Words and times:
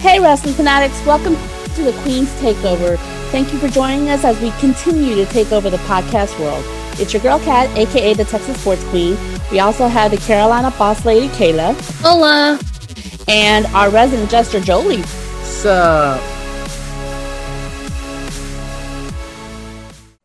Hey, 0.00 0.18
wrestling 0.18 0.54
fanatics, 0.54 0.98
welcome 1.04 1.36
to 1.74 1.82
the 1.82 1.92
Queen's 2.00 2.30
Takeover. 2.40 2.96
Thank 3.30 3.52
you 3.52 3.58
for 3.58 3.68
joining 3.68 4.08
us 4.08 4.24
as 4.24 4.40
we 4.40 4.50
continue 4.52 5.14
to 5.14 5.26
take 5.26 5.52
over 5.52 5.68
the 5.68 5.76
podcast 5.76 6.40
world. 6.40 6.64
It's 6.98 7.12
your 7.12 7.20
girl 7.20 7.38
Kat, 7.40 7.68
aka 7.76 8.14
the 8.14 8.24
Texas 8.24 8.58
Sports 8.62 8.82
Queen. 8.84 9.14
We 9.52 9.60
also 9.60 9.88
have 9.88 10.10
the 10.10 10.16
Carolina 10.16 10.70
boss 10.78 11.04
lady 11.04 11.28
Kayla. 11.28 11.78
Hola. 12.00 12.58
And 13.28 13.66
our 13.66 13.90
resident 13.90 14.30
jester 14.30 14.58
Jolie. 14.58 15.02
Sup? 15.42 16.18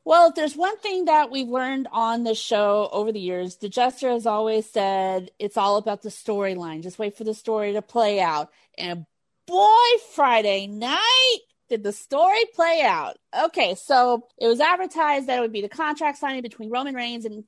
Well, 0.06 0.30
if 0.30 0.36
there's 0.36 0.56
one 0.56 0.78
thing 0.78 1.04
that 1.06 1.32
we've 1.32 1.50
learned 1.50 1.90
on 1.92 2.24
this 2.24 2.40
show 2.40 2.88
over 2.94 3.12
the 3.12 3.20
years, 3.20 3.58
the 3.58 3.68
jester 3.68 4.10
has 4.12 4.26
always 4.26 4.70
said 4.70 5.32
it's 5.38 5.58
all 5.58 5.76
about 5.76 6.02
the 6.02 6.10
storyline. 6.10 6.82
Just 6.82 6.98
wait 6.98 7.18
for 7.18 7.26
the 7.26 7.34
story 7.34 7.74
to 7.74 7.82
play 7.82 8.22
out. 8.22 8.52
And 8.78 9.06
boy, 9.48 9.88
Friday 10.14 10.68
night 10.68 11.38
did 11.70 11.84
the 11.84 11.92
story 11.92 12.46
play 12.54 12.82
out. 12.84 13.18
Okay, 13.46 13.76
so 13.76 14.28
it 14.38 14.48
was 14.48 14.60
advertised 14.60 15.28
that 15.28 15.38
it 15.38 15.42
would 15.42 15.54
be 15.54 15.62
the 15.62 15.70
contract 15.70 16.18
signing 16.18 16.42
between 16.42 16.70
Roman 16.70 16.96
Reigns 16.96 17.26
and 17.26 17.44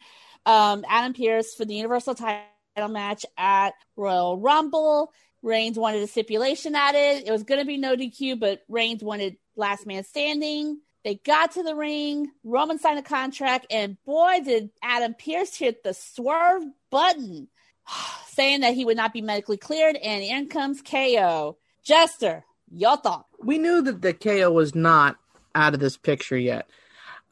um, 0.45 0.85
Adam 0.87 1.13
Pearce 1.13 1.53
for 1.53 1.65
the 1.65 1.75
Universal 1.75 2.15
title 2.15 2.87
match 2.89 3.25
at 3.37 3.73
Royal 3.95 4.37
Rumble. 4.37 5.11
Reigns 5.43 5.77
wanted 5.77 6.01
a 6.01 6.07
stipulation 6.07 6.75
added. 6.75 7.27
it. 7.27 7.31
Was 7.31 7.43
going 7.43 7.59
to 7.59 7.65
be 7.65 7.77
no 7.77 7.95
DQ, 7.95 8.39
but 8.39 8.63
Reigns 8.67 9.03
wanted 9.03 9.37
last 9.55 9.85
man 9.85 10.03
standing. 10.03 10.79
They 11.03 11.15
got 11.15 11.51
to 11.53 11.63
the 11.63 11.75
ring. 11.75 12.31
Roman 12.43 12.79
signed 12.79 12.99
a 12.99 13.03
contract, 13.03 13.67
and 13.69 13.97
boy, 14.03 14.39
did 14.43 14.71
Adam 14.81 15.13
Pearce 15.13 15.55
hit 15.55 15.83
the 15.83 15.93
swerve 15.93 16.63
button, 16.89 17.47
saying 18.27 18.61
that 18.61 18.73
he 18.73 18.83
would 18.83 18.97
not 18.97 19.13
be 19.13 19.21
medically 19.21 19.57
cleared. 19.57 19.95
And 19.95 20.23
in 20.23 20.49
comes 20.49 20.81
KO. 20.81 21.57
Jester, 21.87 22.43
your 22.69 22.97
thought? 22.97 23.27
We 23.41 23.57
knew 23.57 23.81
that 23.81 24.01
the 24.01 24.13
KO 24.13 24.51
was 24.51 24.75
not 24.75 25.15
out 25.55 25.73
of 25.73 25.79
this 25.79 25.95
picture 25.95 26.37
yet. 26.37 26.69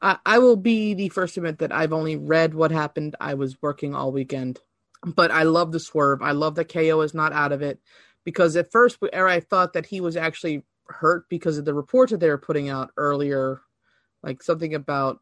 I, 0.01 0.17
I 0.25 0.39
will 0.39 0.55
be 0.55 0.93
the 0.93 1.09
first 1.09 1.33
to 1.33 1.41
admit 1.41 1.59
that 1.59 1.73
I've 1.73 1.91
only 1.91 2.15
read 2.15 2.53
what 2.53 2.71
happened. 2.71 3.17
I 3.19 3.33
was 3.33 3.61
working 3.61 3.93
all 3.93 4.13
weekend, 4.13 4.61
but 5.03 5.29
I 5.29 5.43
love 5.43 5.73
the 5.73 5.79
swerve. 5.81 6.21
I 6.21 6.31
love 6.31 6.55
that 6.55 6.71
KO 6.71 7.01
is 7.01 7.13
not 7.13 7.33
out 7.33 7.51
of 7.51 7.61
it 7.61 7.79
because 8.23 8.55
at 8.55 8.71
first, 8.71 8.97
I 9.13 9.41
thought 9.41 9.73
that 9.73 9.87
he 9.87 9.99
was 9.99 10.15
actually 10.15 10.63
hurt 10.87 11.27
because 11.27 11.57
of 11.57 11.65
the 11.65 11.73
report 11.73 12.11
that 12.11 12.21
they 12.21 12.29
were 12.29 12.37
putting 12.37 12.69
out 12.69 12.91
earlier, 12.95 13.59
like 14.23 14.41
something 14.41 14.73
about 14.73 15.19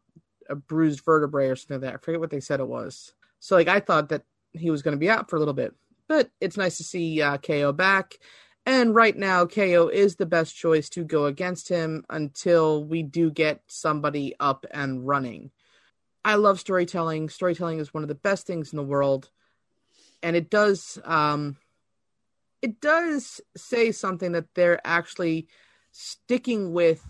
a 0.48 0.54
bruised 0.54 1.04
vertebrae 1.04 1.48
or 1.48 1.56
something 1.56 1.80
like 1.80 1.90
that. 1.90 1.94
I 1.94 2.04
forget 2.04 2.20
what 2.20 2.30
they 2.30 2.38
said 2.38 2.60
it 2.60 2.68
was. 2.68 3.14
So, 3.40 3.56
like, 3.56 3.68
I 3.68 3.80
thought 3.80 4.10
that 4.10 4.22
he 4.52 4.70
was 4.70 4.82
going 4.82 4.92
to 4.92 5.00
be 5.00 5.10
out 5.10 5.28
for 5.28 5.34
a 5.34 5.40
little 5.40 5.54
bit, 5.54 5.74
but 6.06 6.30
it's 6.40 6.56
nice 6.56 6.76
to 6.76 6.84
see 6.84 7.20
uh, 7.20 7.38
KO 7.38 7.72
back. 7.72 8.20
And 8.66 8.94
right 8.94 9.16
now, 9.16 9.44
KO 9.44 9.88
is 9.88 10.16
the 10.16 10.26
best 10.26 10.56
choice 10.56 10.88
to 10.90 11.04
go 11.04 11.26
against 11.26 11.68
him 11.68 12.04
until 12.08 12.84
we 12.84 13.02
do 13.02 13.30
get 13.30 13.60
somebody 13.66 14.34
up 14.40 14.64
and 14.70 15.06
running. 15.06 15.50
I 16.24 16.36
love 16.36 16.58
storytelling. 16.58 17.28
Storytelling 17.28 17.78
is 17.78 17.92
one 17.92 18.02
of 18.02 18.08
the 18.08 18.14
best 18.14 18.46
things 18.46 18.72
in 18.72 18.78
the 18.78 18.82
world, 18.82 19.28
and 20.22 20.34
it 20.34 20.48
does 20.48 20.98
um, 21.04 21.58
it 22.62 22.80
does 22.80 23.42
say 23.54 23.92
something 23.92 24.32
that 24.32 24.54
they're 24.54 24.80
actually 24.86 25.48
sticking 25.92 26.72
with 26.72 27.06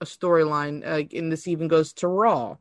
a 0.00 0.04
storyline. 0.04 0.84
Uh, 0.84 1.06
and 1.16 1.30
this 1.30 1.46
even 1.46 1.68
goes 1.68 1.92
to 1.94 2.08
Raw. 2.08 2.56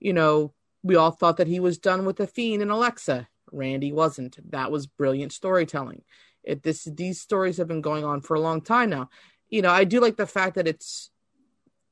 You 0.00 0.14
know, 0.14 0.54
we 0.82 0.96
all 0.96 1.10
thought 1.10 1.36
that 1.36 1.46
he 1.46 1.60
was 1.60 1.76
done 1.76 2.06
with 2.06 2.16
the 2.16 2.26
Fiend 2.26 2.62
and 2.62 2.70
Alexa. 2.70 3.28
Randy 3.52 3.92
wasn't. 3.92 4.38
That 4.50 4.70
was 4.70 4.86
brilliant 4.86 5.32
storytelling. 5.32 6.02
It, 6.44 6.62
this 6.62 6.84
these 6.84 7.20
stories 7.20 7.56
have 7.56 7.68
been 7.68 7.80
going 7.80 8.04
on 8.04 8.20
for 8.20 8.34
a 8.34 8.40
long 8.40 8.60
time 8.60 8.90
now. 8.90 9.10
You 9.48 9.62
know, 9.62 9.70
I 9.70 9.84
do 9.84 10.00
like 10.00 10.16
the 10.16 10.26
fact 10.26 10.56
that 10.56 10.68
it's 10.68 11.10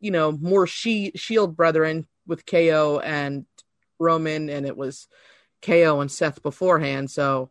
you 0.00 0.10
know 0.10 0.32
more 0.32 0.66
she 0.66 1.12
Shield 1.14 1.56
brethren 1.56 2.06
with 2.26 2.46
KO 2.46 3.00
and 3.02 3.46
Roman, 3.98 4.48
and 4.48 4.66
it 4.66 4.76
was 4.76 5.08
KO 5.62 6.00
and 6.00 6.10
Seth 6.10 6.42
beforehand. 6.42 7.10
So 7.10 7.50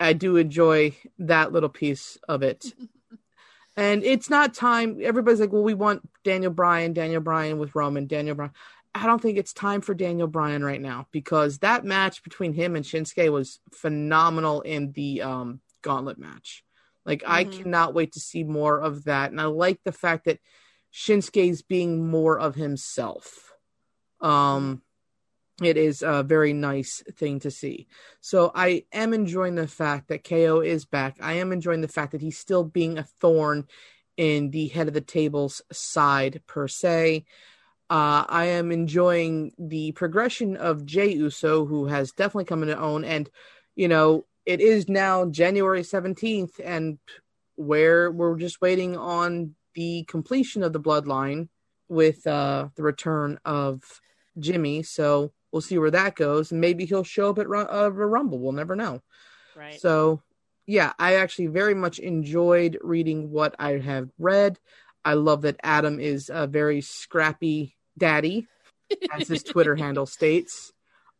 I 0.00 0.12
do 0.12 0.36
enjoy 0.36 0.96
that 1.18 1.52
little 1.52 1.68
piece 1.68 2.18
of 2.28 2.42
it. 2.42 2.72
and 3.76 4.02
it's 4.02 4.30
not 4.30 4.54
time. 4.54 4.98
Everybody's 5.02 5.40
like, 5.40 5.52
well, 5.52 5.62
we 5.62 5.74
want 5.74 6.08
Daniel 6.24 6.52
Bryan, 6.52 6.92
Daniel 6.92 7.20
Bryan 7.20 7.58
with 7.58 7.74
Roman, 7.74 8.06
Daniel 8.06 8.34
Bryan. 8.34 8.52
I 8.94 9.06
don't 9.06 9.22
think 9.22 9.38
it's 9.38 9.54
time 9.54 9.80
for 9.80 9.94
Daniel 9.94 10.28
Bryan 10.28 10.62
right 10.62 10.80
now 10.80 11.06
because 11.12 11.58
that 11.58 11.84
match 11.84 12.22
between 12.22 12.52
him 12.52 12.76
and 12.76 12.84
Shinsuke 12.84 13.32
was 13.32 13.60
phenomenal 13.72 14.60
in 14.60 14.92
the 14.92 15.22
um, 15.22 15.60
gauntlet 15.82 16.18
match. 16.18 16.64
Like 17.04 17.22
mm-hmm. 17.22 17.32
I 17.32 17.44
cannot 17.44 17.94
wait 17.94 18.12
to 18.12 18.20
see 18.20 18.44
more 18.44 18.78
of 18.78 19.04
that. 19.04 19.30
And 19.30 19.40
I 19.40 19.44
like 19.44 19.80
the 19.84 19.92
fact 19.92 20.24
that 20.26 20.38
Shinsuke's 20.92 21.62
being 21.62 22.08
more 22.08 22.38
of 22.38 22.54
himself. 22.54 23.52
Um 24.20 24.82
it 25.62 25.76
is 25.76 26.02
a 26.02 26.22
very 26.22 26.52
nice 26.52 27.02
thing 27.16 27.40
to 27.40 27.50
see. 27.50 27.86
So 28.20 28.50
I 28.54 28.84
am 28.92 29.12
enjoying 29.12 29.54
the 29.54 29.68
fact 29.68 30.08
that 30.08 30.24
KO 30.24 30.60
is 30.60 30.84
back. 30.84 31.18
I 31.20 31.34
am 31.34 31.52
enjoying 31.52 31.82
the 31.82 31.88
fact 31.88 32.12
that 32.12 32.20
he's 32.20 32.38
still 32.38 32.64
being 32.64 32.98
a 32.98 33.06
thorn 33.20 33.66
in 34.16 34.50
the 34.50 34.68
head 34.68 34.88
of 34.88 34.94
the 34.94 35.00
table's 35.00 35.62
side 35.70 36.42
per 36.46 36.68
se. 36.68 37.24
Uh, 37.90 38.24
I 38.28 38.46
am 38.46 38.72
enjoying 38.72 39.52
the 39.58 39.92
progression 39.92 40.56
of 40.56 40.86
Jey 40.86 41.12
Uso, 41.12 41.66
who 41.66 41.86
has 41.86 42.12
definitely 42.12 42.46
come 42.46 42.62
into 42.62 42.78
own. 42.78 43.04
And, 43.04 43.28
you 43.74 43.88
know, 43.88 44.24
it 44.44 44.60
is 44.60 44.88
now 44.88 45.26
January 45.26 45.82
17th, 45.82 46.60
and 46.64 46.98
where 47.56 48.10
we're 48.10 48.36
just 48.36 48.60
waiting 48.60 48.96
on 48.96 49.54
the 49.74 50.04
completion 50.04 50.62
of 50.62 50.72
the 50.72 50.80
bloodline 50.80 51.48
with 51.88 52.26
uh, 52.26 52.68
the 52.76 52.82
return 52.82 53.38
of 53.44 53.82
Jimmy. 54.38 54.82
So 54.82 55.32
we'll 55.50 55.62
see 55.62 55.78
where 55.78 55.90
that 55.90 56.16
goes. 56.16 56.52
Maybe 56.52 56.84
he'll 56.84 57.04
show 57.04 57.30
up 57.30 57.38
at 57.38 57.46
uh, 57.46 57.90
Rumble. 57.92 58.38
We'll 58.38 58.52
never 58.52 58.74
know. 58.74 59.02
Right. 59.54 59.80
So, 59.80 60.22
yeah, 60.66 60.92
I 60.98 61.16
actually 61.16 61.48
very 61.48 61.74
much 61.74 61.98
enjoyed 61.98 62.78
reading 62.82 63.30
what 63.30 63.54
I 63.58 63.78
have 63.78 64.10
read. 64.18 64.58
I 65.04 65.14
love 65.14 65.42
that 65.42 65.60
Adam 65.62 66.00
is 66.00 66.30
a 66.32 66.46
very 66.46 66.80
scrappy 66.80 67.76
daddy, 67.98 68.46
as 69.12 69.28
his 69.28 69.42
Twitter 69.42 69.76
handle 69.76 70.06
states. 70.06 70.72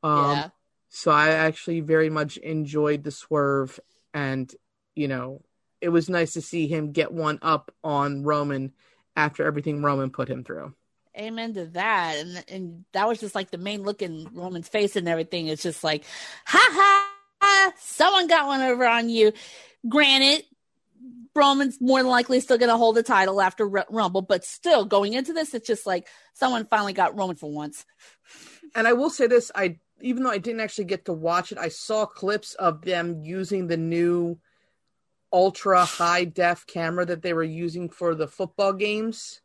Um, 0.02 0.30
yeah. 0.30 0.48
So 0.94 1.10
I 1.10 1.30
actually 1.30 1.80
very 1.80 2.10
much 2.10 2.36
enjoyed 2.36 3.02
the 3.02 3.10
swerve, 3.10 3.80
and 4.12 4.54
you 4.94 5.08
know, 5.08 5.40
it 5.80 5.88
was 5.88 6.10
nice 6.10 6.34
to 6.34 6.42
see 6.42 6.68
him 6.68 6.92
get 6.92 7.10
one 7.10 7.38
up 7.40 7.74
on 7.82 8.24
Roman 8.24 8.72
after 9.16 9.46
everything 9.46 9.82
Roman 9.82 10.10
put 10.10 10.28
him 10.28 10.44
through. 10.44 10.74
Amen 11.18 11.54
to 11.54 11.64
that, 11.68 12.16
and 12.18 12.44
and 12.46 12.84
that 12.92 13.08
was 13.08 13.18
just 13.20 13.34
like 13.34 13.50
the 13.50 13.56
main 13.56 13.82
look 13.82 14.02
in 14.02 14.28
Roman's 14.34 14.68
face 14.68 14.94
and 14.94 15.08
everything. 15.08 15.46
It's 15.46 15.62
just 15.62 15.82
like, 15.82 16.04
ha 16.44 16.60
ha, 17.40 17.72
someone 17.78 18.26
got 18.26 18.46
one 18.46 18.60
over 18.60 18.86
on 18.86 19.08
you. 19.08 19.32
Granted, 19.88 20.44
Roman's 21.34 21.80
more 21.80 22.00
than 22.00 22.10
likely 22.10 22.40
still 22.40 22.58
going 22.58 22.68
to 22.68 22.76
hold 22.76 22.96
the 22.96 23.02
title 23.02 23.40
after 23.40 23.78
R- 23.78 23.86
Rumble, 23.88 24.20
but 24.20 24.44
still 24.44 24.84
going 24.84 25.14
into 25.14 25.32
this, 25.32 25.54
it's 25.54 25.66
just 25.66 25.86
like 25.86 26.06
someone 26.34 26.66
finally 26.66 26.92
got 26.92 27.16
Roman 27.16 27.36
for 27.36 27.50
once. 27.50 27.86
And 28.74 28.86
I 28.86 28.92
will 28.92 29.10
say 29.10 29.26
this: 29.26 29.50
I 29.54 29.78
even 30.02 30.22
though 30.22 30.30
I 30.30 30.38
didn't 30.38 30.60
actually 30.60 30.84
get 30.84 31.04
to 31.06 31.12
watch 31.12 31.52
it, 31.52 31.58
I 31.58 31.68
saw 31.68 32.06
clips 32.06 32.54
of 32.54 32.82
them 32.82 33.22
using 33.22 33.66
the 33.66 33.76
new 33.76 34.38
ultra 35.32 35.84
high 35.84 36.24
def 36.24 36.66
camera 36.66 37.06
that 37.06 37.22
they 37.22 37.32
were 37.32 37.42
using 37.42 37.88
for 37.88 38.14
the 38.14 38.28
football 38.28 38.72
games, 38.72 39.40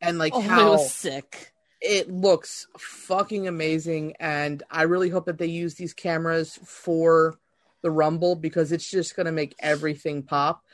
and 0.00 0.18
like 0.18 0.34
oh, 0.34 0.40
how 0.40 0.76
sick 0.76 1.52
it 1.80 2.10
looks 2.10 2.66
fucking 2.78 3.46
amazing. 3.46 4.14
And 4.18 4.62
I 4.70 4.82
really 4.82 5.10
hope 5.10 5.26
that 5.26 5.38
they 5.38 5.46
use 5.46 5.74
these 5.74 5.92
cameras 5.92 6.58
for 6.64 7.38
the 7.82 7.90
Rumble 7.90 8.34
because 8.34 8.72
it's 8.72 8.90
just 8.90 9.14
going 9.14 9.26
to 9.26 9.32
make 9.32 9.54
everything 9.58 10.22
pop. 10.22 10.64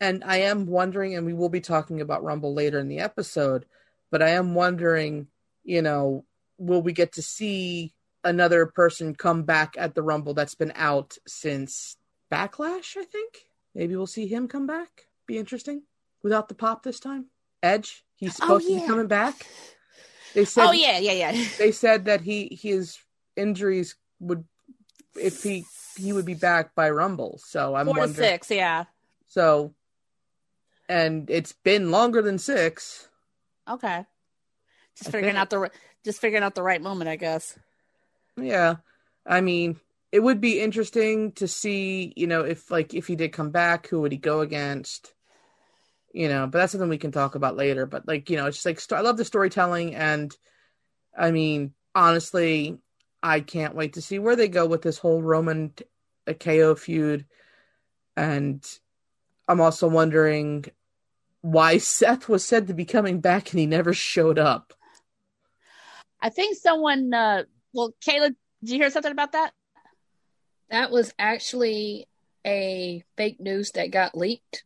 And 0.00 0.22
I 0.24 0.38
am 0.42 0.66
wondering, 0.66 1.16
and 1.16 1.26
we 1.26 1.32
will 1.32 1.48
be 1.48 1.62
talking 1.62 2.00
about 2.00 2.22
Rumble 2.22 2.54
later 2.54 2.78
in 2.78 2.88
the 2.88 3.00
episode, 3.00 3.64
but 4.10 4.22
I 4.22 4.30
am 4.30 4.54
wondering, 4.54 5.26
you 5.64 5.82
know, 5.82 6.24
will 6.58 6.82
we 6.82 6.92
get 6.92 7.12
to 7.14 7.22
see 7.22 7.94
another 8.24 8.66
person 8.66 9.14
come 9.14 9.44
back 9.44 9.74
at 9.78 9.94
the 9.94 10.02
Rumble 10.02 10.34
that's 10.34 10.54
been 10.54 10.72
out 10.74 11.16
since 11.26 11.96
Backlash, 12.32 12.96
I 12.96 13.04
think. 13.04 13.44
Maybe 13.74 13.96
we'll 13.96 14.06
see 14.06 14.26
him 14.26 14.48
come 14.48 14.66
back. 14.66 15.06
Be 15.26 15.38
interesting. 15.38 15.82
Without 16.22 16.48
the 16.48 16.54
pop 16.54 16.82
this 16.82 17.00
time. 17.00 17.26
Edge, 17.62 18.04
he's 18.16 18.38
oh, 18.40 18.44
supposed 18.44 18.66
oh, 18.66 18.70
yeah. 18.70 18.76
to 18.76 18.82
be 18.82 18.86
coming 18.88 19.06
back. 19.06 19.46
They 20.34 20.44
said 20.44 20.66
Oh 20.66 20.72
yeah, 20.72 20.98
yeah, 20.98 21.12
yeah. 21.12 21.44
They 21.58 21.72
said 21.72 22.04
that 22.04 22.20
he 22.20 22.58
his 22.60 22.98
injuries 23.36 23.96
would 24.20 24.44
if 25.16 25.42
he 25.42 25.64
he 25.96 26.12
would 26.12 26.26
be 26.26 26.34
back 26.34 26.74
by 26.74 26.90
Rumble. 26.90 27.40
So 27.42 27.74
I'm 27.74 27.86
Four 27.86 27.94
wondering. 27.94 28.14
Six, 28.14 28.50
yeah. 28.50 28.84
So 29.26 29.74
and 30.88 31.28
it's 31.30 31.52
been 31.52 31.90
longer 31.90 32.22
than 32.22 32.38
six. 32.38 33.08
Okay. 33.68 34.04
Just 34.96 35.08
I 35.08 35.12
figuring 35.12 35.34
think. 35.34 35.40
out 35.40 35.50
the 35.50 35.70
just 36.04 36.20
figuring 36.20 36.44
out 36.44 36.54
the 36.54 36.62
right 36.62 36.80
moment, 36.80 37.08
I 37.08 37.16
guess. 37.16 37.58
Yeah. 38.38 38.76
I 39.26 39.40
mean, 39.40 39.78
it 40.10 40.20
would 40.20 40.40
be 40.40 40.60
interesting 40.60 41.32
to 41.32 41.46
see, 41.46 42.12
you 42.16 42.26
know, 42.26 42.42
if 42.42 42.70
like 42.70 42.94
if 42.94 43.06
he 43.06 43.16
did 43.16 43.32
come 43.32 43.50
back, 43.50 43.88
who 43.88 44.00
would 44.00 44.12
he 44.12 44.18
go 44.18 44.40
against? 44.40 45.14
you 46.12 46.28
know, 46.28 46.46
but 46.46 46.58
that's 46.58 46.72
something 46.72 46.88
we 46.88 46.98
can 46.98 47.12
talk 47.12 47.34
about 47.34 47.56
later. 47.56 47.86
But 47.86 48.06
like, 48.06 48.30
you 48.30 48.36
know, 48.36 48.46
it's 48.46 48.62
just 48.62 48.92
like 48.92 48.98
I 48.98 49.02
love 49.02 49.16
the 49.16 49.24
storytelling, 49.24 49.94
and 49.94 50.34
I 51.16 51.30
mean, 51.30 51.74
honestly, 51.94 52.78
I 53.22 53.40
can't 53.40 53.74
wait 53.74 53.94
to 53.94 54.02
see 54.02 54.18
where 54.18 54.36
they 54.36 54.48
go 54.48 54.66
with 54.66 54.82
this 54.82 54.98
whole 54.98 55.22
Roman 55.22 55.72
KO 56.40 56.74
feud, 56.74 57.26
and 58.16 58.64
I'm 59.46 59.60
also 59.60 59.88
wondering 59.88 60.64
why 61.40 61.78
Seth 61.78 62.28
was 62.28 62.44
said 62.44 62.66
to 62.66 62.74
be 62.74 62.84
coming 62.84 63.20
back 63.20 63.50
and 63.50 63.60
he 63.60 63.66
never 63.66 63.92
showed 63.92 64.38
up. 64.38 64.74
I 66.20 66.30
think 66.30 66.56
someone. 66.56 67.14
Uh, 67.14 67.44
well, 67.72 67.94
Kayla, 68.06 68.34
did 68.60 68.70
you 68.70 68.76
hear 68.76 68.90
something 68.90 69.12
about 69.12 69.32
that? 69.32 69.52
That 70.70 70.90
was 70.90 71.12
actually 71.18 72.08
a 72.46 73.02
fake 73.16 73.40
news 73.40 73.70
that 73.72 73.90
got 73.90 74.16
leaked. 74.16 74.64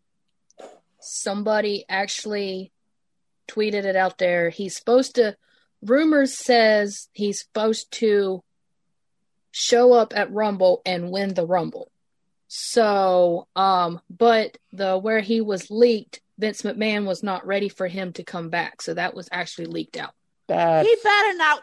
Somebody 1.01 1.85
actually 1.89 2.73
tweeted 3.49 3.85
it 3.85 3.97
out 3.97 4.19
there. 4.19 4.51
He's 4.51 4.77
supposed 4.77 5.17
to 5.17 5.37
rumors 5.83 6.37
says 6.37 7.09
he's 7.13 7.41
supposed 7.41 7.91
to 7.93 8.43
show 9.51 9.93
up 9.93 10.17
at 10.17 10.33
Rumble 10.33 10.81
and 10.87 11.11
win 11.11 11.35
the 11.35 11.47
Rumble. 11.47 11.91
So, 12.49 13.49
um, 13.57 14.01
but 14.11 14.59
the 14.73 14.99
where 14.99 15.21
he 15.21 15.41
was 15.41 15.71
leaked, 15.71 16.21
Vince 16.39 16.63
McMahon 16.63 17.07
was 17.07 17.23
not 17.23 17.47
ready 17.47 17.69
for 17.69 17.87
him 17.87 18.13
to 18.15 18.25
come 18.25 18.51
back. 18.51 18.83
So 18.83 18.95
that 18.95 19.15
was 19.15 19.29
actually 19.33 19.67
leaked 19.67 19.97
out. 19.97 20.13
Bad. 20.49 20.87
He 20.87 20.97
better 21.03 21.37
not. 21.37 21.63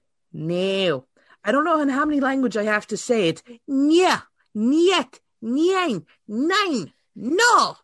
no. 0.33 1.05
I 1.43 1.51
don't 1.51 1.65
know 1.65 1.81
in 1.81 1.89
how 1.89 2.05
many 2.05 2.19
language 2.19 2.55
I 2.55 2.63
have 2.63 2.87
to 2.87 2.97
say 2.97 3.29
it. 3.29 3.43
Nya, 3.69 4.23
niet, 4.55 5.19
nine, 5.41 6.05
nine, 6.27 6.93
no. 7.15 7.77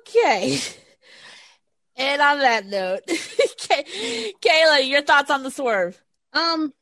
Okay. 0.00 0.60
And 1.96 2.22
on 2.22 2.38
that 2.40 2.66
note, 2.66 3.00
Kay- 3.58 4.32
Kayla, 4.40 4.88
your 4.88 5.02
thoughts 5.02 5.30
on 5.30 5.42
the 5.42 5.50
swerve? 5.50 6.00
Um, 6.32 6.72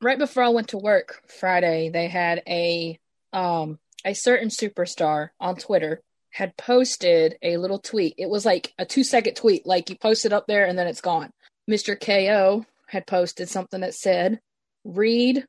right 0.00 0.18
before 0.18 0.42
I 0.42 0.48
went 0.48 0.68
to 0.68 0.78
work 0.78 1.22
Friday, 1.28 1.88
they 1.90 2.08
had 2.08 2.42
a 2.48 2.98
um 3.32 3.78
a 4.04 4.14
certain 4.14 4.48
superstar 4.48 5.30
on 5.40 5.56
Twitter 5.56 6.00
had 6.30 6.56
posted 6.56 7.36
a 7.42 7.56
little 7.56 7.78
tweet. 7.78 8.14
It 8.18 8.28
was 8.28 8.44
like 8.44 8.72
a 8.78 8.84
two 8.84 9.04
second 9.04 9.34
tweet, 9.34 9.66
like 9.66 9.90
you 9.90 9.96
post 9.96 10.24
it 10.24 10.32
up 10.32 10.46
there 10.46 10.66
and 10.66 10.78
then 10.78 10.86
it's 10.86 11.00
gone. 11.00 11.32
Mr. 11.70 11.98
KO 11.98 12.64
had 12.88 13.06
posted 13.06 13.48
something 13.48 13.80
that 13.82 13.94
said, 13.94 14.40
"Read 14.84 15.44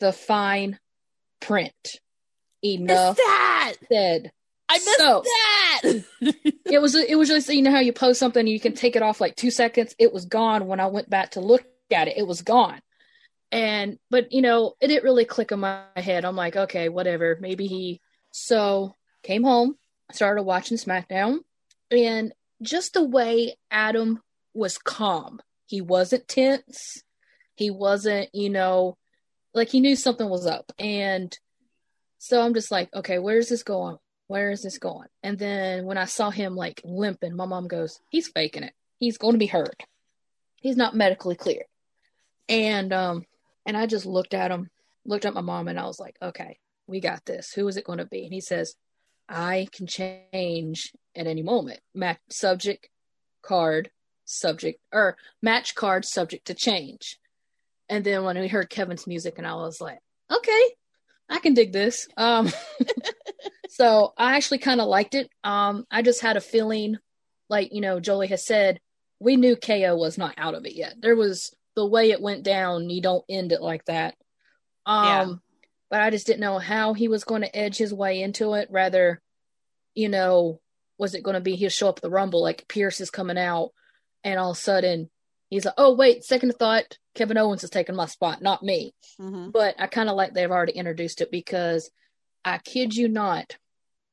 the 0.00 0.12
fine 0.12 0.78
print." 1.40 1.72
Enough 2.62 3.16
that. 3.16 3.74
said. 3.90 4.30
I 4.68 4.74
missed 4.74 4.98
So- 4.98 5.22
that. 5.24 6.04
It 6.70 6.80
was 6.80 6.94
it 6.94 7.18
was 7.18 7.28
just 7.28 7.48
you 7.48 7.62
know 7.62 7.72
how 7.72 7.80
you 7.80 7.92
post 7.92 8.20
something 8.20 8.46
you 8.46 8.60
can 8.60 8.74
take 8.74 8.94
it 8.94 9.02
off 9.02 9.20
like 9.20 9.34
two 9.34 9.50
seconds. 9.50 9.92
It 9.98 10.12
was 10.12 10.26
gone 10.26 10.68
when 10.68 10.78
I 10.78 10.86
went 10.86 11.10
back 11.10 11.32
to 11.32 11.40
look 11.40 11.64
at 11.90 12.06
it. 12.06 12.16
It 12.16 12.26
was 12.28 12.42
gone, 12.42 12.80
and 13.50 13.98
but 14.08 14.30
you 14.30 14.40
know 14.40 14.74
it 14.80 14.86
didn't 14.86 15.02
really 15.02 15.24
click 15.24 15.50
in 15.50 15.58
my 15.58 15.82
head. 15.96 16.24
I'm 16.24 16.36
like, 16.36 16.54
okay, 16.54 16.88
whatever. 16.88 17.36
Maybe 17.40 17.66
he. 17.66 18.00
So 18.30 18.94
came 19.24 19.42
home, 19.42 19.74
started 20.12 20.44
watching 20.44 20.76
SmackDown, 20.76 21.38
and 21.90 22.32
just 22.62 22.92
the 22.92 23.02
way 23.02 23.56
Adam 23.68 24.20
was 24.54 24.78
calm. 24.78 25.40
He 25.70 25.80
wasn't 25.80 26.28
tense. 26.28 27.02
He 27.54 27.70
wasn't, 27.70 28.28
you 28.34 28.50
know, 28.50 28.96
like 29.54 29.68
he 29.68 29.80
knew 29.80 29.96
something 29.96 30.28
was 30.28 30.46
up, 30.46 30.72
and 30.78 31.36
so 32.18 32.40
I'm 32.40 32.54
just 32.54 32.70
like, 32.70 32.94
okay, 32.94 33.18
where's 33.18 33.48
this 33.48 33.62
going? 33.62 33.98
where 34.30 34.52
is 34.52 34.62
this 34.62 34.78
going? 34.78 35.08
And 35.24 35.36
then 35.40 35.86
when 35.86 35.98
I 35.98 36.04
saw 36.04 36.30
him 36.30 36.54
like 36.54 36.80
limping, 36.84 37.34
my 37.34 37.46
mom 37.46 37.66
goes, 37.66 37.98
he's 38.10 38.28
faking 38.28 38.62
it. 38.62 38.72
He's 38.96 39.18
going 39.18 39.32
to 39.32 39.40
be 39.40 39.48
hurt. 39.48 39.82
He's 40.54 40.76
not 40.76 40.94
medically 40.94 41.34
clear. 41.34 41.64
And 42.48 42.92
um 42.92 43.26
and 43.66 43.76
I 43.76 43.86
just 43.86 44.06
looked 44.06 44.32
at 44.32 44.52
him, 44.52 44.70
looked 45.04 45.24
at 45.24 45.34
my 45.34 45.40
mom 45.40 45.66
and 45.66 45.80
I 45.80 45.86
was 45.86 45.98
like, 45.98 46.16
okay, 46.22 46.58
we 46.86 47.00
got 47.00 47.24
this. 47.24 47.52
Who 47.52 47.66
is 47.66 47.76
it 47.76 47.84
going 47.84 47.98
to 47.98 48.04
be? 48.04 48.22
And 48.22 48.32
he 48.32 48.40
says, 48.40 48.76
I 49.28 49.66
can 49.72 49.88
change 49.88 50.92
at 51.16 51.26
any 51.26 51.42
moment. 51.42 51.80
Mac 51.92 52.20
subject 52.30 52.88
card 53.42 53.90
subject 54.30 54.80
or 54.92 55.16
match 55.42 55.74
card 55.74 56.04
subject 56.04 56.46
to 56.46 56.54
change. 56.54 57.18
And 57.88 58.04
then 58.04 58.24
when 58.24 58.38
we 58.38 58.48
heard 58.48 58.70
Kevin's 58.70 59.06
music 59.06 59.34
and 59.38 59.46
I 59.46 59.54
was 59.54 59.80
like, 59.80 59.98
okay, 60.30 60.62
I 61.28 61.38
can 61.40 61.54
dig 61.54 61.72
this. 61.72 62.08
Um 62.16 62.48
so 63.68 64.12
I 64.16 64.36
actually 64.36 64.58
kind 64.58 64.80
of 64.80 64.88
liked 64.88 65.14
it. 65.14 65.30
Um, 65.44 65.86
I 65.90 66.02
just 66.02 66.20
had 66.22 66.36
a 66.36 66.40
feeling, 66.40 66.96
like 67.48 67.72
you 67.72 67.80
know, 67.80 68.00
Jolie 68.00 68.28
has 68.28 68.44
said, 68.44 68.80
we 69.18 69.36
knew 69.36 69.56
KO 69.56 69.96
was 69.96 70.18
not 70.18 70.34
out 70.38 70.54
of 70.54 70.64
it 70.66 70.74
yet. 70.74 70.94
There 71.00 71.16
was 71.16 71.54
the 71.76 71.86
way 71.86 72.10
it 72.10 72.20
went 72.22 72.42
down. 72.42 72.90
You 72.90 73.00
don't 73.02 73.24
end 73.28 73.52
it 73.52 73.60
like 73.62 73.84
that. 73.86 74.14
Um, 74.86 75.04
Yeah. 75.06 75.34
but 75.90 76.00
I 76.02 76.10
just 76.10 76.26
didn't 76.26 76.40
know 76.40 76.58
how 76.58 76.94
he 76.94 77.08
was 77.08 77.24
going 77.24 77.42
to 77.42 77.56
edge 77.56 77.76
his 77.76 77.92
way 77.94 78.22
into 78.22 78.54
it. 78.54 78.68
Rather, 78.70 79.20
you 79.94 80.08
know, 80.08 80.60
was 80.98 81.14
it 81.14 81.22
going 81.22 81.34
to 81.34 81.40
be 81.40 81.56
he'll 81.56 81.70
show 81.70 81.88
up 81.88 81.98
at 81.98 82.02
the 82.02 82.10
Rumble 82.10 82.42
like 82.42 82.66
Pearce 82.68 83.00
is 83.00 83.10
coming 83.10 83.38
out, 83.38 83.70
and 84.24 84.38
all 84.38 84.50
of 84.52 84.56
a 84.56 84.60
sudden 84.60 85.10
he's 85.48 85.64
like, 85.64 85.74
oh 85.78 85.94
wait, 85.94 86.24
second 86.24 86.52
thought, 86.58 86.98
Kevin 87.14 87.38
Owens 87.38 87.64
is 87.64 87.70
taking 87.70 87.96
my 87.96 88.06
spot, 88.06 88.40
not 88.42 88.62
me 88.62 88.92
Mhm. 89.18 89.52
but 89.52 89.74
I 89.78 89.86
kind 89.86 90.08
of 90.08 90.16
like 90.16 90.32
they've 90.34 90.50
already 90.50 90.72
introduced 90.72 91.20
it 91.20 91.30
because 91.30 91.90
I 92.44 92.58
kid 92.58 92.94
you 92.94 93.08
not, 93.08 93.56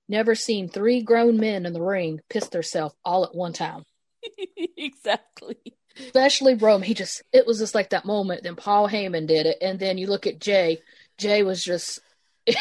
never 0.09 0.35
seen 0.35 0.67
three 0.69 1.01
grown 1.01 1.37
men 1.37 1.65
in 1.65 1.73
the 1.73 1.81
ring 1.81 2.19
piss 2.29 2.47
themselves 2.49 2.95
all 3.05 3.23
at 3.23 3.35
one 3.35 3.53
time. 3.53 3.83
exactly. 4.77 5.57
Especially 5.99 6.53
Rome, 6.55 6.81
he 6.81 6.93
just 6.93 7.23
it 7.33 7.47
was 7.47 7.59
just 7.59 7.73
like 7.75 7.89
that 7.89 8.05
moment. 8.05 8.43
Then 8.43 8.55
Paul 8.55 8.87
Heyman 8.87 9.27
did 9.27 9.45
it, 9.47 9.57
and 9.61 9.79
then 9.79 9.97
you 9.97 10.07
look 10.07 10.27
at 10.27 10.39
Jey. 10.39 10.81
Jey 11.17 11.41
was 11.43 11.63
just 11.63 11.99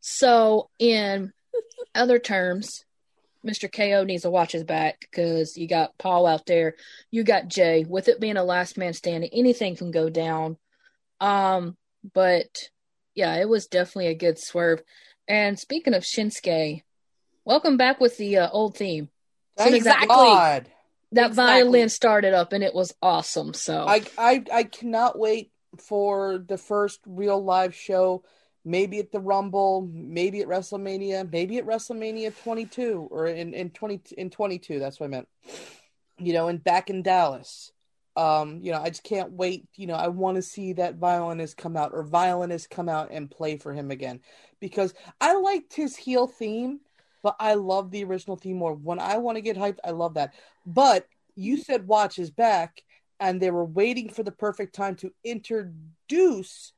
so. 0.00 0.68
In 0.78 1.32
other 1.94 2.18
terms, 2.18 2.84
Mr. 3.44 3.70
KO 3.70 4.04
needs 4.04 4.22
to 4.22 4.30
watch 4.30 4.52
his 4.52 4.64
back 4.64 5.00
because 5.00 5.56
you 5.56 5.68
got 5.68 5.96
Paul 5.98 6.26
out 6.26 6.46
there, 6.46 6.74
you 7.10 7.24
got 7.24 7.48
Jey. 7.48 7.84
With 7.86 8.08
it 8.08 8.20
being 8.20 8.36
a 8.36 8.44
last 8.44 8.78
man 8.78 8.94
standing, 8.94 9.30
anything 9.32 9.76
can 9.76 9.90
go 9.90 10.08
down. 10.08 10.56
Um, 11.20 11.76
but 12.12 12.68
yeah, 13.14 13.36
it 13.36 13.48
was 13.48 13.66
definitely 13.66 14.08
a 14.08 14.14
good 14.14 14.38
swerve. 14.38 14.82
And 15.28 15.58
speaking 15.58 15.94
of 15.94 16.02
Shinsuke, 16.02 16.82
welcome 17.44 17.76
back 17.76 18.00
with 18.00 18.16
the 18.16 18.38
uh, 18.38 18.50
old 18.50 18.76
theme. 18.76 19.08
Thank 19.56 19.74
Exactly. 19.74 20.08
God. 20.08 20.70
That 21.12 21.28
Exactly. 21.28 21.54
violin 21.62 21.88
started 21.90 22.34
up 22.34 22.52
and 22.52 22.64
it 22.64 22.74
was 22.74 22.92
awesome. 23.00 23.54
So 23.54 23.86
I, 23.86 24.02
I 24.18 24.44
I 24.52 24.62
cannot 24.64 25.18
wait 25.18 25.52
for 25.78 26.38
the 26.38 26.58
first 26.58 27.00
real 27.06 27.42
live 27.42 27.74
show. 27.74 28.24
Maybe 28.64 28.98
at 28.98 29.12
the 29.12 29.20
Rumble, 29.20 29.88
maybe 29.92 30.40
at 30.40 30.48
WrestleMania, 30.48 31.30
maybe 31.30 31.58
at 31.58 31.66
WrestleMania 31.66 32.32
22 32.42 33.08
or 33.10 33.26
in 33.26 33.52
in 33.52 33.70
20 33.70 34.00
in 34.16 34.30
22. 34.30 34.78
That's 34.78 34.98
what 34.98 35.06
I 35.06 35.10
meant. 35.10 35.28
You 36.18 36.32
know, 36.32 36.48
and 36.48 36.62
back 36.62 36.90
in 36.90 37.02
Dallas. 37.02 37.70
Um, 38.16 38.60
you 38.62 38.70
know, 38.70 38.80
I 38.80 38.90
just 38.90 39.02
can't 39.02 39.32
wait. 39.32 39.66
You 39.74 39.88
know, 39.88 39.94
I 39.94 40.06
want 40.06 40.36
to 40.36 40.42
see 40.42 40.74
that 40.74 40.94
violinist 40.94 41.56
come 41.56 41.76
out 41.76 41.90
or 41.92 42.04
violinist 42.04 42.70
come 42.70 42.88
out 42.88 43.10
and 43.10 43.28
play 43.28 43.56
for 43.56 43.74
him 43.74 43.90
again 43.90 44.20
because 44.60 44.94
I 45.20 45.34
liked 45.34 45.74
his 45.74 45.96
heel 45.96 46.28
theme, 46.28 46.78
but 47.24 47.34
I 47.40 47.54
love 47.54 47.90
the 47.90 48.04
original 48.04 48.36
theme 48.36 48.58
more. 48.58 48.72
When 48.72 49.00
I 49.00 49.18
want 49.18 49.36
to 49.36 49.42
get 49.42 49.56
hyped, 49.56 49.78
I 49.84 49.90
love 49.90 50.14
that. 50.14 50.32
But 50.64 51.06
you 51.34 51.56
said 51.56 51.86
watch 51.86 52.16
his 52.16 52.30
back, 52.30 52.82
and 53.20 53.40
they 53.40 53.50
were 53.50 53.64
waiting 53.64 54.08
for 54.08 54.22
the 54.22 54.32
perfect 54.32 54.74
time 54.74 54.94
to 54.96 55.12
introduce 55.24 56.72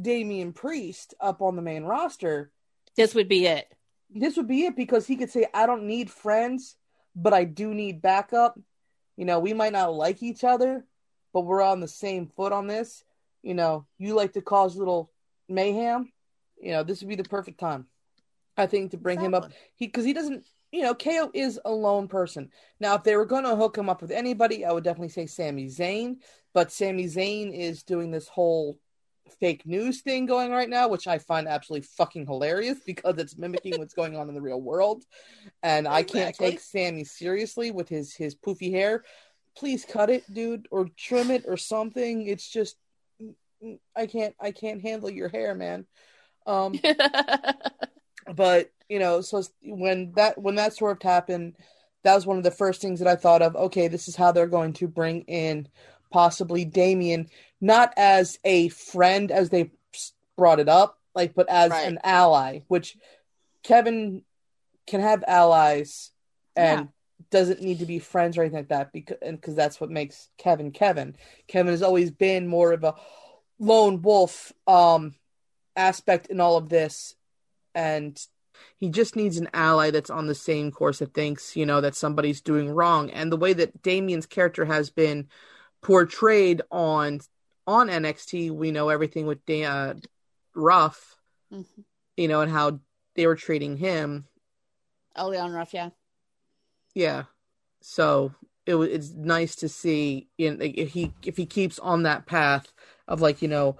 Damian 0.00 0.52
Priest 0.52 1.14
up 1.20 1.42
on 1.42 1.56
the 1.56 1.62
main 1.62 1.84
roster. 1.84 2.50
This 2.96 3.14
would 3.14 3.28
be 3.28 3.46
it. 3.46 3.66
This 4.10 4.36
would 4.36 4.48
be 4.48 4.66
it 4.66 4.76
because 4.76 5.06
he 5.06 5.16
could 5.16 5.30
say, 5.30 5.46
I 5.52 5.66
don't 5.66 5.86
need 5.86 6.10
friends, 6.10 6.76
but 7.16 7.32
I 7.32 7.44
do 7.44 7.74
need 7.74 8.02
backup. 8.02 8.58
You 9.16 9.24
know, 9.24 9.38
we 9.38 9.52
might 9.52 9.72
not 9.72 9.94
like 9.94 10.22
each 10.22 10.44
other, 10.44 10.84
but 11.32 11.42
we're 11.42 11.62
on 11.62 11.80
the 11.80 11.88
same 11.88 12.26
foot 12.26 12.52
on 12.52 12.66
this. 12.66 13.04
You 13.42 13.54
know, 13.54 13.86
you 13.98 14.14
like 14.14 14.32
to 14.34 14.42
cause 14.42 14.76
little 14.76 15.10
mayhem. 15.48 16.12
You 16.60 16.72
know, 16.72 16.82
this 16.82 17.00
would 17.00 17.08
be 17.08 17.16
the 17.16 17.24
perfect 17.24 17.58
time, 17.58 17.86
I 18.56 18.66
think, 18.66 18.92
to 18.92 18.96
bring 18.96 19.20
him 19.20 19.34
up. 19.34 19.50
He 19.74 19.86
because 19.86 20.04
he 20.04 20.12
doesn't 20.12 20.44
you 20.74 20.82
know, 20.82 20.92
KO 20.92 21.30
is 21.32 21.60
a 21.64 21.70
lone 21.70 22.08
person. 22.08 22.50
Now, 22.80 22.96
if 22.96 23.04
they 23.04 23.14
were 23.14 23.26
going 23.26 23.44
to 23.44 23.54
hook 23.54 23.78
him 23.78 23.88
up 23.88 24.02
with 24.02 24.10
anybody, 24.10 24.64
I 24.64 24.72
would 24.72 24.82
definitely 24.82 25.10
say 25.10 25.26
Sami 25.26 25.66
Zayn. 25.66 26.16
But 26.52 26.72
Sami 26.72 27.04
Zayn 27.04 27.56
is 27.56 27.84
doing 27.84 28.10
this 28.10 28.26
whole 28.26 28.80
fake 29.40 29.66
news 29.66 30.00
thing 30.00 30.26
going 30.26 30.50
right 30.50 30.68
now, 30.68 30.88
which 30.88 31.06
I 31.06 31.18
find 31.18 31.48
absolutely 31.48 31.86
fucking 31.96 32.26
hilarious 32.26 32.78
because 32.84 33.18
it's 33.18 33.38
mimicking 33.38 33.78
what's 33.78 33.94
going 33.94 34.16
on 34.16 34.28
in 34.28 34.34
the 34.34 34.40
real 34.40 34.60
world. 34.60 35.04
And 35.62 35.88
I 35.88 36.02
can't 36.02 36.34
take 36.34 36.60
Sami 36.60 37.04
seriously 37.04 37.70
with 37.70 37.88
his 37.88 38.14
his 38.14 38.34
poofy 38.34 38.70
hair. 38.70 39.04
Please 39.56 39.84
cut 39.84 40.10
it, 40.10 40.24
dude, 40.32 40.66
or 40.70 40.88
trim 40.96 41.30
it 41.30 41.44
or 41.46 41.56
something. 41.56 42.26
It's 42.26 42.48
just 42.48 42.76
I 43.96 44.06
can't 44.06 44.34
I 44.40 44.50
can't 44.50 44.82
handle 44.82 45.10
your 45.10 45.28
hair, 45.28 45.54
man. 45.54 45.86
Um 46.46 46.78
but 48.34 48.70
you 48.88 48.98
know, 48.98 49.20
so 49.20 49.42
when 49.62 50.12
that 50.16 50.38
when 50.38 50.56
that 50.56 50.74
sort 50.74 50.98
of 50.98 51.02
happened, 51.02 51.56
that 52.02 52.14
was 52.14 52.26
one 52.26 52.36
of 52.36 52.44
the 52.44 52.50
first 52.50 52.80
things 52.80 53.00
that 53.00 53.08
I 53.08 53.16
thought 53.16 53.42
of. 53.42 53.56
Okay, 53.56 53.88
this 53.88 54.08
is 54.08 54.16
how 54.16 54.32
they're 54.32 54.46
going 54.46 54.74
to 54.74 54.88
bring 54.88 55.22
in 55.22 55.68
possibly 56.10 56.64
Damian, 56.64 57.28
not 57.60 57.92
as 57.96 58.38
a 58.44 58.68
friend 58.68 59.30
as 59.30 59.50
they 59.50 59.70
brought 60.36 60.60
it 60.60 60.68
up, 60.68 60.98
like, 61.14 61.34
but 61.34 61.48
as 61.48 61.70
right. 61.70 61.86
an 61.86 61.98
ally, 62.02 62.60
which 62.68 62.96
Kevin 63.62 64.22
can 64.86 65.00
have 65.00 65.24
allies 65.26 66.10
and 66.56 66.80
yeah. 66.80 66.86
doesn't 67.30 67.62
need 67.62 67.78
to 67.78 67.86
be 67.86 67.98
friends 67.98 68.36
or 68.36 68.42
anything 68.42 68.58
like 68.58 68.68
that 68.68 68.92
because 68.92 69.16
because 69.22 69.54
that's 69.54 69.80
what 69.80 69.90
makes 69.90 70.28
Kevin 70.36 70.70
Kevin. 70.70 71.16
Kevin 71.48 71.72
has 71.72 71.82
always 71.82 72.10
been 72.10 72.46
more 72.46 72.72
of 72.72 72.84
a 72.84 72.94
lone 73.58 74.02
wolf 74.02 74.52
um 74.66 75.14
aspect 75.76 76.26
in 76.26 76.40
all 76.40 76.56
of 76.56 76.68
this 76.68 77.14
and 77.74 78.26
he 78.78 78.88
just 78.88 79.16
needs 79.16 79.38
an 79.38 79.48
ally 79.52 79.90
that's 79.90 80.10
on 80.10 80.26
the 80.26 80.34
same 80.34 80.70
course 80.70 80.98
that 80.98 81.14
thinks, 81.14 81.56
you 81.56 81.66
know, 81.66 81.80
that 81.80 81.94
somebody's 81.94 82.40
doing 82.40 82.70
wrong. 82.70 83.10
And 83.10 83.30
the 83.30 83.36
way 83.36 83.52
that 83.52 83.82
Damian's 83.82 84.26
character 84.26 84.64
has 84.64 84.90
been 84.90 85.28
portrayed 85.84 86.62
on 86.72 87.20
on 87.66 87.88
NXT, 87.88 88.50
we 88.50 88.72
know 88.72 88.88
everything 88.88 89.26
with 89.26 89.44
Dan 89.46 89.70
uh, 89.70 89.94
Ruff, 90.54 91.16
mm-hmm. 91.52 91.82
you 92.16 92.28
know, 92.28 92.40
and 92.40 92.50
how 92.50 92.80
they 93.14 93.26
were 93.26 93.36
treating 93.36 93.76
him. 93.76 94.26
Oh, 95.14 95.28
Leon 95.28 95.52
Ruff, 95.52 95.72
yeah, 95.72 95.90
yeah. 96.94 97.24
So 97.82 98.34
it 98.66 98.74
it's 98.74 99.10
nice 99.10 99.54
to 99.56 99.68
see 99.68 100.28
you 100.36 100.56
know, 100.56 100.58
if 100.60 100.90
he 100.90 101.12
if 101.22 101.36
he 101.36 101.46
keeps 101.46 101.78
on 101.78 102.02
that 102.02 102.26
path 102.26 102.72
of 103.06 103.20
like 103.20 103.42
you 103.42 103.48
know 103.48 103.78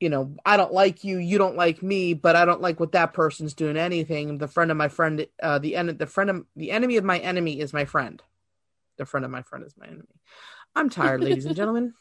you 0.00 0.08
know, 0.08 0.36
I 0.46 0.56
don't 0.56 0.72
like 0.72 1.02
you, 1.02 1.18
you 1.18 1.38
don't 1.38 1.56
like 1.56 1.82
me, 1.82 2.14
but 2.14 2.36
I 2.36 2.44
don't 2.44 2.60
like 2.60 2.78
what 2.78 2.92
that 2.92 3.12
person's 3.12 3.52
doing 3.52 3.76
anything. 3.76 4.38
The 4.38 4.46
friend 4.46 4.70
of 4.70 4.76
my 4.76 4.86
friend, 4.86 5.26
uh, 5.42 5.58
the 5.58 5.74
en- 5.74 5.96
the 5.96 6.06
friend 6.06 6.30
of 6.30 6.46
the 6.54 6.70
enemy 6.70 6.98
of 6.98 7.04
my 7.04 7.18
enemy 7.18 7.58
is 7.58 7.72
my 7.72 7.84
friend. 7.84 8.22
The 8.96 9.06
friend 9.06 9.24
of 9.24 9.32
my 9.32 9.42
friend 9.42 9.64
is 9.64 9.74
my 9.76 9.86
enemy. 9.86 10.06
I'm 10.74 10.90
tired, 10.90 11.22
ladies 11.22 11.46
and 11.46 11.56
gentlemen. 11.56 11.94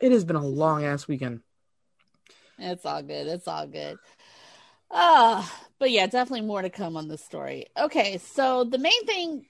It 0.00 0.12
has 0.12 0.24
been 0.24 0.36
a 0.36 0.46
long 0.46 0.84
ass 0.84 1.08
weekend. 1.08 1.40
It's 2.58 2.84
all 2.84 3.02
good. 3.02 3.26
It's 3.26 3.48
all 3.48 3.66
good. 3.66 3.98
Uh, 4.90 5.46
but 5.78 5.90
yeah, 5.90 6.06
definitely 6.06 6.46
more 6.46 6.62
to 6.62 6.70
come 6.70 6.96
on 6.96 7.08
this 7.08 7.24
story. 7.24 7.66
Okay, 7.78 8.18
so 8.18 8.64
the 8.64 8.78
main 8.78 9.06
thing 9.06 9.46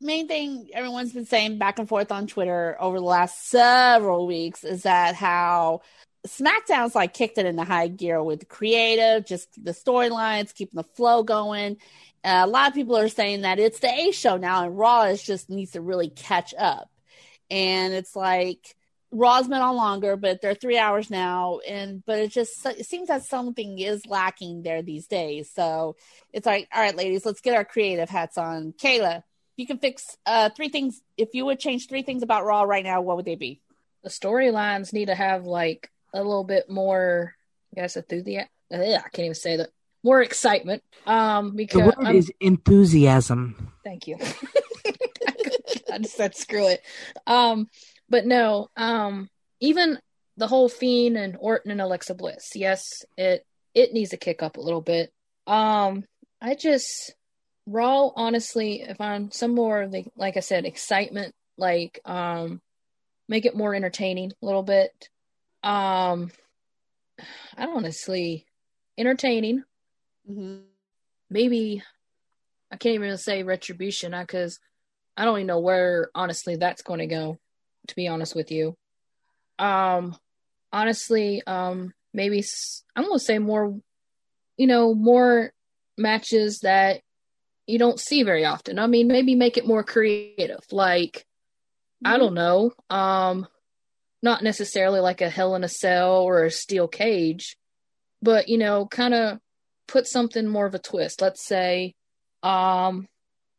main 0.00 0.28
thing 0.28 0.68
everyone's 0.72 1.12
been 1.12 1.26
saying 1.26 1.58
back 1.58 1.78
and 1.78 1.88
forth 1.88 2.12
on 2.12 2.26
Twitter 2.26 2.76
over 2.78 2.98
the 2.98 3.04
last 3.04 3.48
several 3.48 4.26
weeks 4.26 4.62
is 4.62 4.84
that 4.84 5.14
how 5.14 5.80
SmackDown's 6.26 6.94
like 6.94 7.14
kicked 7.14 7.38
it 7.38 7.46
into 7.46 7.64
high 7.64 7.88
gear 7.88 8.22
with 8.22 8.48
creative, 8.48 9.26
just 9.26 9.48
the 9.62 9.72
storylines, 9.72 10.54
keeping 10.54 10.76
the 10.76 10.84
flow 10.84 11.22
going. 11.22 11.78
Uh, 12.24 12.42
a 12.44 12.46
lot 12.46 12.68
of 12.68 12.74
people 12.74 12.96
are 12.96 13.08
saying 13.08 13.42
that 13.42 13.58
it's 13.58 13.78
the 13.80 13.88
A 13.88 14.10
show 14.12 14.36
now, 14.36 14.64
and 14.64 14.76
Raw 14.76 15.04
is 15.04 15.22
just 15.22 15.48
needs 15.48 15.72
to 15.72 15.80
really 15.80 16.08
catch 16.08 16.54
up. 16.58 16.90
And 17.50 17.94
it's 17.94 18.14
like 18.14 18.76
Raw's 19.10 19.48
been 19.48 19.60
on 19.60 19.76
longer, 19.76 20.16
but 20.16 20.42
they're 20.42 20.54
three 20.54 20.78
hours 20.78 21.10
now, 21.10 21.60
and 21.66 22.04
but 22.04 22.18
it 22.18 22.30
just 22.30 22.64
it 22.66 22.84
seems 22.84 23.08
that 23.08 23.24
something 23.24 23.78
is 23.78 24.04
lacking 24.06 24.62
there 24.62 24.82
these 24.82 25.06
days. 25.06 25.50
So 25.50 25.96
it's 26.32 26.46
like, 26.46 26.68
all 26.74 26.82
right, 26.82 26.96
ladies, 26.96 27.24
let's 27.24 27.40
get 27.40 27.56
our 27.56 27.64
creative 27.64 28.10
hats 28.10 28.36
on. 28.36 28.72
Kayla, 28.72 29.18
if 29.18 29.22
you 29.56 29.66
can 29.66 29.78
fix 29.78 30.16
uh, 30.26 30.50
three 30.50 30.68
things. 30.68 31.00
If 31.16 31.30
you 31.32 31.46
would 31.46 31.58
change 31.58 31.88
three 31.88 32.02
things 32.02 32.22
about 32.22 32.44
Raw 32.44 32.62
right 32.62 32.84
now, 32.84 33.00
what 33.00 33.16
would 33.16 33.24
they 33.24 33.36
be? 33.36 33.60
The 34.02 34.10
storylines 34.10 34.92
need 34.92 35.06
to 35.06 35.14
have 35.14 35.46
like 35.46 35.90
a 36.12 36.22
little 36.22 36.44
bit 36.44 36.68
more, 36.68 37.34
I 37.74 37.80
guess, 37.80 37.96
enthusiasm. 37.96 38.48
I 38.70 38.76
can't 38.76 39.18
even 39.20 39.34
say 39.34 39.56
that. 39.56 39.70
More 40.04 40.22
excitement. 40.22 40.82
Um, 41.06 41.56
because 41.56 41.80
the 41.80 41.86
word 41.86 41.94
um, 41.98 42.14
is 42.14 42.30
enthusiasm. 42.40 43.72
Thank 43.84 44.06
you. 44.06 44.18
I 45.92 45.98
just 45.98 46.16
said 46.16 46.36
screw 46.36 46.68
it. 46.68 46.82
Um, 47.26 47.68
but 48.08 48.26
no. 48.26 48.68
Um, 48.76 49.28
even 49.60 49.98
the 50.36 50.46
whole 50.46 50.68
Fiend 50.68 51.16
and 51.16 51.36
Orton 51.38 51.70
and 51.70 51.80
Alexa 51.80 52.14
Bliss. 52.14 52.52
Yes, 52.54 53.04
it 53.16 53.44
it 53.74 53.92
needs 53.92 54.10
to 54.10 54.16
kick 54.16 54.42
up 54.42 54.56
a 54.56 54.60
little 54.62 54.80
bit. 54.80 55.12
Um, 55.46 56.04
I 56.40 56.54
just 56.54 57.14
Raw, 57.66 58.10
honestly, 58.16 58.82
if 58.82 59.00
I'm 59.00 59.30
some 59.30 59.54
more 59.54 59.82
of 59.82 59.92
the 59.92 60.04
like 60.16 60.36
I 60.36 60.40
said, 60.40 60.64
excitement, 60.64 61.34
like 61.56 62.00
um, 62.04 62.60
make 63.28 63.44
it 63.44 63.56
more 63.56 63.74
entertaining 63.74 64.32
a 64.42 64.46
little 64.46 64.62
bit 64.62 65.10
um 65.62 66.30
I 67.56 67.66
honestly 67.66 68.46
entertaining. 68.96 69.64
Mm-hmm. 70.30 70.60
Maybe 71.30 71.82
I 72.70 72.76
can't 72.76 72.94
even 72.94 73.16
say 73.18 73.42
retribution 73.42 74.14
because 74.18 74.60
I 75.18 75.24
don't 75.24 75.38
even 75.38 75.48
know 75.48 75.58
where 75.58 76.10
honestly 76.14 76.56
that's 76.56 76.82
going 76.82 77.00
to 77.00 77.06
go. 77.06 77.38
To 77.88 77.96
be 77.96 78.06
honest 78.06 78.34
with 78.34 78.52
you, 78.52 78.76
um, 79.58 80.14
honestly, 80.72 81.42
um, 81.46 81.94
maybe 82.12 82.44
I'm 82.94 83.04
going 83.04 83.18
to 83.18 83.24
say 83.24 83.38
more, 83.38 83.80
you 84.58 84.66
know, 84.66 84.94
more 84.94 85.52
matches 85.96 86.60
that 86.60 87.00
you 87.66 87.78
don't 87.78 87.98
see 87.98 88.22
very 88.24 88.44
often. 88.44 88.78
I 88.78 88.86
mean, 88.86 89.08
maybe 89.08 89.34
make 89.34 89.56
it 89.56 89.66
more 89.66 89.82
creative. 89.82 90.60
Like, 90.70 91.24
mm-hmm. 92.04 92.14
I 92.14 92.18
don't 92.18 92.34
know, 92.34 92.72
um, 92.90 93.46
not 94.22 94.42
necessarily 94.42 95.00
like 95.00 95.20
a 95.20 95.30
hell 95.30 95.54
in 95.54 95.64
a 95.64 95.68
cell 95.68 96.22
or 96.22 96.44
a 96.44 96.50
steel 96.50 96.88
cage, 96.88 97.56
but 98.20 98.48
you 98.48 98.58
know, 98.58 98.86
kind 98.86 99.14
of 99.14 99.38
put 99.86 100.06
something 100.06 100.46
more 100.46 100.66
of 100.66 100.74
a 100.74 100.78
twist. 100.78 101.22
Let's 101.22 101.46
say, 101.46 101.94
um, 102.42 103.08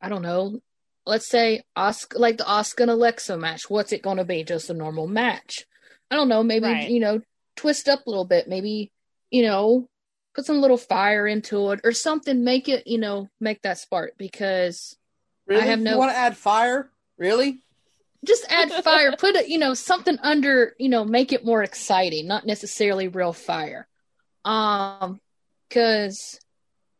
I 0.02 0.10
don't 0.10 0.22
know, 0.22 0.62
let's 1.10 1.28
say 1.28 1.64
Asuka, 1.78 2.20
like 2.20 2.38
the 2.38 2.44
Asuka 2.44 2.82
and 2.82 2.92
Alexa 2.92 3.36
match. 3.38 3.70
What's 3.70 3.92
it 3.92 4.04
going 4.04 4.18
to 4.18 4.24
be? 4.24 4.44
Just 4.44 4.70
a 4.70 4.74
normal 4.74 5.08
match? 5.08 5.66
I 6.10 6.16
don't 6.16 6.30
know. 6.30 6.44
Maybe 6.44 6.66
right. 6.66 6.90
you 6.90 7.00
know, 7.00 7.22
twist 7.58 7.90
up 7.90 8.06
a 8.06 8.10
little 8.10 8.26
bit. 8.26 8.48
Maybe 8.48 8.92
you 9.32 9.44
know, 9.44 9.90
put 10.36 10.46
some 10.46 10.62
little 10.62 10.78
fire 10.78 11.28
into 11.28 11.72
it 11.72 11.82
or 11.84 11.92
something. 11.92 12.44
Make 12.44 12.70
it 12.70 12.88
you 12.88 13.00
know, 13.00 13.28
make 13.42 13.62
that 13.64 13.80
spark 13.80 14.14
because 14.18 14.96
really? 15.48 15.64
I 15.64 15.66
have 15.66 15.80
no. 15.80 15.92
You 15.92 15.98
want 15.98 16.12
to 16.12 16.18
add 16.18 16.38
fire? 16.38 16.90
Really? 17.18 17.60
just 18.26 18.46
add 18.50 18.70
fire 18.84 19.16
put 19.18 19.36
it 19.36 19.48
you 19.48 19.58
know 19.58 19.74
something 19.74 20.18
under 20.22 20.76
you 20.78 20.90
know 20.90 21.06
make 21.06 21.32
it 21.32 21.46
more 21.46 21.64
exciting 21.64 22.28
not 22.28 22.46
necessarily 22.46 23.08
real 23.08 23.32
fire 23.32 23.88
um 24.44 25.22
because 25.70 26.38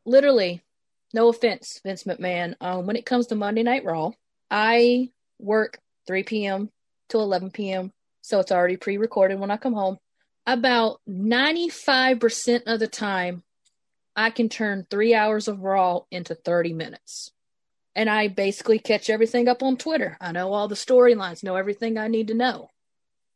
literally 0.06 0.64
no 1.14 1.28
offense 1.30 1.80
vince 1.84 2.04
mcmahon 2.04 2.56
um 2.62 2.86
when 2.86 2.96
it 2.96 3.06
comes 3.06 3.28
to 3.28 3.36
monday 3.36 3.64
night 3.64 3.86
raw 3.86 4.12
i 4.50 5.10
work 5.40 5.80
3 6.08 6.24
p.m 6.24 6.70
to 7.10 7.18
11 7.18 7.52
p.m 7.52 7.92
so 8.22 8.40
it's 8.40 8.52
already 8.52 8.78
pre-recorded 8.78 9.40
when 9.40 9.52
i 9.52 9.58
come 9.58 9.74
home 9.74 9.98
about 10.46 11.00
95% 11.08 12.64
of 12.66 12.80
the 12.80 12.88
time 12.88 13.44
i 14.16 14.30
can 14.30 14.50
turn 14.50 14.88
three 14.90 15.14
hours 15.14 15.48
of 15.48 15.62
raw 15.62 16.02
into 16.12 16.36
30 16.36 16.74
minutes 16.74 17.32
and 17.96 18.10
I 18.10 18.30
basically 18.30 18.80
catch 18.80 19.10
everything 19.10 19.50
up 19.50 19.62
on 19.64 19.76
Twitter. 19.76 20.18
I 20.22 20.32
know 20.32 20.54
all 20.54 20.70
the 20.70 20.76
storylines, 20.76 21.44
know 21.44 21.58
everything 21.58 21.98
I 21.98 22.08
need 22.08 22.30
to 22.30 22.34
know. 22.34 22.70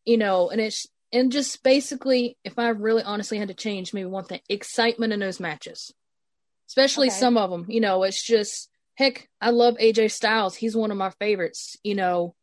You 0.06 0.18
know, 0.18 0.50
and 0.50 0.62
it's 0.62 0.88
and 1.12 1.34
just 1.34 1.63
basically 1.63 2.38
if 2.46 2.58
I 2.58 2.70
really 2.70 3.03
honestly 3.03 3.38
had 3.38 3.50
to 3.50 3.53
change 3.53 3.94
maybe 3.94 4.06
one 4.06 4.24
thing, 4.24 4.39
excitement 4.48 5.12
in 5.12 5.20
those 5.20 5.42
matches. 5.42 5.94
Especially 6.74 7.10
okay. 7.10 7.15
some 7.15 7.38
of 7.38 7.51
them, 7.51 7.68
you 7.70 7.80
know, 7.80 8.01
it's 8.01 8.25
just 8.25 8.68
heck, 8.96 9.30
I 9.39 9.51
love 9.51 9.77
AJ 9.77 10.10
Styles. 10.10 10.56
He's 10.56 10.75
one 10.75 10.89
of 10.89 10.98
my 10.98 11.12
favorites, 11.20 11.77
you 11.84 11.94
know, 11.94 12.34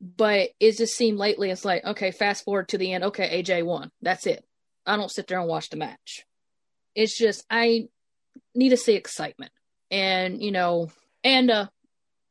but 0.00 0.48
it 0.58 0.78
just 0.78 0.96
seemed 0.96 1.18
lately 1.18 1.50
it's 1.50 1.66
like, 1.66 1.84
okay, 1.84 2.10
fast 2.10 2.46
forward 2.46 2.70
to 2.70 2.78
the 2.78 2.94
end, 2.94 3.04
okay, 3.04 3.42
AJ 3.42 3.66
won. 3.66 3.90
That's 4.00 4.26
it. 4.26 4.42
I 4.86 4.96
don't 4.96 5.10
sit 5.10 5.26
there 5.26 5.38
and 5.38 5.46
watch 5.46 5.68
the 5.68 5.76
match. 5.76 6.24
It's 6.94 7.14
just 7.14 7.44
I 7.50 7.88
need 8.54 8.70
to 8.70 8.78
see 8.78 8.94
excitement. 8.94 9.52
And, 9.90 10.42
you 10.42 10.50
know, 10.50 10.90
and 11.22 11.50
uh, 11.50 11.66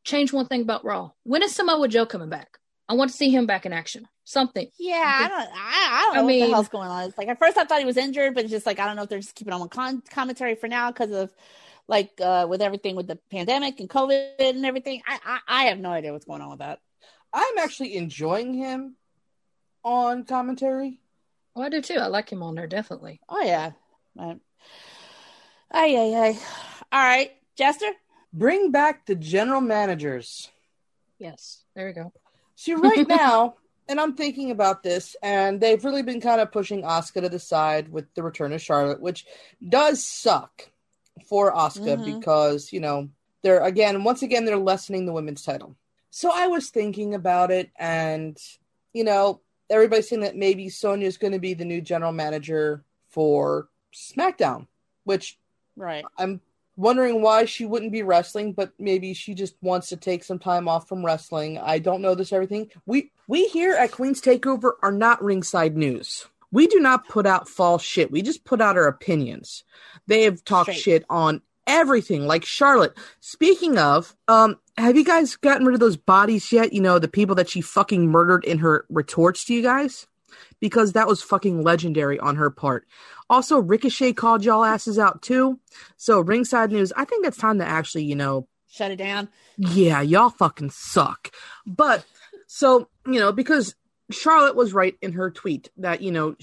change 0.04 0.34
one 0.34 0.48
thing 0.48 0.64
about 0.64 0.84
Raw. 0.84 1.12
When 1.22 1.44
is 1.44 1.54
Samoa 1.54 1.88
Joe 1.88 2.08
coming 2.08 2.30
back? 2.30 2.58
I 2.88 2.94
want 2.96 3.12
to 3.12 3.18
see 3.18 3.30
him 3.30 3.46
back 3.46 3.66
in 3.66 3.74
action. 3.74 4.08
Something. 4.26 4.70
Yeah, 4.80 4.96
I 4.96 5.28
don't. 5.28 5.40
I, 5.40 5.48
I 5.54 6.02
don't 6.06 6.16
know 6.16 6.22
I 6.22 6.26
mean, 6.26 6.40
what 6.40 6.46
the 6.48 6.54
hell's 6.54 6.70
going 6.70 6.90
on. 6.90 7.04
It's 7.10 7.18
like 7.18 7.28
at 7.28 7.40
first 7.40 7.58
I 7.58 7.66
thought 7.66 7.80
he 7.80 7.86
was 7.86 7.98
injured, 7.98 8.36
but 8.36 8.44
it's 8.44 8.52
just 8.52 8.66
like 8.66 8.80
I 8.80 8.86
don't 8.86 8.96
know 8.96 9.04
if 9.04 9.10
they're 9.10 9.20
just 9.20 9.36
keeping 9.36 9.54
on 9.54 9.68
con- 9.70 10.04
commentary 10.10 10.56
for 10.56 10.68
now 10.68 10.92
because 10.92 11.12
of 11.12 11.34
like 11.88 12.12
uh, 12.22 12.48
with 12.50 12.62
everything 12.62 12.96
with 12.96 13.08
the 13.08 13.18
pandemic 13.32 13.80
and 13.80 13.90
COVID 13.90 14.36
and 14.40 14.66
everything. 14.66 15.02
I, 15.08 15.20
I 15.26 15.40
I 15.48 15.64
have 15.66 15.80
no 15.80 15.92
idea 15.92 16.14
what's 16.14 16.26
going 16.26 16.42
on 16.42 16.52
with 16.52 16.60
that. 16.60 16.80
I'm 17.34 17.58
actually 17.58 17.96
enjoying 17.96 18.54
him 18.54 18.96
on 19.84 20.24
commentary. 20.24 21.00
Oh, 21.56 21.62
I 21.62 21.70
do 21.70 21.82
too. 21.82 21.96
I 22.00 22.08
like 22.08 22.32
him 22.32 22.44
on 22.44 22.56
there 22.56 22.68
definitely. 22.68 23.20
Oh 23.28 23.42
yeah. 23.42 23.72
Right. 24.16 24.40
Ay 25.72 25.96
ay 25.96 26.16
ay. 26.16 26.40
All 26.92 27.04
right, 27.04 27.32
Jester. 27.58 27.92
Bring 28.32 28.72
back 28.72 29.06
the 29.06 29.16
general 29.16 29.62
managers. 29.62 30.50
Yes, 31.20 31.64
there 31.76 31.88
we 31.88 31.94
go. 31.94 32.12
See, 32.56 32.74
right 32.74 33.06
now, 33.08 33.56
and 33.88 34.00
I'm 34.00 34.16
thinking 34.16 34.52
about 34.52 34.84
this, 34.84 35.16
and 35.22 35.60
they've 35.60 35.84
really 35.84 36.04
been 36.04 36.22
kind 36.22 36.40
of 36.42 36.52
pushing 36.52 36.84
Asuka 36.84 37.22
to 37.22 37.30
the 37.30 37.40
side 37.40 37.90
with 37.90 38.14
the 38.16 38.24
return 38.24 38.54
of 38.54 38.62
Charlotte, 38.62 39.02
which 39.02 39.26
does 39.68 40.06
suck 40.06 40.70
for 41.28 41.54
Asuka 41.54 41.98
Mhm. 41.98 42.06
because 42.06 42.72
you 42.74 42.80
know 42.80 43.10
they're 43.42 43.62
again, 43.64 44.04
once 44.04 44.22
again, 44.22 44.46
they're 44.46 44.58
lessening 44.58 45.06
the 45.06 45.14
women's 45.14 45.44
title. 45.44 45.76
So 46.12 46.32
I 46.34 46.48
was 46.48 46.70
thinking 46.70 47.14
about 47.14 47.52
it, 47.52 47.72
and 47.78 48.38
you 48.94 49.04
know, 49.04 49.42
everybody's 49.70 50.08
saying 50.10 50.22
that 50.22 50.36
maybe 50.38 50.70
Sonya's 50.70 51.18
going 51.18 51.34
to 51.34 51.40
be 51.40 51.54
the 51.54 51.66
new 51.66 51.82
general 51.82 52.12
manager 52.12 52.84
for 53.10 53.68
SmackDown, 53.94 54.68
which 55.04 55.38
Right. 55.76 56.06
I'm 56.18 56.40
wondering 56.76 57.22
why 57.22 57.46
she 57.46 57.66
wouldn't 57.66 57.92
be 57.92 58.04
wrestling, 58.04 58.54
but 58.54 58.72
maybe 58.80 59.14
she 59.14 59.34
just 59.34 59.56
wants 59.62 59.90
to 59.90 59.98
take 59.98 60.24
some 60.24 60.40
time 60.40 60.68
off 60.68 60.88
from 60.88 61.06
wrestling. 61.06 61.58
I 61.58 61.80
don't 61.80 62.02
know 62.02 62.16
this 62.16 62.34
everything. 62.34 62.70
We 62.86 63.12
we 63.28 63.48
here 63.48 63.74
at 63.74 63.92
Queen's 63.92 64.22
Takeover 64.22 64.74
are 64.82 64.92
not 64.92 65.24
ringside 65.24 65.78
news. 65.78 66.26
We 66.52 66.68
do 66.68 66.80
not 66.80 67.08
put 67.08 67.26
out 67.26 67.50
false 67.50 67.82
shit. 67.82 68.12
We 68.12 68.22
just 68.22 68.46
put 68.46 68.62
out 68.62 68.78
our 68.78 68.88
opinions. 68.88 69.64
They 70.08 70.24
have 70.24 70.44
talked 70.44 70.70
Straight. 70.70 70.84
shit 70.84 71.06
on 71.10 71.42
everything, 71.66 72.28
like 72.28 72.46
Charlotte. 72.46 72.96
Speaking 73.22 73.78
of, 73.80 74.16
um, 74.28 74.60
have 74.78 74.96
you 74.96 75.04
guys 75.04 75.36
gotten 75.36 75.66
rid 75.66 75.74
of 75.74 75.80
those 75.80 75.98
bodies 75.98 76.52
yet? 76.52 76.74
You 76.74 76.82
know, 76.82 77.00
the 77.00 77.08
people 77.08 77.36
that 77.36 77.50
she 77.50 77.62
fucking 77.62 78.08
murdered 78.08 78.44
in 78.46 78.60
her 78.60 78.86
retorts 78.90 79.46
to 79.46 79.54
you 79.54 79.64
guys? 79.64 80.08
Because 80.60 80.94
that 80.94 81.08
was 81.08 81.22
fucking 81.22 81.62
legendary 81.64 82.20
on 82.20 82.36
her 82.36 82.50
part. 82.50 82.88
Also, 83.30 83.60
Ricochet 83.60 84.14
called 84.14 84.44
y'all 84.46 84.64
asses 84.64 85.00
out 85.00 85.22
too. 85.22 85.60
So, 85.98 86.20
ringside 86.20 86.72
news, 86.72 86.94
I 86.96 87.06
think 87.06 87.26
it's 87.26 87.38
time 87.38 87.60
to 87.60 87.66
actually, 87.66 88.04
you 88.04 88.16
know, 88.16 88.48
Shut 88.70 88.92
it 88.92 88.96
down. 88.98 89.30
yeah, 89.58 90.02
y'all 90.02 90.30
fucking 90.30 90.72
suck. 90.72 91.32
But, 91.66 92.06
so, 92.48 92.90
you 93.06 93.20
know, 93.20 93.32
because 93.32 93.76
Charlotte 94.12 94.56
was 94.56 94.74
right 94.74 94.96
in 95.02 95.14
her 95.14 95.30
tweet 95.32 95.70
that, 95.78 96.02
you 96.02 96.12
know, 96.12 96.36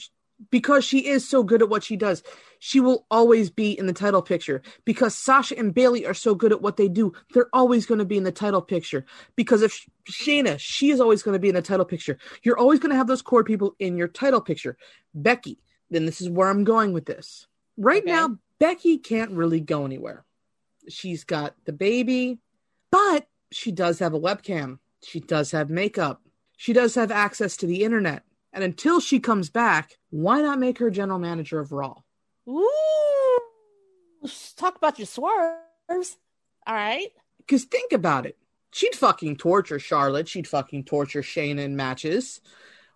because 0.50 0.84
she 0.84 1.06
is 1.06 1.28
so 1.28 1.42
good 1.42 1.62
at 1.62 1.68
what 1.68 1.84
she 1.84 1.96
does, 1.96 2.22
she 2.58 2.80
will 2.80 3.06
always 3.10 3.50
be 3.50 3.78
in 3.78 3.86
the 3.86 3.92
title 3.92 4.22
picture. 4.22 4.62
Because 4.84 5.14
Sasha 5.14 5.58
and 5.58 5.74
Bayley 5.74 6.06
are 6.06 6.14
so 6.14 6.34
good 6.34 6.52
at 6.52 6.62
what 6.62 6.76
they 6.76 6.88
do, 6.88 7.12
they're 7.32 7.48
always 7.52 7.86
going 7.86 7.98
to 7.98 8.04
be 8.04 8.16
in 8.16 8.24
the 8.24 8.32
title 8.32 8.62
picture. 8.62 9.04
Because 9.36 9.62
if 9.62 9.72
Sh- 9.72 9.88
Shayna, 10.10 10.58
she 10.58 10.90
is 10.90 11.00
always 11.00 11.22
going 11.22 11.34
to 11.34 11.38
be 11.38 11.48
in 11.48 11.54
the 11.54 11.62
title 11.62 11.84
picture. 11.84 12.18
You're 12.42 12.58
always 12.58 12.80
going 12.80 12.90
to 12.90 12.96
have 12.96 13.06
those 13.06 13.22
core 13.22 13.44
people 13.44 13.74
in 13.78 13.96
your 13.96 14.08
title 14.08 14.40
picture. 14.40 14.76
Becky, 15.14 15.58
then 15.90 16.06
this 16.06 16.20
is 16.20 16.30
where 16.30 16.48
I'm 16.48 16.64
going 16.64 16.92
with 16.92 17.06
this. 17.06 17.46
Right 17.76 18.02
Okay. 18.02 18.12
now, 18.12 18.38
Becky 18.58 18.98
can't 18.98 19.32
really 19.32 19.60
go 19.60 19.84
anywhere. 19.84 20.24
She's 20.88 21.24
got 21.24 21.54
the 21.64 21.72
baby, 21.72 22.38
but 22.90 23.26
she 23.52 23.72
does 23.72 23.98
have 23.98 24.14
a 24.14 24.20
webcam. 24.20 24.78
She 25.02 25.20
does 25.20 25.50
have 25.52 25.70
makeup. 25.70 26.22
She 26.56 26.72
does 26.72 26.94
have 26.94 27.10
access 27.10 27.56
to 27.58 27.66
the 27.66 27.84
internet. 27.84 28.22
And 28.52 28.64
until 28.64 29.00
she 29.00 29.20
comes 29.20 29.48
back, 29.50 29.96
why 30.10 30.42
not 30.42 30.58
make 30.58 30.78
her 30.78 30.90
general 30.90 31.18
manager 31.18 31.60
of 31.60 31.72
Raw? 31.72 31.94
Ooh. 32.48 33.40
Talk 34.56 34.76
about 34.76 34.98
your 34.98 35.06
swerves. 35.06 36.16
All 36.66 36.74
right. 36.74 37.08
Because 37.38 37.64
think 37.64 37.92
about 37.92 38.26
it. 38.26 38.36
She'd 38.72 38.94
fucking 38.94 39.36
torture 39.36 39.78
Charlotte. 39.78 40.28
She'd 40.28 40.46
fucking 40.48 40.84
torture 40.84 41.22
Shayna 41.22 41.60
in 41.60 41.76
matches. 41.76 42.40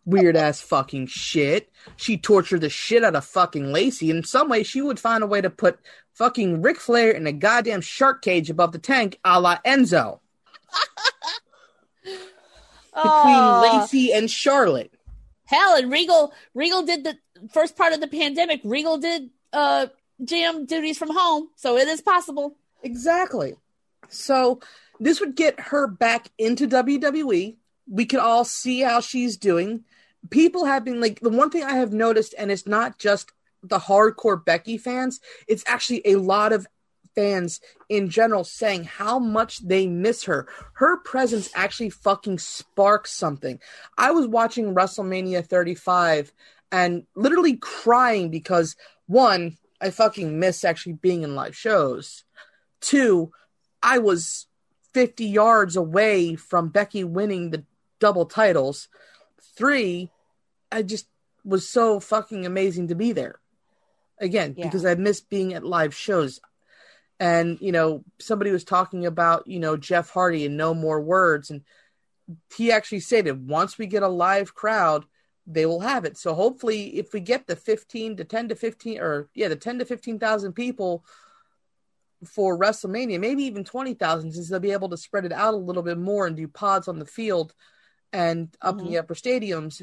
Weird 0.04 0.36
ass 0.36 0.60
fucking 0.60 1.06
shit. 1.06 1.70
She'd 1.96 2.22
torture 2.22 2.58
the 2.58 2.68
shit 2.68 3.02
out 3.04 3.16
of 3.16 3.24
fucking 3.24 3.72
Lacey. 3.72 4.10
In 4.10 4.22
some 4.22 4.48
way, 4.48 4.62
she 4.62 4.82
would 4.82 5.00
find 5.00 5.24
a 5.24 5.26
way 5.26 5.40
to 5.40 5.50
put 5.50 5.78
fucking 6.12 6.62
Ric 6.62 6.78
Flair 6.78 7.10
in 7.10 7.26
a 7.26 7.32
goddamn 7.32 7.80
shark 7.80 8.22
cage 8.22 8.50
above 8.50 8.72
the 8.72 8.78
tank 8.78 9.18
a 9.24 9.40
la 9.40 9.58
Enzo 9.64 10.20
between 12.04 12.20
Oh, 12.96 13.80
Lacey 13.80 14.12
and 14.12 14.30
Charlotte. 14.30 14.92
Hell, 15.44 15.76
and 15.76 15.90
Regal 15.90 16.32
Regal 16.54 16.82
did 16.82 17.04
the 17.04 17.18
first 17.52 17.76
part 17.76 17.92
of 17.92 18.00
the 18.00 18.08
pandemic. 18.08 18.60
Regal 18.64 18.98
did 18.98 19.30
uh 19.52 19.86
GM 20.22 20.66
duties 20.66 20.98
from 20.98 21.10
home, 21.12 21.48
so 21.56 21.76
it 21.76 21.88
is 21.88 22.00
possible. 22.00 22.56
Exactly. 22.82 23.54
So 24.08 24.60
this 25.00 25.20
would 25.20 25.34
get 25.34 25.58
her 25.58 25.86
back 25.86 26.30
into 26.38 26.68
WWE. 26.68 27.56
We 27.86 28.06
could 28.06 28.20
all 28.20 28.44
see 28.44 28.80
how 28.80 29.00
she's 29.00 29.36
doing. 29.36 29.84
People 30.30 30.64
have 30.64 30.84
been 30.84 31.00
like 31.00 31.20
the 31.20 31.30
one 31.30 31.50
thing 31.50 31.64
I 31.64 31.74
have 31.74 31.92
noticed, 31.92 32.34
and 32.38 32.50
it's 32.50 32.66
not 32.66 32.98
just 32.98 33.32
the 33.62 33.78
hardcore 33.78 34.42
Becky 34.44 34.78
fans, 34.78 35.20
it's 35.48 35.64
actually 35.66 36.02
a 36.04 36.16
lot 36.16 36.52
of 36.52 36.66
fans 37.14 37.60
in 37.88 38.08
general 38.10 38.44
saying 38.44 38.84
how 38.84 39.18
much 39.18 39.58
they 39.66 39.86
miss 39.86 40.24
her. 40.24 40.46
Her 40.74 40.96
presence 40.98 41.50
actually 41.54 41.90
fucking 41.90 42.38
sparks 42.38 43.12
something. 43.12 43.60
I 43.96 44.10
was 44.10 44.26
watching 44.26 44.74
WrestleMania 44.74 45.46
35 45.46 46.32
and 46.72 47.06
literally 47.14 47.56
crying 47.56 48.30
because 48.30 48.76
one, 49.06 49.56
I 49.80 49.90
fucking 49.90 50.38
miss 50.38 50.64
actually 50.64 50.94
being 50.94 51.22
in 51.22 51.34
live 51.34 51.56
shows. 51.56 52.24
Two, 52.80 53.32
I 53.82 53.98
was 53.98 54.46
50 54.92 55.24
yards 55.24 55.76
away 55.76 56.34
from 56.36 56.68
Becky 56.68 57.04
winning 57.04 57.50
the 57.50 57.64
double 58.00 58.26
titles. 58.26 58.88
Three, 59.56 60.10
I 60.72 60.82
just 60.82 61.06
was 61.44 61.68
so 61.68 62.00
fucking 62.00 62.46
amazing 62.46 62.88
to 62.88 62.94
be 62.94 63.12
there. 63.12 63.40
Again, 64.18 64.54
Yeah. 64.56 64.66
because 64.66 64.84
I 64.84 64.94
miss 64.94 65.20
being 65.20 65.52
at 65.54 65.64
live 65.64 65.94
shows. 65.94 66.40
And, 67.20 67.60
you 67.60 67.72
know, 67.72 68.04
somebody 68.18 68.50
was 68.50 68.64
talking 68.64 69.06
about, 69.06 69.46
you 69.46 69.60
know, 69.60 69.76
Jeff 69.76 70.10
Hardy 70.10 70.46
and 70.46 70.56
no 70.56 70.74
more 70.74 71.00
words. 71.00 71.50
And 71.50 71.62
he 72.56 72.72
actually 72.72 73.00
stated 73.00 73.48
once 73.48 73.78
we 73.78 73.86
get 73.86 74.02
a 74.02 74.08
live 74.08 74.54
crowd, 74.54 75.04
they 75.46 75.66
will 75.66 75.80
have 75.80 76.04
it. 76.04 76.16
So 76.16 76.34
hopefully, 76.34 76.96
if 76.96 77.12
we 77.12 77.20
get 77.20 77.46
the 77.46 77.56
15 77.56 78.16
to 78.16 78.24
10 78.24 78.48
to 78.48 78.54
15, 78.54 78.98
or 78.98 79.28
yeah, 79.34 79.48
the 79.48 79.56
10 79.56 79.80
to 79.80 79.84
15,000 79.84 80.52
people 80.52 81.04
for 82.26 82.58
WrestleMania, 82.58 83.20
maybe 83.20 83.44
even 83.44 83.64
20,000, 83.64 84.32
since 84.32 84.48
they'll 84.48 84.60
be 84.60 84.72
able 84.72 84.88
to 84.88 84.96
spread 84.96 85.24
it 85.24 85.32
out 85.32 85.54
a 85.54 85.58
little 85.58 85.82
bit 85.82 85.98
more 85.98 86.26
and 86.26 86.36
do 86.36 86.48
pods 86.48 86.88
on 86.88 86.98
the 86.98 87.04
field 87.04 87.54
and 88.12 88.56
up 88.62 88.78
in 88.78 88.84
the 88.84 88.92
mm-hmm. 88.92 89.00
upper 89.00 89.14
stadiums. 89.14 89.82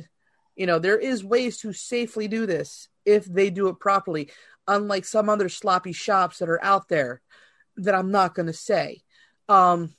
You 0.55 0.65
know, 0.65 0.79
there 0.79 0.97
is 0.97 1.23
ways 1.23 1.59
to 1.59 1.73
safely 1.73 2.27
do 2.27 2.45
this 2.45 2.87
if 3.05 3.25
they 3.25 3.49
do 3.49 3.67
it 3.67 3.79
properly, 3.79 4.31
unlike 4.67 5.05
some 5.05 5.29
other 5.29 5.49
sloppy 5.49 5.93
shops 5.93 6.39
that 6.39 6.49
are 6.49 6.63
out 6.63 6.87
there 6.87 7.21
that 7.77 7.95
I'm 7.95 8.11
not 8.11 8.35
going 8.35 8.47
to 8.47 8.53
say. 8.53 9.01
Um, 9.49 9.93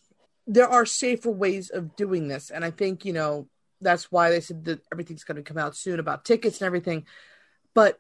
there 0.47 0.69
are 0.69 0.87
safer 0.87 1.31
ways 1.31 1.71
of 1.71 1.97
doing 1.97 2.29
this. 2.29 2.51
And 2.51 2.65
I 2.65 2.71
think, 2.71 3.05
you 3.05 3.13
know, 3.13 3.49
that's 3.81 4.11
why 4.11 4.31
they 4.31 4.41
said 4.41 4.65
that 4.65 4.81
everything's 4.93 5.25
going 5.25 5.37
to 5.37 5.43
come 5.43 5.59
out 5.59 5.77
soon 5.77 6.01
about 6.01 6.25
tickets 6.25 6.61
and 6.61 6.67
everything. 6.67 7.07
But 7.75 7.99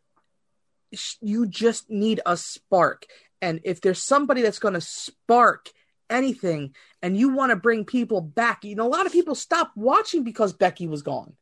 you 1.21 1.47
just 1.47 1.91
need 1.91 2.21
a 2.27 2.37
spark. 2.37 3.07
And 3.41 3.61
if 3.65 3.81
there's 3.81 4.03
somebody 4.03 4.43
that's 4.43 4.59
going 4.59 4.75
to 4.75 4.81
spark 4.81 5.71
anything 6.09 6.75
and 7.01 7.17
you 7.17 7.31
want 7.31 7.51
to 7.51 7.57
bring 7.57 7.85
people 7.85 8.21
back, 8.21 8.65
you 8.65 8.77
know, 8.77 8.87
a 8.87 8.89
lot 8.89 9.07
of 9.07 9.13
people 9.13 9.35
stopped 9.35 9.77
watching 9.77 10.23
because 10.23 10.53
Becky 10.53 10.87
was 10.87 11.03
gone. 11.03 11.35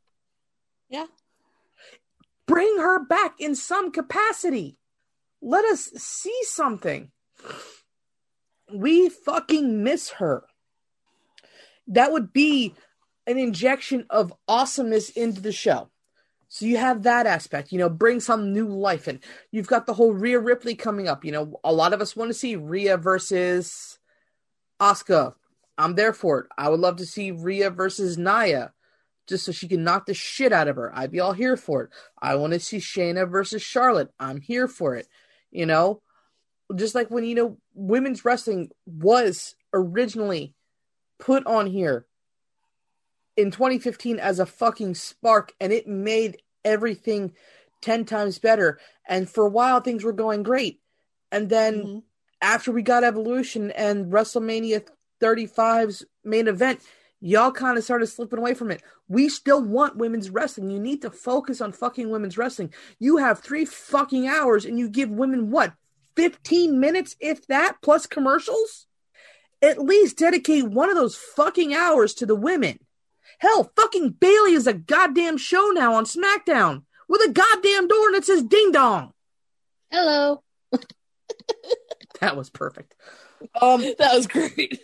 Yeah. 0.89 1.07
Bring 2.47 2.79
her 2.79 3.05
back 3.05 3.35
in 3.39 3.55
some 3.55 3.93
capacity. 3.93 4.77
Let 5.43 5.65
us 5.65 5.91
see 5.97 6.39
something. 6.43 7.11
We 8.73 9.09
fucking 9.09 9.83
miss 9.83 10.11
her. 10.11 10.45
That 11.87 12.13
would 12.13 12.33
be 12.33 12.75
an 13.27 13.39
injection 13.39 14.07
of 14.11 14.33
awesomeness 14.47 15.11
into 15.11 15.41
the 15.41 15.53
show. 15.53 15.91
So 16.49 16.67
you 16.67 16.79
have 16.79 17.05
that 17.05 17.27
aspect, 17.27 17.71
you 17.71 17.79
know, 17.79 17.89
bring 17.89 18.19
some 18.19 18.53
new 18.53 18.67
life 18.67 19.07
in. 19.07 19.21
You've 19.53 19.69
got 19.69 19.87
the 19.87 19.95
whole 19.95 20.13
Rhea 20.13 20.41
Ripley 20.41 20.75
coming 20.75 21.07
up. 21.07 21.25
You 21.25 21.31
know, 21.31 21.61
a 21.63 21.73
lot 21.73 21.93
of 21.93 22.01
us 22.01 22.17
want 22.17 22.29
to 22.31 22.35
see 22.35 22.57
Rhea 22.57 22.97
versus 22.97 24.01
Asuka. 24.81 25.35
I'm 25.79 25.95
there 25.95 26.13
for 26.13 26.41
it. 26.41 26.47
I 26.59 26.69
would 26.69 26.81
love 26.81 26.97
to 26.97 27.07
see 27.07 27.31
Rhea 27.31 27.71
versus 27.71 28.19
Nia, 28.19 28.73
just 29.29 29.45
so 29.45 29.53
she 29.53 29.69
can 29.69 29.85
knock 29.85 30.07
the 30.07 30.15
shit 30.15 30.53
out 30.53 30.67
of 30.67 30.75
her. 30.75 30.93
I'd 30.93 31.13
be 31.13 31.21
all 31.21 31.33
here 31.33 31.57
for 31.57 31.85
it. 31.85 31.91
I 32.21 32.35
want 32.35 32.53
to 32.53 32.61
see 32.61 32.79
Shayna 32.79 33.31
versus 33.31 33.63
Charlotte. 33.63 34.11
I'm 34.19 34.41
here 34.41 34.67
for 34.67 34.97
it. 34.97 35.07
You 35.51 35.67
know, 35.67 36.03
just 36.75 36.95
like 36.95 37.11
when 37.11 37.25
you 37.25 37.35
know 37.35 37.57
women's 37.75 38.25
wrestling 38.25 38.71
was 38.87 39.55
originally 39.73 40.55
put 41.19 41.47
on 41.47 41.67
here 41.67 42.07
in 43.37 43.51
2015 43.51 44.19
as 44.19 44.39
a 44.39 44.47
fucking 44.47 44.95
spark 44.95 45.53
and 45.61 45.73
it 45.73 45.87
made 45.87 46.43
everything 46.65 47.33
10 47.81 48.05
times 48.05 48.39
better. 48.39 48.79
And 49.09 49.29
for 49.29 49.47
a 49.47 49.51
while 49.51 49.81
things 49.81 50.05
were 50.05 50.13
going 50.13 50.43
great. 50.43 50.81
And 51.33 51.49
then 51.49 51.85
Mhm. 51.85 52.03
after 52.43 52.73
we 52.73 52.83
got 52.83 53.05
Evolution 53.05 53.71
and 53.71 54.13
WrestleMania 54.13 54.87
35's 55.21 56.05
main 56.25 56.49
event, 56.49 56.81
y'all 57.21 57.53
kind 57.53 57.77
of 57.77 57.85
started 57.85 58.07
slipping 58.07 58.39
away 58.39 58.55
from 58.55 58.71
it. 58.71 58.83
We 59.09 59.29
still 59.29 59.63
want 59.63 59.97
women's 59.97 60.31
wrestling. 60.31 60.71
You 60.71 60.81
need 60.81 61.03
to 61.03 61.11
focus 61.11 61.61
on 61.61 61.73
fucking 61.73 62.11
women's 62.11 62.39
wrestling. 62.39 62.73
You 62.99 63.19
have 63.19 63.41
three 63.41 63.65
fucking 63.65 64.27
hours 64.27 64.65
and 64.65 64.79
you 64.79 64.89
give 64.89 65.11
women 65.11 65.51
what? 65.51 65.75
15 66.17 66.81
minutes, 66.81 67.17
if 67.21 67.47
that, 67.47 67.77
plus 67.83 68.07
commercials? 68.07 68.87
At 69.63 69.79
least 69.79 70.19
dedicate 70.19 70.65
one 70.65 70.89
of 70.89 70.97
those 70.97 71.17
fucking 71.17 71.75
hours 71.75 72.15
to 72.15 72.27
the 72.27 72.35
women. 72.35 72.79
Hell, 73.39 73.71
fucking 73.77 74.11
Bayley 74.21 74.53
is 74.53 74.67
a 74.67 74.75
goddamn 74.75 75.37
show 75.37 75.71
now 75.73 75.95
on 75.95 76.05
SmackDown 76.05 76.83
with 77.09 77.23
a 77.23 77.33
goddamn 77.33 77.89
door 77.89 78.13
that 78.13 78.25
says 78.25 78.43
ding 78.43 78.73
dong. 78.73 79.13
Hello. 79.91 80.43
that 82.21 82.37
was 82.37 82.51
perfect. 82.51 82.95
Um, 83.61 83.81
that 83.99 84.15
was 84.15 84.27
great. 84.27 84.81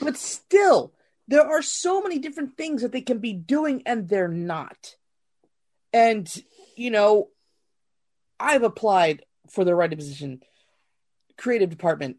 But 0.00 0.16
still, 0.16 0.92
there 1.28 1.46
are 1.46 1.62
so 1.62 2.02
many 2.02 2.18
different 2.18 2.56
things 2.56 2.82
that 2.82 2.92
they 2.92 3.00
can 3.00 3.18
be 3.18 3.32
doing 3.32 3.82
and 3.86 4.08
they're 4.08 4.28
not. 4.28 4.96
And, 5.92 6.28
you 6.76 6.90
know, 6.90 7.28
I've 8.38 8.62
applied 8.62 9.24
for 9.50 9.64
the 9.64 9.74
writing 9.74 9.98
position, 9.98 10.42
creative 11.36 11.70
department. 11.70 12.16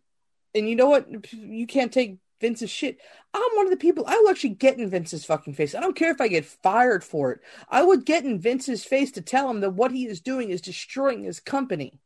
And 0.54 0.70
you 0.70 0.76
know 0.76 0.88
what? 0.88 1.08
You 1.34 1.68
can't 1.68 1.92
take 1.92 2.18
Vince's 2.40 2.70
shit. 2.70 2.98
I'm 3.34 3.42
one 3.56 3.66
of 3.66 3.72
the 3.72 3.78
people 3.78 4.06
I 4.08 4.18
will 4.18 4.30
actually 4.30 4.52
get 4.52 4.78
in 4.80 4.90
Vince's 4.90 5.26
fucking 5.26 5.54
face. 5.54 5.76
I 5.76 5.82
don't 5.82 5.96
care 5.96 6.12
if 6.12 6.22
I 6.22 6.28
get 6.28 6.46
fired 6.46 7.04
for 7.04 7.32
it. 7.32 7.42
I 7.70 7.84
would 7.84 8.06
get 8.06 8.24
in 8.24 8.40
Vince's 8.40 8.86
face 8.86 9.12
to 9.12 9.22
tell 9.22 9.50
him 9.50 9.60
that 9.62 9.72
what 9.72 9.92
he 9.92 10.06
is 10.08 10.22
doing 10.22 10.50
is 10.50 10.62
destroying 10.62 11.24
his 11.24 11.40
company. 11.40 12.00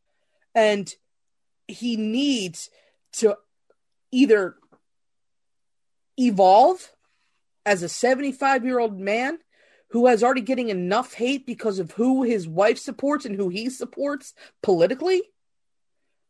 And 0.56 0.92
he 1.68 1.98
needs 1.98 2.70
to 3.14 3.38
either 4.12 4.56
evolve 6.20 6.92
as 7.66 7.84
a 7.84 7.90
75 7.90 8.66
year 8.66 8.80
old 8.80 9.00
man 9.00 9.40
who 9.92 10.06
has 10.06 10.24
already 10.24 10.42
getting 10.42 10.70
enough 10.70 11.14
hate 11.14 11.46
because 11.46 11.80
of 11.80 11.92
who 11.92 12.24
his 12.24 12.48
wife 12.48 12.78
supports 12.78 13.26
and 13.26 13.36
who 13.36 13.50
he 13.50 13.70
supports 13.70 14.34
politically 14.62 15.22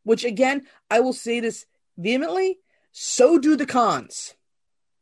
which 0.04 0.24
again 0.24 0.66
i 0.90 1.00
will 1.00 1.14
say 1.14 1.40
this 1.40 1.66
vehemently 1.98 2.58
so 2.92 3.40
do 3.40 3.56
the 3.56 3.66
cons. 3.66 4.34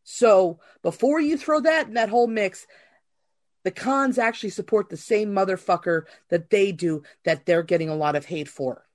So 0.03 0.59
before 0.83 1.19
you 1.19 1.37
throw 1.37 1.61
that 1.61 1.87
in 1.87 1.93
that 1.95 2.09
whole 2.09 2.27
mix 2.27 2.67
the 3.63 3.71
cons 3.71 4.17
actually 4.17 4.51
support 4.51 4.87
the 4.87 4.95
same 4.95 5.33
motherfucker 5.33 6.03
that 6.29 6.49
they 6.49 6.71
do 6.71 7.03
that 7.25 7.45
they're 7.45 7.63
getting 7.63 7.89
a 7.89 7.95
lot 7.95 8.15
of 8.15 8.25
hate 8.25 8.47
for. 8.47 8.85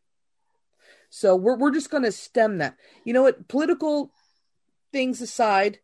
So 1.10 1.36
we're, 1.36 1.56
we're 1.56 1.72
just 1.72 1.90
going 1.90 2.04
to 2.04 2.12
stem 2.12 2.58
that. 2.58 2.78
You 3.04 3.12
know 3.12 3.22
what? 3.22 3.48
Political 3.48 4.10
things 4.92 5.20
aside 5.20 5.78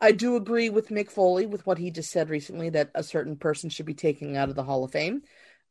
I 0.00 0.12
do 0.12 0.36
agree 0.36 0.68
with 0.68 0.90
Mick 0.90 1.10
Foley 1.10 1.46
with 1.46 1.66
what 1.66 1.78
he 1.78 1.90
just 1.90 2.10
said 2.10 2.28
recently 2.28 2.68
that 2.70 2.90
a 2.94 3.02
certain 3.02 3.36
person 3.36 3.70
should 3.70 3.86
be 3.86 3.94
taken 3.94 4.36
out 4.36 4.48
of 4.48 4.54
the 4.54 4.62
Hall 4.62 4.84
of 4.84 4.92
Fame. 4.92 5.22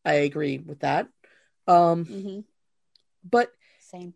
I 0.06 0.13
agree 0.13 0.58
with 0.58 0.79
that. 0.79 1.08
Um, 1.67 2.06
mm-hmm. 2.06 2.39
But 3.29 3.51
same. 3.79 4.13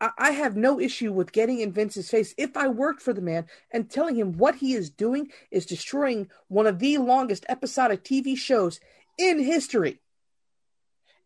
I, 0.00 0.10
I 0.16 0.30
have 0.30 0.56
no 0.56 0.80
issue 0.80 1.12
with 1.12 1.32
getting 1.32 1.60
in 1.60 1.72
Vince's 1.72 2.08
face 2.08 2.34
if 2.38 2.56
I 2.56 2.68
worked 2.68 3.02
for 3.02 3.12
the 3.12 3.20
man 3.20 3.46
and 3.70 3.90
telling 3.90 4.16
him 4.16 4.38
what 4.38 4.54
he 4.54 4.72
is 4.72 4.88
doing 4.88 5.30
is 5.50 5.66
destroying 5.66 6.28
one 6.48 6.66
of 6.66 6.78
the 6.78 6.98
longest 6.98 7.44
episodic 7.48 8.02
TV 8.02 8.36
shows 8.36 8.80
in 9.18 9.38
history 9.38 10.00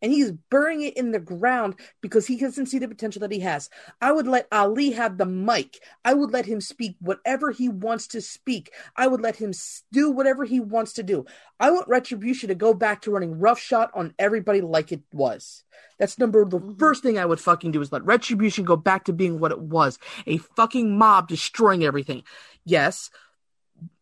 and 0.04 0.12
he's 0.12 0.32
burying 0.50 0.82
it 0.82 0.98
in 0.98 1.12
the 1.12 1.18
ground 1.18 1.76
because 2.02 2.26
he 2.26 2.36
doesn't 2.36 2.66
see 2.66 2.78
the 2.78 2.86
potential 2.86 3.20
that 3.20 3.32
he 3.32 3.40
has. 3.40 3.70
I 4.02 4.12
would 4.12 4.26
let 4.26 4.46
Ali 4.52 4.90
have 4.90 5.16
the 5.16 5.24
mic. 5.24 5.78
I 6.04 6.12
would 6.12 6.30
let 6.30 6.44
him 6.44 6.60
speak 6.60 6.96
whatever 7.00 7.52
he 7.52 7.70
wants 7.70 8.08
to 8.08 8.20
speak. 8.20 8.70
I 8.94 9.06
would 9.06 9.22
let 9.22 9.36
him 9.36 9.54
do 9.92 10.10
whatever 10.10 10.44
he 10.44 10.60
wants 10.60 10.92
to 10.94 11.02
do. 11.02 11.24
I 11.58 11.70
want 11.70 11.88
Retribution 11.88 12.50
to 12.50 12.54
go 12.54 12.74
back 12.74 13.00
to 13.02 13.12
running 13.12 13.38
roughshod 13.40 13.88
on 13.94 14.12
everybody 14.18 14.60
like 14.60 14.92
it 14.92 15.00
was. 15.10 15.64
That's 15.98 16.18
number 16.18 16.44
the 16.44 16.58
mm-hmm. 16.58 16.76
first 16.76 17.02
thing 17.02 17.18
I 17.18 17.24
would 17.24 17.40
fucking 17.40 17.70
do 17.70 17.80
is 17.80 17.90
let 17.90 18.04
Retribution 18.04 18.66
go 18.66 18.76
back 18.76 19.04
to 19.04 19.14
being 19.14 19.40
what 19.40 19.52
it 19.52 19.60
was 19.60 19.98
a 20.26 20.36
fucking 20.36 20.98
mob 20.98 21.28
destroying 21.28 21.82
everything. 21.82 22.24
Yes, 22.66 23.08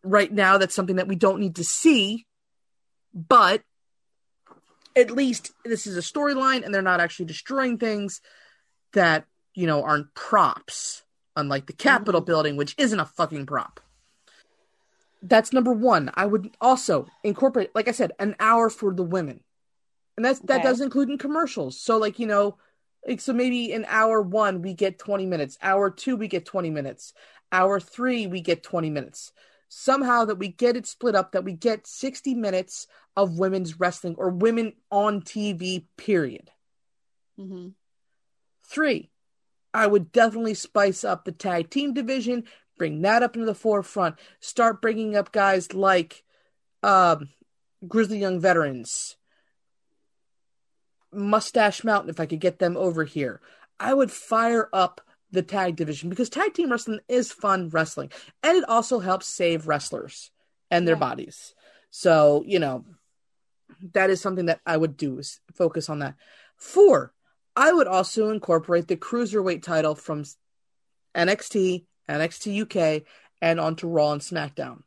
right 0.02 0.32
now 0.32 0.58
that's 0.58 0.74
something 0.74 0.96
that 0.96 1.06
we 1.06 1.14
don't 1.14 1.38
need 1.38 1.54
to 1.56 1.64
see, 1.64 2.26
but 3.14 3.62
at 4.96 5.10
least 5.10 5.52
this 5.64 5.86
is 5.86 5.96
a 5.96 6.00
storyline 6.00 6.64
and 6.64 6.74
they're 6.74 6.82
not 6.82 7.00
actually 7.00 7.26
destroying 7.26 7.78
things 7.78 8.20
that 8.92 9.26
you 9.54 9.66
know 9.66 9.82
aren't 9.82 10.12
props 10.14 11.02
unlike 11.36 11.66
the 11.66 11.72
capitol 11.72 12.20
mm-hmm. 12.20 12.26
building 12.26 12.56
which 12.56 12.74
isn't 12.78 13.00
a 13.00 13.04
fucking 13.04 13.46
prop. 13.46 13.80
That's 15.24 15.52
number 15.52 15.72
one. 15.72 16.10
I 16.14 16.26
would 16.26 16.50
also 16.60 17.06
incorporate 17.22 17.74
like 17.74 17.88
i 17.88 17.92
said 17.92 18.12
an 18.18 18.34
hour 18.40 18.68
for 18.68 18.92
the 18.92 19.04
women. 19.04 19.40
And 20.16 20.24
that's 20.24 20.40
that 20.40 20.62
does 20.62 20.80
include 20.80 21.10
in 21.10 21.18
commercials. 21.18 21.80
So 21.80 21.98
like 21.98 22.18
you 22.18 22.26
know 22.26 22.58
like, 23.06 23.20
so 23.20 23.32
maybe 23.32 23.72
in 23.72 23.84
hour 23.88 24.20
one 24.20 24.62
we 24.62 24.74
get 24.74 24.98
20 24.98 25.26
minutes. 25.26 25.58
Hour 25.62 25.90
two 25.90 26.16
we 26.16 26.28
get 26.28 26.44
20 26.44 26.70
minutes. 26.70 27.14
Hour 27.50 27.80
three 27.80 28.26
we 28.26 28.40
get 28.40 28.62
20 28.62 28.90
minutes 28.90 29.32
somehow 29.74 30.26
that 30.26 30.38
we 30.38 30.48
get 30.48 30.76
it 30.76 30.86
split 30.86 31.14
up 31.14 31.32
that 31.32 31.44
we 31.44 31.52
get 31.54 31.86
60 31.86 32.34
minutes 32.34 32.86
of 33.16 33.38
women's 33.38 33.80
wrestling 33.80 34.14
or 34.18 34.28
women 34.28 34.74
on 34.90 35.22
TV, 35.22 35.84
period. 35.96 36.50
Mm-hmm. 37.40 37.68
Three, 38.64 39.10
I 39.72 39.86
would 39.86 40.12
definitely 40.12 40.54
spice 40.54 41.04
up 41.04 41.24
the 41.24 41.32
tag 41.32 41.70
team 41.70 41.94
division, 41.94 42.44
bring 42.76 43.00
that 43.00 43.22
up 43.22 43.34
into 43.34 43.46
the 43.46 43.54
forefront, 43.54 44.16
start 44.40 44.82
bringing 44.82 45.16
up 45.16 45.32
guys 45.32 45.72
like 45.72 46.22
um, 46.82 47.30
Grizzled 47.88 48.20
Young 48.20 48.40
Veterans, 48.40 49.16
Mustache 51.10 51.82
Mountain, 51.82 52.10
if 52.10 52.20
I 52.20 52.26
could 52.26 52.40
get 52.40 52.58
them 52.58 52.76
over 52.76 53.04
here. 53.04 53.40
I 53.80 53.94
would 53.94 54.10
fire 54.10 54.68
up 54.70 55.00
the 55.32 55.42
tag 55.42 55.76
division 55.76 56.08
because 56.10 56.28
tag 56.28 56.54
team 56.54 56.70
wrestling 56.70 57.00
is 57.08 57.32
fun 57.32 57.68
wrestling 57.70 58.10
and 58.42 58.56
it 58.56 58.68
also 58.68 59.00
helps 59.00 59.26
save 59.26 59.66
wrestlers 59.66 60.30
and 60.70 60.86
their 60.86 60.94
yeah. 60.94 61.00
bodies. 61.00 61.54
So, 61.90 62.44
you 62.46 62.58
know, 62.58 62.84
that 63.92 64.10
is 64.10 64.20
something 64.20 64.46
that 64.46 64.60
I 64.64 64.76
would 64.76 64.96
do 64.96 65.18
is 65.18 65.40
focus 65.54 65.88
on 65.88 66.00
that. 66.00 66.14
Four, 66.56 67.12
I 67.56 67.72
would 67.72 67.86
also 67.86 68.30
incorporate 68.30 68.88
the 68.88 68.96
cruiserweight 68.96 69.62
title 69.62 69.94
from 69.94 70.24
NXT, 71.14 71.84
NXT 72.08 72.62
UK, 72.62 73.02
and 73.40 73.60
onto 73.60 73.88
Raw 73.88 74.12
and 74.12 74.20
SmackDown. 74.20 74.82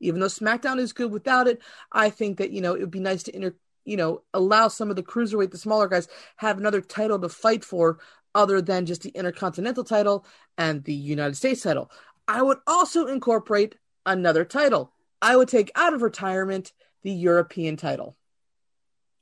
Even 0.00 0.20
though 0.20 0.26
SmackDown 0.26 0.78
is 0.78 0.92
good 0.92 1.10
without 1.10 1.46
it, 1.46 1.62
I 1.92 2.10
think 2.10 2.38
that 2.38 2.50
you 2.50 2.60
know 2.60 2.74
it 2.74 2.80
would 2.80 2.90
be 2.90 3.00
nice 3.00 3.22
to 3.24 3.34
inter, 3.34 3.54
you 3.84 3.96
know, 3.96 4.22
allow 4.34 4.68
some 4.68 4.90
of 4.90 4.96
the 4.96 5.02
cruiserweight, 5.02 5.50
the 5.50 5.58
smaller 5.58 5.88
guys, 5.88 6.08
have 6.36 6.58
another 6.58 6.80
title 6.80 7.18
to 7.18 7.28
fight 7.28 7.64
for 7.64 7.98
other 8.34 8.60
than 8.60 8.86
just 8.86 9.02
the 9.02 9.10
Intercontinental 9.10 9.84
title 9.84 10.24
and 10.56 10.84
the 10.84 10.94
United 10.94 11.36
States 11.36 11.62
title. 11.62 11.90
I 12.28 12.42
would 12.42 12.58
also 12.66 13.06
incorporate 13.06 13.76
another 14.06 14.44
title. 14.44 14.92
I 15.20 15.36
would 15.36 15.48
take 15.48 15.70
out 15.74 15.94
of 15.94 16.02
retirement 16.02 16.72
the 17.02 17.10
European 17.10 17.76
title. 17.76 18.16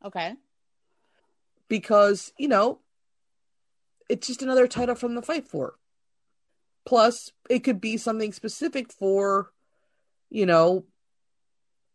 Okay. 0.05 0.35
Because, 1.69 2.33
you 2.39 2.49
know, 2.49 2.81
it's 4.09 4.27
just 4.27 4.43
another 4.43 4.67
title 4.67 4.95
from 4.95 5.15
the 5.15 5.23
fight 5.23 5.49
for. 5.49 5.75
Plus, 6.87 7.33
it 7.51 7.61
could 7.61 7.81
be 7.81 7.97
something 7.97 8.33
specific 8.33 8.93
for, 8.93 9.53
you 10.31 10.47
know, 10.47 10.85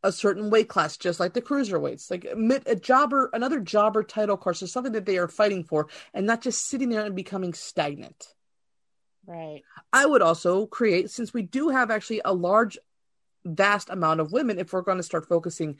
a 0.03 0.11
certain 0.11 0.49
weight 0.49 0.67
class, 0.67 0.97
just 0.97 1.19
like 1.19 1.33
the 1.33 1.41
cruiserweights. 1.41 2.11
Like 2.11 2.25
a 2.65 2.75
jobber, 2.75 3.29
another 3.33 3.59
jobber 3.59 4.03
title 4.03 4.37
course 4.37 4.61
is 4.61 4.71
something 4.71 4.93
that 4.93 5.05
they 5.05 5.17
are 5.17 5.27
fighting 5.27 5.63
for, 5.63 5.87
and 6.13 6.25
not 6.25 6.41
just 6.41 6.67
sitting 6.67 6.89
there 6.89 7.05
and 7.05 7.15
becoming 7.15 7.53
stagnant. 7.53 8.33
Right. 9.25 9.63
I 9.93 10.05
would 10.05 10.21
also 10.21 10.65
create, 10.65 11.09
since 11.09 11.33
we 11.33 11.41
do 11.41 11.69
have 11.69 11.89
actually 11.89 12.21
a 12.25 12.33
large, 12.33 12.77
vast 13.45 13.89
amount 13.89 14.19
of 14.19 14.31
women, 14.31 14.59
if 14.59 14.73
we're 14.73 14.81
going 14.81 14.97
to 14.97 15.03
start 15.03 15.27
focusing 15.27 15.77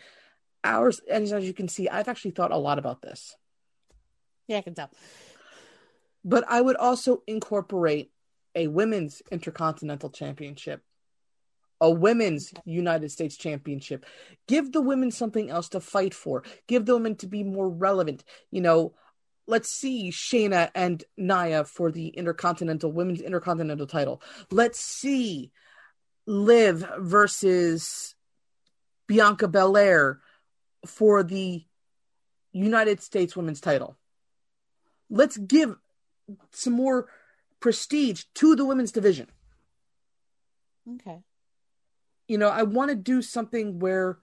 ours, 0.63 1.01
and 1.11 1.25
as 1.25 1.45
you 1.45 1.53
can 1.53 1.67
see, 1.67 1.89
I've 1.89 2.07
actually 2.07 2.31
thought 2.31 2.51
a 2.51 2.57
lot 2.57 2.79
about 2.79 3.01
this. 3.01 3.35
Yeah, 4.47 4.57
I 4.57 4.61
can 4.61 4.73
tell. 4.73 4.89
But 6.25 6.45
I 6.47 6.61
would 6.61 6.77
also 6.77 7.23
incorporate 7.27 8.11
a 8.55 8.67
women's 8.67 9.21
intercontinental 9.31 10.09
championship 10.09 10.83
a 11.83 11.91
women's 11.91 12.53
United 12.63 13.11
States 13.11 13.35
championship. 13.35 14.05
Give 14.47 14.71
the 14.71 14.79
women 14.79 15.11
something 15.11 15.49
else 15.49 15.67
to 15.69 15.81
fight 15.81 16.13
for. 16.13 16.43
Give 16.65 16.85
the 16.85 16.93
women 16.93 17.17
to 17.17 17.27
be 17.27 17.43
more 17.43 17.67
relevant. 17.69 18.23
You 18.51 18.61
know, 18.61 18.93
let's 19.47 19.69
see 19.69 20.09
Shayna 20.09 20.71
and 20.73 21.03
Nia 21.17 21.65
for 21.65 21.91
the 21.91 22.07
Intercontinental 22.07 22.89
Women's 22.89 23.19
Intercontinental 23.19 23.85
title. 23.85 24.21
Let's 24.49 24.79
see 24.79 25.51
Liv 26.25 26.89
versus 26.99 28.15
Bianca 29.05 29.49
Belair 29.49 30.21
for 30.87 31.21
the 31.21 31.65
United 32.53 33.01
States 33.01 33.35
Women's 33.35 33.59
title. 33.59 33.97
Let's 35.09 35.35
give 35.35 35.75
some 36.51 36.73
more 36.73 37.09
prestige 37.59 38.23
to 38.35 38.55
the 38.55 38.63
women's 38.63 38.93
division. 38.93 39.27
Okay. 40.89 41.19
You 42.33 42.39
know, 42.39 42.49
I 42.49 42.63
want 42.63 42.89
to 42.89 42.95
do 42.95 43.21
something 43.21 43.77
where 43.77 44.17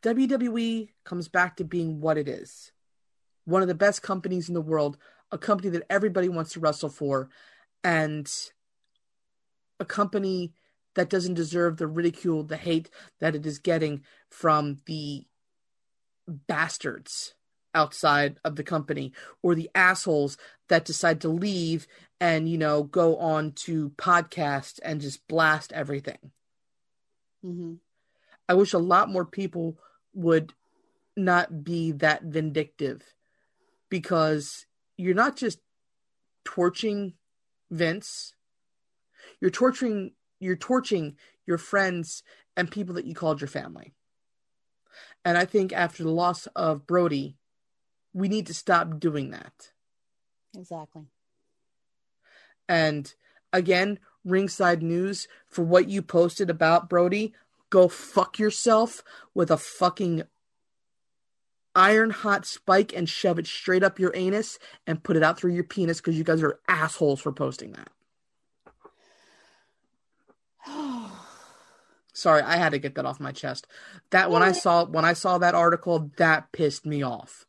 WWE 0.00 0.88
comes 1.04 1.28
back 1.28 1.56
to 1.56 1.64
being 1.64 2.00
what 2.00 2.16
it 2.16 2.30
is. 2.30 2.72
One 3.44 3.60
of 3.60 3.68
the 3.68 3.74
best 3.74 4.00
companies 4.00 4.48
in 4.48 4.54
the 4.54 4.62
world, 4.62 4.96
a 5.30 5.36
company 5.36 5.68
that 5.68 5.84
everybody 5.90 6.30
wants 6.30 6.54
to 6.54 6.60
wrestle 6.60 6.88
for, 6.88 7.28
and 7.84 8.26
a 9.80 9.84
company 9.84 10.54
that 10.94 11.10
doesn't 11.10 11.34
deserve 11.34 11.76
the 11.76 11.86
ridicule, 11.86 12.42
the 12.42 12.56
hate 12.56 12.88
that 13.20 13.34
it 13.34 13.44
is 13.44 13.58
getting 13.58 14.00
from 14.30 14.78
the 14.86 15.26
bastards 16.26 17.34
outside 17.74 18.38
of 18.46 18.56
the 18.56 18.64
company 18.64 19.12
or 19.42 19.54
the 19.54 19.68
assholes 19.74 20.38
that 20.70 20.86
decide 20.86 21.20
to 21.20 21.28
leave 21.28 21.86
and 22.18 22.48
you 22.48 22.56
know 22.56 22.82
go 22.82 23.18
on 23.18 23.52
to 23.52 23.90
podcast 23.98 24.80
and 24.82 25.02
just 25.02 25.28
blast 25.28 25.70
everything 25.72 26.32
Mm-hmm. 27.44 27.74
i 28.48 28.54
wish 28.54 28.72
a 28.72 28.78
lot 28.78 29.08
more 29.08 29.24
people 29.24 29.76
would 30.14 30.52
not 31.16 31.64
be 31.64 31.92
that 31.92 32.22
vindictive 32.22 33.02
because 33.88 34.66
you're 34.96 35.14
not 35.14 35.36
just 35.36 35.58
torching 36.44 37.14
vince 37.70 38.34
you're 39.40 39.50
torturing 39.50 40.12
you're 40.40 40.56
torching 40.56 41.16
your 41.46 41.58
friends 41.58 42.22
and 42.56 42.70
people 42.70 42.94
that 42.94 43.04
you 43.04 43.14
called 43.14 43.40
your 43.40 43.48
family 43.48 43.94
and 45.24 45.36
i 45.36 45.44
think 45.44 45.72
after 45.72 46.02
the 46.02 46.10
loss 46.10 46.46
of 46.54 46.86
brodie 46.86 47.36
we 48.14 48.28
need 48.28 48.46
to 48.46 48.54
stop 48.54 49.00
doing 49.00 49.30
that 49.30 49.72
Exactly. 50.56 51.02
And 52.68 53.12
again, 53.52 53.98
ringside 54.24 54.82
news 54.82 55.28
for 55.48 55.62
what 55.62 55.88
you 55.88 56.02
posted 56.02 56.50
about 56.50 56.88
Brodie, 56.88 57.34
go 57.70 57.88
fuck 57.88 58.38
yourself 58.38 59.02
with 59.34 59.50
a 59.50 59.56
fucking 59.56 60.24
iron 61.74 62.10
hot 62.10 62.44
spike 62.44 62.92
and 62.94 63.08
shove 63.08 63.38
it 63.38 63.46
straight 63.46 63.82
up 63.82 63.98
your 63.98 64.14
anus 64.14 64.58
and 64.86 65.02
put 65.02 65.16
it 65.16 65.22
out 65.22 65.38
through 65.38 65.54
your 65.54 65.64
penis 65.64 66.00
because 66.00 66.18
you 66.18 66.24
guys 66.24 66.42
are 66.42 66.60
assholes 66.68 67.20
for 67.20 67.32
posting 67.32 67.72
that. 67.72 67.90
Sorry, 72.12 72.42
I 72.42 72.56
had 72.56 72.72
to 72.72 72.78
get 72.78 72.94
that 72.96 73.06
off 73.06 73.20
my 73.20 73.32
chest. 73.32 73.66
That 74.10 74.30
when 74.30 74.42
I 74.42 74.52
saw 74.52 74.84
when 74.84 75.04
I 75.04 75.14
saw 75.14 75.38
that 75.38 75.54
article, 75.54 76.10
that 76.18 76.52
pissed 76.52 76.84
me 76.84 77.02
off. 77.02 77.46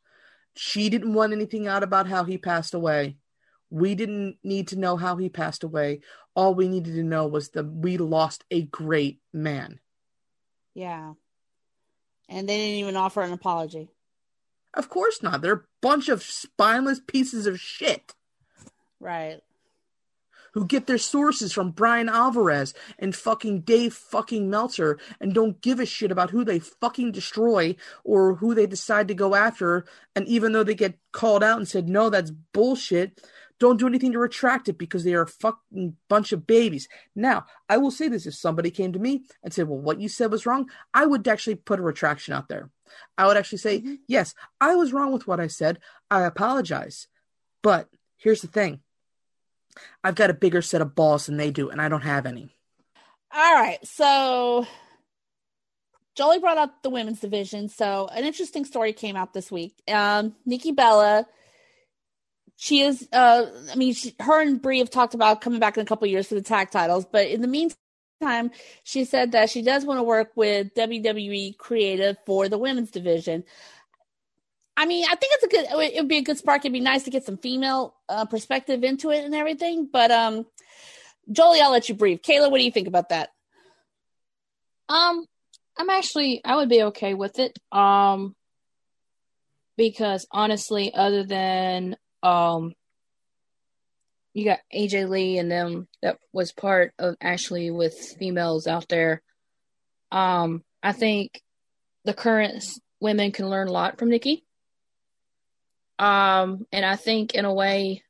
She 0.56 0.90
didn't 0.90 1.14
want 1.14 1.34
anything 1.34 1.68
out 1.68 1.84
about 1.84 2.08
how 2.08 2.24
he 2.24 2.38
passed 2.38 2.74
away. 2.74 3.18
We 3.70 3.96
didn't 3.96 4.38
need 4.44 4.68
to 4.70 4.80
know 4.80 4.98
how 4.98 5.18
he 5.18 5.30
passed 5.30 5.64
away. 5.64 6.02
All 6.36 6.56
we 6.56 6.68
needed 6.68 6.96
to 6.96 7.04
know 7.04 7.28
was 7.28 7.50
that 7.50 7.66
we 7.66 7.98
lost 7.98 8.44
a 8.52 8.64
great 8.64 9.20
man. 9.32 9.80
yeah. 10.74 11.14
And 12.30 12.48
they 12.50 12.56
didn't 12.58 12.80
even 12.80 12.96
offer 12.96 13.22
an 13.22 13.34
apology. 13.34 13.90
Of 14.74 14.90
course 14.90 15.22
not. 15.22 15.42
They're 15.42 15.54
a 15.54 15.64
bunch 15.82 16.08
of 16.10 16.24
spineless 16.24 17.00
pieces 17.06 17.46
of 17.46 17.60
shit 17.60 18.14
Right. 19.00 19.42
who 20.54 20.66
get 20.66 20.88
their 20.88 20.98
sources 20.98 21.52
from 21.52 21.72
Bryan 21.72 22.08
Alvarez 22.10 22.74
and 22.98 23.14
fucking 23.16 23.62
Dave 23.62 23.94
fucking 23.94 24.50
Meltzer 24.50 24.98
and 25.20 25.34
don't 25.34 25.62
give 25.62 25.80
a 25.80 25.86
shit 25.86 26.12
about 26.12 26.30
who 26.32 26.44
they 26.46 26.60
fucking 26.60 27.12
destroy 27.12 27.76
or 28.04 28.36
who 28.36 28.56
they 28.56 28.66
decide 28.66 29.08
to 29.10 29.14
go 29.14 29.36
after. 29.36 29.86
And 30.16 30.28
even 30.28 30.54
though 30.54 30.64
they 30.64 30.76
get 30.76 30.98
called 31.12 31.44
out 31.44 31.58
and 31.58 31.68
said, 31.68 31.90
no, 31.90 32.10
that's 32.10 32.32
bullshit, 32.32 33.22
don't 33.60 33.78
do 33.80 33.88
anything 33.88 34.12
to 34.12 34.20
retract 34.20 34.68
it 34.68 34.78
because 34.78 35.04
they 35.04 35.14
are 35.14 35.24
a 35.24 35.28
fucking 35.28 35.96
bunch 36.10 36.32
of 36.32 36.46
babies. 36.48 36.88
Now, 37.16 37.46
I 37.70 37.78
will 37.78 37.92
say 37.92 38.08
this 38.08 38.26
if 38.26 38.36
somebody 38.36 38.72
came 38.72 38.94
to 38.94 39.00
me 39.00 39.24
and 39.44 39.54
said, 39.54 39.68
well, 39.68 39.80
what 39.80 40.02
you 40.02 40.10
said 40.10 40.32
was 40.32 40.46
wrong, 40.46 40.70
I 40.94 41.06
would 41.06 41.28
actually 41.28 41.56
put 41.56 41.80
a 41.80 41.84
retraction 41.84 42.34
out 42.34 42.50
there. 42.50 42.70
I 43.18 43.28
would 43.28 43.38
actually 43.38 43.60
say, 43.60 43.82
Mhm. 43.82 44.00
yes, 44.08 44.34
I 44.60 44.76
was 44.76 44.94
wrong 44.94 45.12
with 45.12 45.28
what 45.28 45.40
I 45.40 45.48
said. 45.48 45.80
I 46.12 46.24
apologize. 46.24 47.08
But 47.62 47.90
here's 48.18 48.42
the 48.42 48.48
thing 48.48 48.82
I've 50.04 50.16
got 50.16 50.30
a 50.30 50.34
bigger 50.36 50.62
set 50.62 50.82
of 50.82 50.96
balls 50.96 51.26
than 51.26 51.38
they 51.38 51.52
do, 51.52 51.70
and 51.70 51.82
I 51.82 51.90
don't 51.90 52.02
have 52.02 52.26
any. 52.26 52.56
All 53.34 53.54
right. 53.56 53.80
So 53.88 54.68
Jolie 56.16 56.40
brought 56.40 56.60
up 56.60 56.84
the 56.84 56.92
women's 56.92 57.20
division. 57.20 57.70
So 57.70 58.08
an 58.08 58.24
interesting 58.24 58.66
story 58.66 58.94
came 58.94 59.16
out 59.16 59.34
this 59.34 59.52
week. 59.52 59.82
Um, 59.88 60.36
Nikki 60.46 60.72
Bella, 60.72 61.26
she 62.56 62.82
is, 62.82 63.08
uh, 63.12 63.46
I 63.72 63.76
mean, 63.76 63.94
she, 63.94 64.16
her 64.20 64.42
and 64.42 64.62
Brie 64.62 64.80
have 64.80 64.90
talked 64.90 65.14
about 65.14 65.42
coming 65.42 65.60
back 65.60 65.78
in 65.78 65.84
a 65.84 65.86
couple 65.86 66.08
years 66.08 66.28
for 66.28 66.36
the 66.36 66.42
tag 66.42 66.72
titles, 66.72 67.06
but 67.06 67.28
in 67.28 67.42
the 67.42 67.48
meantime, 67.48 68.52
she 68.84 69.06
said 69.06 69.34
that 69.34 69.50
she 69.50 69.62
does 69.62 69.86
want 69.86 70.00
to 70.00 70.04
work 70.04 70.32
with 70.36 70.74
WWE 70.76 71.58
Creative 71.58 72.16
for 72.26 72.48
the 72.48 72.58
women's 72.58 72.92
division. 72.92 73.44
I 74.76 74.86
mean, 74.86 75.06
I 75.06 75.16
think 75.16 75.34
it's 75.36 75.44
a 75.44 75.48
good. 75.48 75.66
It 75.70 76.02
would, 76.02 76.08
be 76.08 76.18
a 76.18 76.24
good 76.24 76.38
spark. 76.38 76.62
It'd 76.62 76.74
be 76.74 76.80
nice 76.80 77.04
to 77.04 77.12
get 77.12 77.26
some 77.26 77.38
female 77.38 77.96
uh, 78.10 78.26
perspective 78.26 78.84
into 78.84 79.12
it 79.12 79.24
and 79.24 79.36
everything. 79.36 79.88
But 79.92 80.10
um, 80.10 80.48
Jolie, 81.32 81.62
I'll 81.62 81.72
let 81.72 81.90
you 81.90 81.96
brief. 81.96 82.22
Kayla, 82.22 82.50
what 82.50 82.58
do 82.58 82.64
you 82.64 82.72
think 82.72 82.88
about 82.88 83.10
that? 83.10 83.30
Um, 84.90 85.26
I'm 85.78 85.90
actually 85.90 86.42
I 86.44 86.56
would 86.56 86.70
be 86.70 86.84
okay 86.84 87.14
with 87.14 87.38
it. 87.38 87.58
Um, 87.72 88.36
because 89.78 90.26
honestly, 90.32 90.94
other 90.94 91.24
than 91.24 91.98
um, 92.24 92.74
you 94.34 94.46
got 94.46 94.60
AJ 94.74 95.10
Lee 95.10 95.38
and 95.38 95.52
them 95.52 95.88
that 96.02 96.18
was 96.32 96.52
part 96.52 96.94
of 96.98 97.16
actually 97.22 97.70
with 97.70 97.94
females 98.18 98.66
out 98.66 98.88
there. 98.90 99.22
Um, 100.12 100.64
I 100.82 100.92
think 100.92 101.42
the 102.06 102.14
current 102.14 102.64
women 103.00 103.32
can 103.32 103.50
learn 103.50 103.68
a 103.68 103.72
lot 103.72 104.00
from 104.00 104.10
Nikki. 104.10 104.44
Um, 106.00 106.66
and 106.72 106.84
I 106.84 106.96
think 106.96 107.36
in 107.36 107.46
a 107.46 107.54
way, 107.54 108.04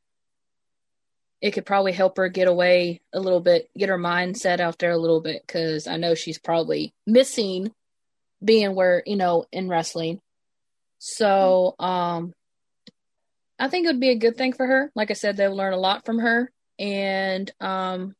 it 1.41 1.51
could 1.51 1.65
probably 1.65 1.91
help 1.91 2.15
her 2.15 2.29
get 2.29 2.47
away 2.47 3.01
a 3.11 3.19
little 3.19 3.41
bit, 3.41 3.69
get 3.77 3.89
her 3.89 3.97
mindset 3.97 4.61
out 4.61 4.79
there 4.79 4.91
a 4.91 4.97
little 4.97 5.19
bit, 5.19 5.43
because 5.45 5.87
I 5.87 5.97
know 5.97 6.15
she's 6.15 6.39
probably 6.39 6.93
missing 7.05 7.73
being 8.41 8.75
where, 8.75 9.03
you 9.05 9.17
know, 9.17 9.45
in 9.51 9.67
wrestling. 9.67 10.21
So, 10.99 11.75
um, 11.79 12.33
I 13.59 13.67
think 13.67 13.85
it 13.85 13.89
would 13.89 13.99
be 13.99 14.09
a 14.09 14.15
good 14.17 14.35
thing 14.35 14.53
for 14.53 14.65
her. 14.65 14.91
Like 14.95 15.11
I 15.11 15.13
said, 15.13 15.37
they'll 15.37 15.55
learn 15.55 15.73
a 15.73 15.77
lot 15.77 16.05
from 16.05 16.19
her. 16.19 16.51
And, 16.79 17.49
um, 17.59 18.15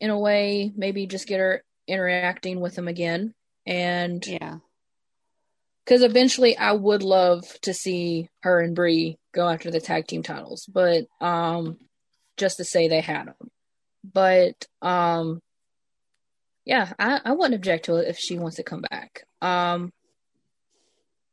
in 0.00 0.10
a 0.10 0.18
way, 0.18 0.72
maybe 0.74 1.06
just 1.06 1.26
get 1.26 1.40
her 1.40 1.64
interacting 1.86 2.60
with 2.60 2.74
them 2.74 2.88
again. 2.88 3.34
And 3.66 4.24
Yeah. 4.26 4.58
because 5.84 6.02
eventually 6.02 6.56
I 6.56 6.72
would 6.72 7.02
love 7.02 7.44
to 7.62 7.74
see 7.74 8.28
her 8.42 8.60
and 8.60 8.74
Brie 8.74 9.18
go 9.32 9.48
after 9.48 9.70
the 9.70 9.80
tag 9.80 10.06
team 10.06 10.22
titles, 10.22 10.66
but 10.66 11.06
um, 11.20 11.78
just 12.36 12.56
to 12.58 12.64
say 12.64 12.88
they 12.88 13.00
had 13.00 13.26
them. 13.28 13.50
But 14.04 14.66
um, 14.82 15.40
yeah, 16.64 16.92
I, 16.98 17.20
I 17.24 17.32
wouldn't 17.32 17.54
object 17.54 17.86
to 17.86 17.96
it 17.96 18.08
if 18.08 18.18
she 18.18 18.38
wants 18.38 18.56
to 18.56 18.62
come 18.62 18.82
back. 18.82 19.24
Um, 19.42 19.92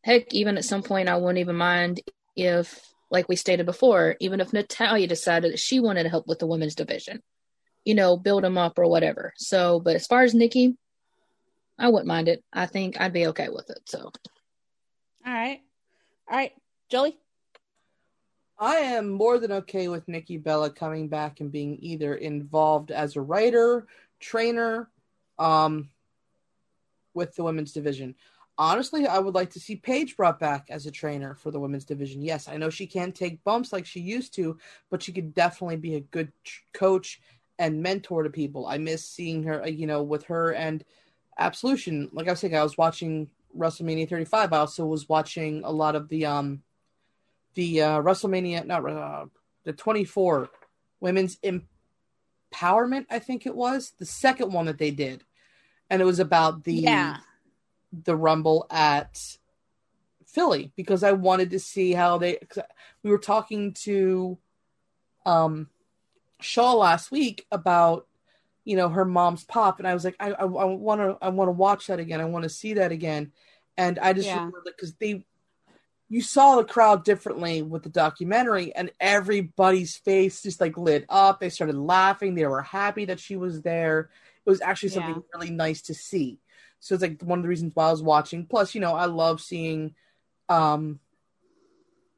heck, 0.04 0.34
even 0.34 0.58
at 0.58 0.66
some 0.66 0.84
point, 0.84 1.10
I 1.10 1.18
wouldn't 1.18 1.40
even 1.40 1.56
mind 1.56 2.02
if, 2.42 2.94
like 3.10 3.30
we 3.30 3.36
stated 3.36 3.66
before, 3.66 4.16
even 4.20 4.40
if 4.40 4.54
Natalya 4.54 5.08
decided 5.08 5.54
that 5.54 5.60
she 5.60 5.80
wanted 5.80 6.04
to 6.04 6.10
help 6.10 6.28
with 6.28 6.40
the 6.40 6.48
women's 6.48 6.76
division, 6.76 7.22
you 7.86 7.96
know, 7.96 8.18
build 8.18 8.44
them 8.44 8.58
up 8.58 8.78
or 8.78 8.88
whatever. 8.88 9.34
So, 9.38 9.80
but 9.80 9.96
as 9.96 10.08
far 10.08 10.24
as 10.24 10.34
Nikki, 10.34 10.78
I 11.78 11.90
wouldn't 11.90 12.08
mind 12.08 12.28
it. 12.28 12.44
I 12.54 12.66
think 12.66 13.00
I'd 13.00 13.14
be 13.14 13.28
okay 13.28 13.50
with 13.50 13.70
it. 13.70 13.80
So. 13.86 14.12
All 15.26 15.34
right. 15.34 15.62
All 16.30 16.38
right. 16.38 16.54
Jolie? 16.90 17.18
I 18.60 18.76
am 18.76 19.10
more 19.10 19.40
than 19.40 19.52
okay 19.52 19.88
with 19.88 20.08
Nikki 20.08 20.38
Bella 20.38 20.70
coming 20.70 21.08
back 21.08 21.40
and 21.40 21.52
being 21.52 21.80
either 21.82 22.14
involved 22.14 22.92
as 22.92 23.16
a 23.16 23.22
writer, 23.22 23.88
trainer, 24.20 24.88
um, 25.40 25.90
with 27.14 27.36
the 27.36 27.44
women's 27.44 27.74
division. 27.74 28.16
Honestly, 28.62 29.08
I 29.08 29.18
would 29.18 29.34
like 29.34 29.50
to 29.54 29.60
see 29.60 29.76
Paige 29.76 30.16
brought 30.16 30.40
back 30.40 30.68
as 30.70 30.86
a 30.86 30.92
trainer 30.92 31.34
for 31.34 31.50
the 31.50 31.60
women's 31.60 31.84
division. 31.84 32.22
Yes, 32.22 32.48
I 32.48 32.58
know 32.58 32.70
she 32.70 32.86
can't 32.86 33.16
take 33.16 33.44
bumps 33.44 33.74
like 33.74 33.88
she 33.88 34.00
used 34.00 34.36
to, 34.36 34.56
but 34.92 35.02
she 35.02 35.12
could 35.12 35.34
definitely 35.34 35.78
be 35.78 35.96
a 35.96 36.02
good 36.02 36.32
ch- 36.44 36.64
coach 36.72 37.20
and 37.58 37.82
mentor 37.82 38.22
to 38.22 38.30
people. 38.30 38.68
I 38.68 38.78
miss 38.78 39.04
seeing 39.04 39.42
her, 39.46 39.64
uh, 39.64 39.68
you 39.68 39.88
know, 39.88 40.04
with 40.04 40.26
her 40.26 40.54
and 40.54 40.86
Absolution. 41.40 42.08
Like 42.14 42.28
I 42.28 42.34
was 42.34 42.40
saying, 42.40 42.56
I 42.56 42.62
was 42.62 42.78
watching 42.78 43.32
WrestleMania 43.58 44.08
35. 44.08 44.54
I 44.54 44.58
also 44.58 44.86
was 44.86 45.10
watching 45.10 45.64
a 45.64 45.72
lot 45.72 45.96
of 45.96 46.08
the 46.08 46.28
um 46.28 46.62
the 47.56 47.82
uh, 47.82 48.02
WrestleMania, 48.04 48.68
not 48.68 48.88
uh, 48.88 49.26
the 49.64 49.74
24 49.74 50.50
women's 51.00 51.38
empowerment. 51.38 53.08
I 53.10 53.18
think 53.18 53.48
it 53.48 53.56
was 53.56 53.94
the 53.98 54.06
second 54.06 54.54
one 54.54 54.68
that 54.68 54.78
they 54.78 54.92
did, 54.92 55.24
and 55.90 56.00
it 56.00 56.06
was 56.06 56.20
about 56.20 56.64
the 56.64 56.74
Yeah. 56.74 57.18
The 57.92 58.16
Rumble 58.16 58.66
at 58.70 59.20
Philly 60.26 60.72
because 60.76 61.04
I 61.04 61.12
wanted 61.12 61.52
to 61.52 61.60
see 61.60 61.94
how 61.94 62.18
they. 62.18 62.40
We 63.04 63.12
were 63.12 63.18
talking 63.18 63.74
to 63.84 64.38
um, 65.26 65.70
Shaw 66.40 66.74
last 66.74 67.12
week 67.12 67.46
about 67.52 68.08
you 68.64 68.78
know 68.78 68.90
her 68.90 69.06
mom's 69.06 69.44
pop, 69.44 69.80
and 69.80 69.88
I 69.88 69.94
was 69.94 70.06
like, 70.06 70.16
I 70.20 70.32
I 70.32 70.46
want 70.46 71.02
to 71.02 71.18
I 71.22 71.30
want 71.30 71.48
to 71.48 71.54
watch 71.54 71.88
that 71.88 72.00
again. 72.00 72.22
I 72.22 72.26
want 72.26 72.44
to 72.44 72.50
see 72.50 72.74
that 72.76 72.92
again, 72.92 73.32
and 73.78 74.00
I 74.00 74.14
just 74.14 74.28
Yeah. 74.28 74.50
because 74.66 74.96
they. 74.96 75.26
You 76.10 76.22
saw 76.22 76.58
the 76.58 76.66
crowd 76.66 77.06
differently 77.06 77.62
with 77.62 77.84
the 77.84 77.90
documentary, 77.90 78.76
and 78.76 78.92
everybody's 79.00 79.96
face 79.96 80.42
just 80.42 80.60
like 80.60 80.78
lit 80.78 81.06
up. 81.08 81.40
They 81.40 81.48
started 81.50 81.78
laughing. 81.78 82.36
They 82.36 82.46
were 82.46 82.62
happy 82.62 83.06
that 83.06 83.22
she 83.22 83.38
was 83.38 83.62
there. 83.62 84.10
It 84.46 84.50
was 84.50 84.60
actually 84.60 84.90
something 84.90 85.16
Yeah. 85.16 85.22
really 85.34 85.52
nice 85.52 85.84
to 85.84 85.94
see. 85.94 86.41
So 86.82 86.96
it's 86.96 87.04
like 87.04 87.22
one 87.22 87.40
of 87.40 87.44
the 87.44 87.50
reasons 87.50 87.76
why 87.76 87.88
I 87.88 87.92
was 87.92 88.02
watching. 88.02 88.46
Plus, 88.48 88.74
you 88.74 88.82
know, 88.82 88.96
I 88.96 89.06
love 89.06 89.40
seeing, 89.40 89.94
um, 90.50 91.00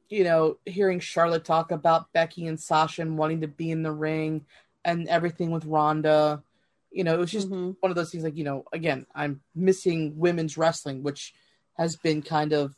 you 0.08 0.24
know, 0.24 0.56
hearing 0.64 1.00
Charlotte 1.00 1.44
talk 1.44 1.70
about 1.70 2.12
Becky 2.14 2.46
and 2.46 2.58
Sasha 2.58 3.02
and 3.02 3.18
wanting 3.18 3.42
to 3.42 3.48
be 3.48 3.70
in 3.70 3.82
the 3.82 3.92
ring 3.92 4.46
and 4.82 5.06
everything 5.08 5.50
with 5.50 5.66
Ronda. 5.66 6.42
You 6.90 7.04
know, 7.04 7.12
it 7.12 7.18
was 7.18 7.30
just 7.30 7.50
Mhm. 7.50 7.76
one 7.80 7.90
of 7.90 7.96
those 7.96 8.10
things 8.10 8.24
like, 8.24 8.36
you 8.36 8.44
know, 8.44 8.64
again, 8.72 9.06
I'm 9.14 9.42
missing 9.54 10.18
women's 10.18 10.56
wrestling, 10.56 11.02
which 11.02 11.34
has 11.74 11.96
been 11.96 12.22
kind 12.22 12.54
of 12.54 12.74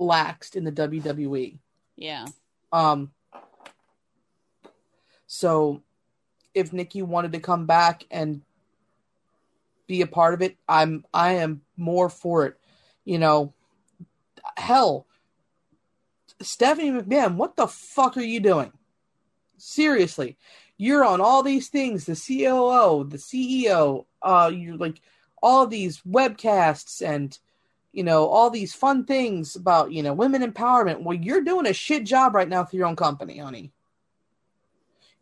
laxed 0.00 0.56
in 0.56 0.64
the 0.64 0.72
WWE. 0.72 1.58
Yeah. 1.96 2.26
Um, 2.72 3.12
so 5.26 5.82
if 6.54 6.72
Nikki 6.72 7.02
wanted 7.02 7.32
to 7.32 7.40
come 7.40 7.66
back 7.66 8.04
and 8.10 8.42
be 9.86 10.02
a 10.02 10.06
part 10.06 10.34
of 10.34 10.42
it, 10.42 10.56
I'm 10.68 11.04
I 11.12 11.34
am 11.34 11.62
more 11.76 12.08
for 12.08 12.46
it. 12.46 12.58
You 13.04 13.18
know, 13.18 13.52
hell, 14.56 15.06
Stephanie 16.40 16.90
McMahon, 16.90 17.36
what 17.36 17.56
the 17.56 17.66
fuck 17.66 18.16
are 18.16 18.22
you 18.22 18.40
doing? 18.40 18.72
Seriously, 19.56 20.36
you're 20.76 21.04
on 21.04 21.20
all 21.20 21.42
these 21.42 21.68
things, 21.68 22.06
the 22.06 22.12
COO, 22.14 23.04
the 23.04 23.18
CEO, 23.18 24.06
uh, 24.22 24.50
you're 24.52 24.76
like 24.76 25.00
all 25.42 25.66
these 25.66 26.00
webcasts 26.00 27.06
and 27.06 27.38
you 27.92 28.02
know 28.02 28.26
all 28.26 28.50
these 28.50 28.74
fun 28.74 29.04
things 29.04 29.56
about 29.56 29.92
you 29.92 30.02
know 30.02 30.14
women 30.14 30.42
empowerment. 30.42 31.02
Well, 31.02 31.16
you're 31.16 31.44
doing 31.44 31.66
a 31.66 31.72
shit 31.72 32.04
job 32.04 32.34
right 32.34 32.48
now 32.48 32.64
for 32.64 32.76
your 32.76 32.86
own 32.86 32.96
company, 32.96 33.38
honey. 33.38 33.72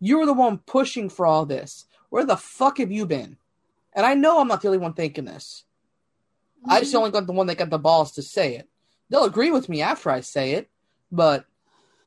You 0.01 0.19
were 0.19 0.27
the 0.27 0.33
one 0.33 0.59
pushing 0.59 1.09
for 1.09 1.27
all 1.27 1.47
this. 1.47 1.87
Where 2.11 2.25
the 2.25 2.37
fuck 2.37 2.79
have 2.79 2.91
you 2.91 3.07
been? 3.07 3.37
And 3.95 4.07
I 4.07 4.15
know 4.15 4.41
I'm 4.41 4.49
not 4.49 4.63
the 4.63 4.69
only 4.69 4.79
one 4.79 4.95
thinking 4.95 5.25
this. 5.25 5.65
I 6.69 6.81
just 6.81 6.91
mm-hmm. 6.91 6.99
only 6.99 7.11
got 7.11 7.27
the 7.27 7.33
one 7.33 7.47
that 7.49 7.59
got 7.59 7.71
the 7.71 7.79
balls 7.79 8.13
to 8.13 8.23
say 8.23 8.57
it. 8.57 8.69
They'll 9.11 9.25
agree 9.25 9.51
with 9.51 9.69
me 9.69 9.83
after 9.83 10.11
I 10.11 10.21
say 10.21 10.53
it, 10.53 10.71
but 11.11 11.45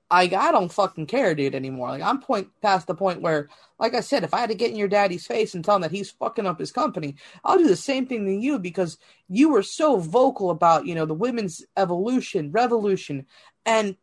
I 0.10 0.24
I 0.24 0.52
don't 0.52 0.72
fucking 0.72 1.08
care, 1.08 1.34
dude, 1.36 1.56
anymore. 1.56 1.90
Like 1.90 2.02
I'm 2.02 2.22
point 2.22 2.50
past 2.62 2.88
the 2.88 2.96
point 2.96 3.22
where, 3.22 3.50
like 3.80 3.96
I 3.96 4.02
said, 4.02 4.24
if 4.24 4.34
I 4.34 4.40
had 4.40 4.50
to 4.50 4.56
get 4.56 4.72
in 4.72 4.78
your 4.78 4.88
daddy's 4.88 5.26
face 5.26 5.56
and 5.56 5.64
tell 5.64 5.76
him 5.76 5.82
that 5.82 5.92
he's 5.92 6.12
fucking 6.12 6.46
up 6.46 6.60
his 6.60 6.72
company, 6.72 7.16
I'll 7.44 7.58
do 7.58 7.68
the 7.68 7.76
same 7.76 8.06
thing 8.06 8.26
to 8.26 8.32
you 8.32 8.60
because 8.60 8.98
you 9.28 9.50
were 9.50 9.64
so 9.64 9.98
vocal 9.98 10.52
about 10.52 10.86
you 10.86 10.96
know 10.96 11.06
the 11.06 11.14
women's 11.14 11.64
evolution, 11.76 12.52
revolution, 12.52 13.26
and 13.66 13.98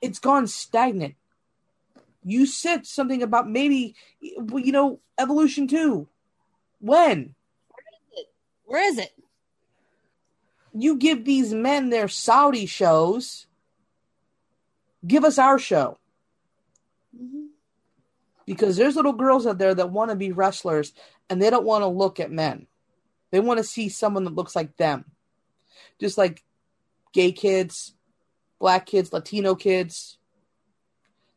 it's 0.00 0.18
gone 0.18 0.46
stagnant. 0.46 1.14
You 2.22 2.46
said 2.46 2.86
something 2.86 3.22
about 3.22 3.48
maybe 3.48 3.94
you 4.20 4.72
know 4.72 5.00
evolution 5.18 5.68
too. 5.68 6.08
When? 6.80 7.34
Where 7.68 7.84
is 7.92 8.18
it? 8.18 8.26
Where 8.64 8.88
is 8.92 8.98
it? 8.98 9.12
you 10.80 10.96
give 10.96 11.24
these 11.24 11.52
men 11.52 11.90
their 11.90 12.08
Saudi 12.08 12.66
shows. 12.66 13.46
Give 15.06 15.24
us 15.24 15.38
our 15.38 15.58
show. 15.58 15.98
Mhm. 17.16 17.48
Because 18.46 18.76
there's 18.76 18.96
little 18.96 19.12
girls 19.12 19.46
out 19.46 19.58
there 19.58 19.74
that 19.74 19.90
want 19.90 20.10
to 20.10 20.16
be 20.16 20.32
wrestlers 20.32 20.92
and 21.28 21.42
they 21.42 21.50
don't 21.50 21.66
want 21.66 21.82
to 21.82 21.88
look 21.88 22.20
at 22.20 22.30
men. 22.30 22.66
They 23.30 23.40
want 23.40 23.58
to 23.58 23.64
see 23.64 23.88
someone 23.88 24.24
that 24.24 24.34
looks 24.34 24.56
like 24.56 24.76
them. 24.76 25.04
Just 26.00 26.16
like 26.16 26.44
gay 27.12 27.32
kids, 27.32 27.94
black 28.58 28.86
kids, 28.86 29.12
Latino 29.12 29.54
kids. 29.54 30.16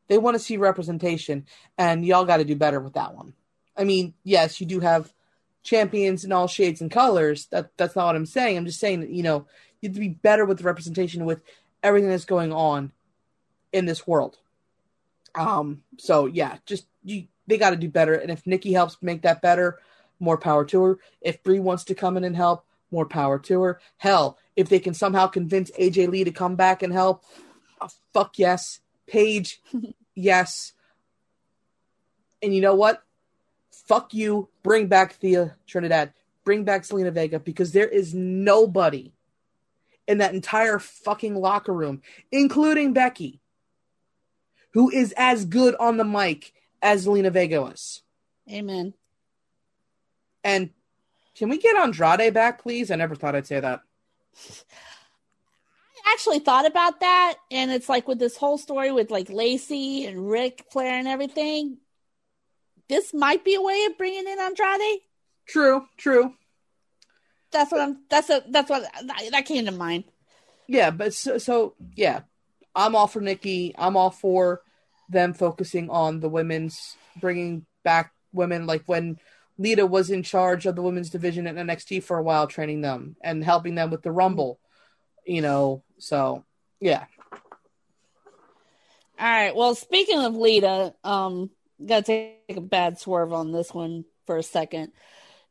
They 0.07 0.17
want 0.17 0.35
to 0.35 0.39
see 0.43 0.57
representation, 0.57 1.45
and 1.77 2.05
y'all 2.05 2.25
got 2.25 2.37
to 2.37 2.45
do 2.45 2.55
better 2.55 2.81
with 2.81 2.93
that 2.93 3.15
one. 3.15 3.33
I 3.77 3.85
mean, 3.85 4.13
yes, 4.23 4.59
you 4.59 4.67
do 4.67 4.81
have 4.81 5.13
champions 5.63 6.23
in 6.23 6.31
all 6.31 6.47
shades 6.47 6.81
and 6.81 6.91
colors. 6.91 7.47
That 7.47 7.71
that's 7.77 7.95
not 7.95 8.07
what 8.07 8.15
I'm 8.15 8.25
saying. 8.25 8.57
I'm 8.57 8.65
just 8.65 8.79
saying 8.79 9.01
that 9.01 9.09
you 9.09 9.23
know 9.23 9.45
you 9.81 9.89
have 9.89 9.95
to 9.95 9.99
be 9.99 10.09
better 10.09 10.45
with 10.45 10.59
the 10.59 10.63
representation 10.63 11.25
with 11.25 11.41
everything 11.83 12.09
that's 12.09 12.25
going 12.25 12.51
on 12.51 12.91
in 13.71 13.85
this 13.85 14.05
world. 14.07 14.37
Um. 15.35 15.83
So 15.97 16.25
yeah, 16.25 16.57
just 16.65 16.85
you. 17.03 17.27
They 17.47 17.57
got 17.57 17.71
to 17.71 17.75
do 17.75 17.89
better. 17.89 18.13
And 18.13 18.31
if 18.31 18.47
Nikki 18.47 18.71
helps 18.71 18.97
make 19.01 19.23
that 19.23 19.41
better, 19.41 19.79
more 20.19 20.37
power 20.37 20.63
to 20.65 20.83
her. 20.83 20.99
If 21.19 21.43
Brie 21.43 21.59
wants 21.59 21.83
to 21.85 21.95
come 21.95 22.15
in 22.15 22.23
and 22.23 22.35
help, 22.35 22.65
more 22.91 23.05
power 23.05 23.39
to 23.39 23.61
her. 23.63 23.79
Hell, 23.97 24.37
if 24.55 24.69
they 24.69 24.79
can 24.79 24.93
somehow 24.93 25.27
convince 25.27 25.71
AJ 25.71 26.09
Lee 26.09 26.23
to 26.23 26.31
come 26.31 26.55
back 26.55 26.83
and 26.83 26.93
help, 26.93 27.23
uh, 27.79 27.89
fuck 28.13 28.37
yes. 28.37 28.79
Paige, 29.07 29.61
yes. 30.15 30.73
And 32.41 32.53
you 32.53 32.61
know 32.61 32.75
what? 32.75 33.03
Fuck 33.91 34.13
you. 34.13 34.47
Bring 34.63 34.87
back 34.87 35.15
Thea 35.15 35.57
Trinidad. 35.67 36.13
Bring 36.45 36.63
back 36.63 36.83
Zelina 36.83 37.11
Vega 37.11 37.41
because 37.41 37.73
there 37.73 37.89
is 37.89 38.13
nobody 38.13 39.11
in 40.07 40.19
that 40.19 40.33
entire 40.33 40.79
fucking 40.79 41.35
locker 41.35 41.73
room, 41.73 42.01
including 42.31 42.93
Becky, 42.93 43.41
who 44.71 44.89
is 44.89 45.13
as 45.17 45.43
good 45.43 45.75
on 45.75 45.97
the 45.97 46.05
mic 46.05 46.53
as 46.81 47.05
Zelina 47.05 47.33
Vega 47.33 47.61
was. 47.61 48.01
Amen. 48.49 48.93
And 50.41 50.69
can 51.35 51.49
we 51.49 51.57
get 51.57 51.75
Andrade 51.75 52.33
back, 52.33 52.63
please? 52.63 52.91
I 52.91 52.95
never 52.95 53.15
thought 53.15 53.35
I'd 53.35 53.45
say 53.45 53.59
that. 53.59 53.81
I 56.05 56.13
actually 56.13 56.39
thought 56.39 56.65
about 56.65 57.01
that, 57.01 57.35
and 57.51 57.69
it's 57.69 57.89
like 57.89 58.07
with 58.07 58.19
this 58.19 58.37
whole 58.37 58.57
story 58.57 58.93
with 58.93 59.11
like 59.11 59.29
Lacey 59.29 60.05
and 60.05 60.31
Ric 60.31 60.63
Flair 60.71 60.97
and 60.97 61.09
everything. 61.09 61.79
This 62.91 63.13
might 63.13 63.45
be 63.45 63.55
a 63.55 63.61
way 63.61 63.85
of 63.89 63.97
bringing 63.97 64.27
in 64.27 64.37
Andrade. 64.37 64.99
True, 65.47 65.87
true. 65.95 66.33
That's 67.49 67.71
what 67.71 67.79
I'm. 67.79 67.99
That's 68.09 68.29
a. 68.29 68.43
That's 68.49 68.69
what 68.69 68.83
that 69.31 69.45
came 69.45 69.65
to 69.65 69.71
mind. 69.71 70.03
Yeah, 70.67 70.91
but 70.91 71.13
so, 71.13 71.37
so 71.37 71.73
yeah, 71.95 72.23
I'm 72.75 72.93
all 72.97 73.07
for 73.07 73.21
Nikki. 73.21 73.73
I'm 73.77 73.95
all 73.95 74.09
for 74.09 74.61
them 75.07 75.33
focusing 75.33 75.89
on 75.89 76.19
the 76.19 76.27
women's, 76.27 76.97
bringing 77.21 77.65
back 77.85 78.11
women 78.33 78.67
like 78.67 78.83
when 78.87 79.19
Lita 79.57 79.85
was 79.85 80.09
in 80.09 80.21
charge 80.21 80.65
of 80.65 80.75
the 80.75 80.81
women's 80.81 81.09
division 81.09 81.47
at 81.47 81.55
NXT 81.55 82.03
for 82.03 82.17
a 82.17 82.23
while, 82.23 82.45
training 82.45 82.81
them 82.81 83.15
and 83.21 83.41
helping 83.41 83.75
them 83.75 83.89
with 83.89 84.01
the 84.01 84.11
Rumble. 84.11 84.59
You 85.25 85.41
know, 85.41 85.83
so 85.97 86.43
yeah, 86.81 87.05
All 89.17 89.27
right. 89.29 89.55
Well, 89.55 89.75
speaking 89.75 90.19
of 90.19 90.35
Lita, 90.35 90.93
um, 91.05 91.51
gotta 91.85 92.03
take 92.03 92.57
a 92.57 92.61
bad 92.61 92.99
swerve 92.99 93.33
on 93.33 93.51
this 93.51 93.73
one 93.73 94.05
for 94.25 94.37
a 94.37 94.43
second 94.43 94.91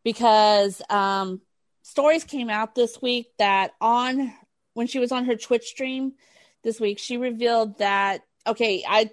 because 0.04 0.80
um, 0.88 1.40
stories 1.82 2.24
came 2.24 2.50
out 2.50 2.74
this 2.74 3.00
week 3.02 3.28
that 3.38 3.72
on 3.80 4.32
when 4.74 4.86
she 4.86 4.98
was 4.98 5.12
on 5.12 5.26
her 5.26 5.36
Twitch 5.36 5.64
stream 5.64 6.12
this 6.62 6.80
week, 6.80 6.98
she 6.98 7.16
revealed 7.16 7.78
that 7.78 8.22
okay, 8.46 8.84
I 8.88 9.10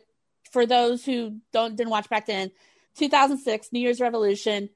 for 0.51 0.65
those 0.65 1.03
who 1.03 1.37
don't 1.51 1.75
didn't 1.75 1.91
watch 1.91 2.09
back 2.09 2.25
then, 2.25 2.51
2006 2.97 3.71
New 3.71 3.79
Year's 3.79 4.01
Revolution, 4.01 4.69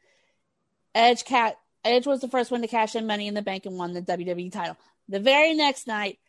Edge 0.94 1.26
cat 1.26 1.58
Edge 1.84 2.06
was 2.06 2.22
the 2.22 2.28
first 2.28 2.52
one 2.52 2.62
to 2.62 2.68
cash 2.68 2.96
in 2.96 3.08
Money 3.08 3.28
in 3.28 3.34
the 3.34 3.42
Bank 3.42 3.66
and 3.66 3.78
won 3.78 3.94
the 3.94 4.02
WWE 4.02 4.52
title. 4.52 4.78
The 5.10 5.20
very 5.20 5.54
next 5.54 5.88
night, 5.88 6.20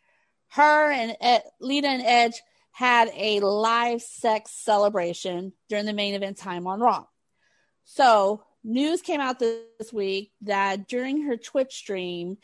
her 0.49 0.91
and 0.91 1.17
Ed, 1.21 1.43
Lita 1.61 1.89
and 1.89 2.03
Edge 2.03 2.41
had 2.73 3.11
a 3.15 3.41
live 3.41 4.03
sex 4.03 4.51
celebration 4.51 5.53
during 5.69 5.87
the 5.87 5.93
main 5.93 6.15
event 6.15 6.39
time 6.39 6.67
on 6.67 6.81
Raw. 6.81 7.05
So, 7.85 8.43
news 8.65 9.03
came 9.03 9.21
out 9.21 9.39
this 9.39 9.93
week 9.93 10.33
that 10.43 10.89
during 10.89 11.23
her 11.23 11.37
Twitch 11.37 11.75
stream, 11.75 12.39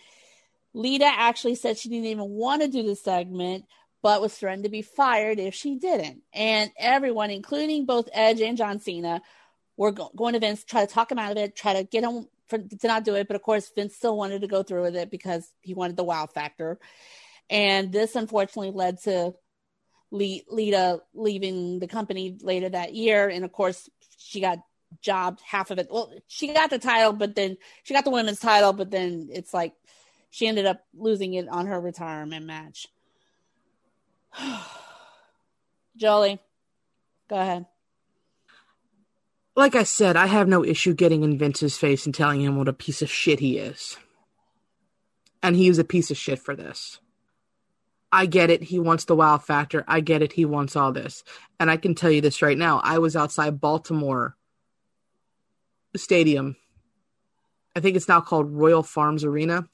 Lita 0.75 1.07
actually 1.07 1.55
said 1.55 1.79
she 1.79 1.89
didn't 1.89 2.07
even 2.07 2.29
want 2.29 2.63
to 2.63 2.69
do 2.69 2.83
the 2.83 2.95
segment, 2.95 3.65
but 4.03 4.21
was 4.21 4.35
threatened 4.35 4.65
to 4.65 4.71
be 4.71 4.83
fired 4.83 5.39
if 5.39 5.55
she 5.55 5.77
didn't. 5.77 6.23
And 6.33 6.71
everyone, 6.79 7.31
including 7.31 7.87
both 7.87 8.09
Edge 8.13 8.41
and 8.43 8.59
John 8.59 8.81
Cena, 8.81 9.23
were 9.77 9.93
go- 9.93 10.13
going 10.15 10.35
to 10.35 10.41
Vince, 10.41 10.63
try 10.63 10.85
to 10.85 10.93
talk 10.93 11.11
him 11.11 11.19
out 11.19 11.33
of 11.33 11.39
it, 11.39 11.57
try 11.57 11.73
to 11.75 11.85
get 11.85 12.05
him 12.05 12.29
for, 12.49 12.59
to 12.59 12.87
not 12.87 13.05
do 13.05 13.15
it. 13.15 13.29
But 13.29 13.37
of 13.37 13.43
course, 13.43 13.71
Vince 13.75 13.97
still 13.97 14.17
wanted 14.17 14.43
to 14.43 14.47
go 14.49 14.63
through 14.63 14.83
with 14.83 14.97
it 14.97 15.11
because 15.11 15.51
he 15.63 15.73
wanted 15.73 15.97
the 15.97 16.05
wow 16.05 16.27
factor. 16.27 16.79
And 17.49 17.91
this 17.91 18.15
unfortunately 18.15 18.73
led 18.73 19.01
to 19.05 19.35
Lita 20.11 21.01
leaving 21.15 21.79
the 21.79 21.87
company 21.87 22.39
later 22.41 22.69
that 22.69 22.95
year. 22.95 23.29
And 23.29 23.45
of 23.45 23.53
course, 23.53 23.89
she 24.17 24.41
got 24.41 24.59
jobbed 25.01 25.41
half 25.45 25.71
of 25.71 25.79
it. 25.79 25.89
Well, 25.91 26.13
she 26.27 26.53
got 26.53 26.71
the 26.71 26.79
title, 26.79 27.13
but 27.13 27.35
then 27.35 27.57
she 27.83 27.95
got 27.95 28.05
the 28.05 28.11
women's 28.11 28.41
title, 28.41 28.73
but 28.73 28.91
then 28.91 29.29
it's 29.31 29.53
like 29.53 29.75
she 30.31 30.47
ended 30.47 30.67
up 30.67 30.85
losing 30.95 31.35
it 31.35 31.49
on 31.49 31.67
her 31.67 31.81
retirement 31.81 32.47
match. 32.47 32.87
Jolie, 35.97 36.39
go 37.29 37.37
ahead. 37.37 37.67
Like 39.57 39.75
I 39.75 39.83
said, 39.83 40.17
I 40.17 40.27
have 40.27 40.47
no 40.47 40.65
issue 40.65 40.95
getting 40.95 41.25
in 41.25 41.37
Vince's 41.37 41.77
face 41.77 42.07
and 42.07 42.15
telling 42.15 42.41
him 42.41 42.57
what 42.57 42.69
a 42.69 42.73
piece 42.73 43.03
of 43.03 43.11
shit 43.11 43.41
he 43.41 43.59
is. 43.59 43.97
And 45.43 45.57
he 45.57 45.69
is 45.69 45.79
a 45.79 45.85
piece 45.85 46.13
of 46.13 46.17
shit 46.17 46.39
for 46.39 46.55
this. 46.55 47.01
I 48.11 48.27
get 48.27 48.51
it. 48.51 48.63
He 48.63 48.79
wants 48.79 49.05
the 49.05 49.17
wow 49.17 49.39
factor. 49.39 49.85
I 49.87 50.01
get 50.01 50.23
it. 50.23 50.33
He 50.33 50.45
wants 50.45 50.77
all 50.77 50.93
this. 50.93 51.25
And 51.61 51.71
I 51.71 51.77
can 51.77 51.95
tell 51.95 52.11
you 52.11 52.21
this 52.21 52.41
right 52.41 52.57
now. 52.57 52.81
I 52.83 52.99
was 52.99 53.17
outside 53.17 53.61
Baltimore 53.61 54.37
Stadium. 55.95 56.57
I 57.77 57.81
think 57.81 57.97
it's 57.97 58.09
now 58.09 58.21
called 58.21 58.51
Royal 58.51 58.83
Farms 58.83 59.25
Arena. 59.25 59.69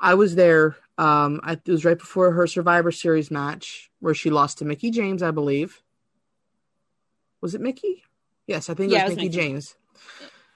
I 0.00 0.14
was 0.14 0.34
there. 0.34 0.76
Um, 0.98 1.40
I, 1.44 1.52
it 1.52 1.68
was 1.68 1.84
right 1.84 1.98
before 1.98 2.32
her 2.32 2.46
Survivor 2.46 2.90
Series 2.90 3.30
match 3.30 3.90
where 4.00 4.14
she 4.14 4.30
lost 4.30 4.58
to 4.58 4.64
Mickie 4.64 4.90
James, 4.90 5.22
I 5.22 5.30
believe. 5.30 5.80
Was 7.40 7.54
it 7.54 7.60
Mickie? 7.60 8.02
Yes, 8.46 8.68
I 8.68 8.74
think 8.74 8.92
it, 8.92 8.94
was, 8.94 9.02
it 9.02 9.04
was 9.04 9.16
Mickie, 9.16 9.28
Mickie 9.28 9.36
James. 9.36 9.76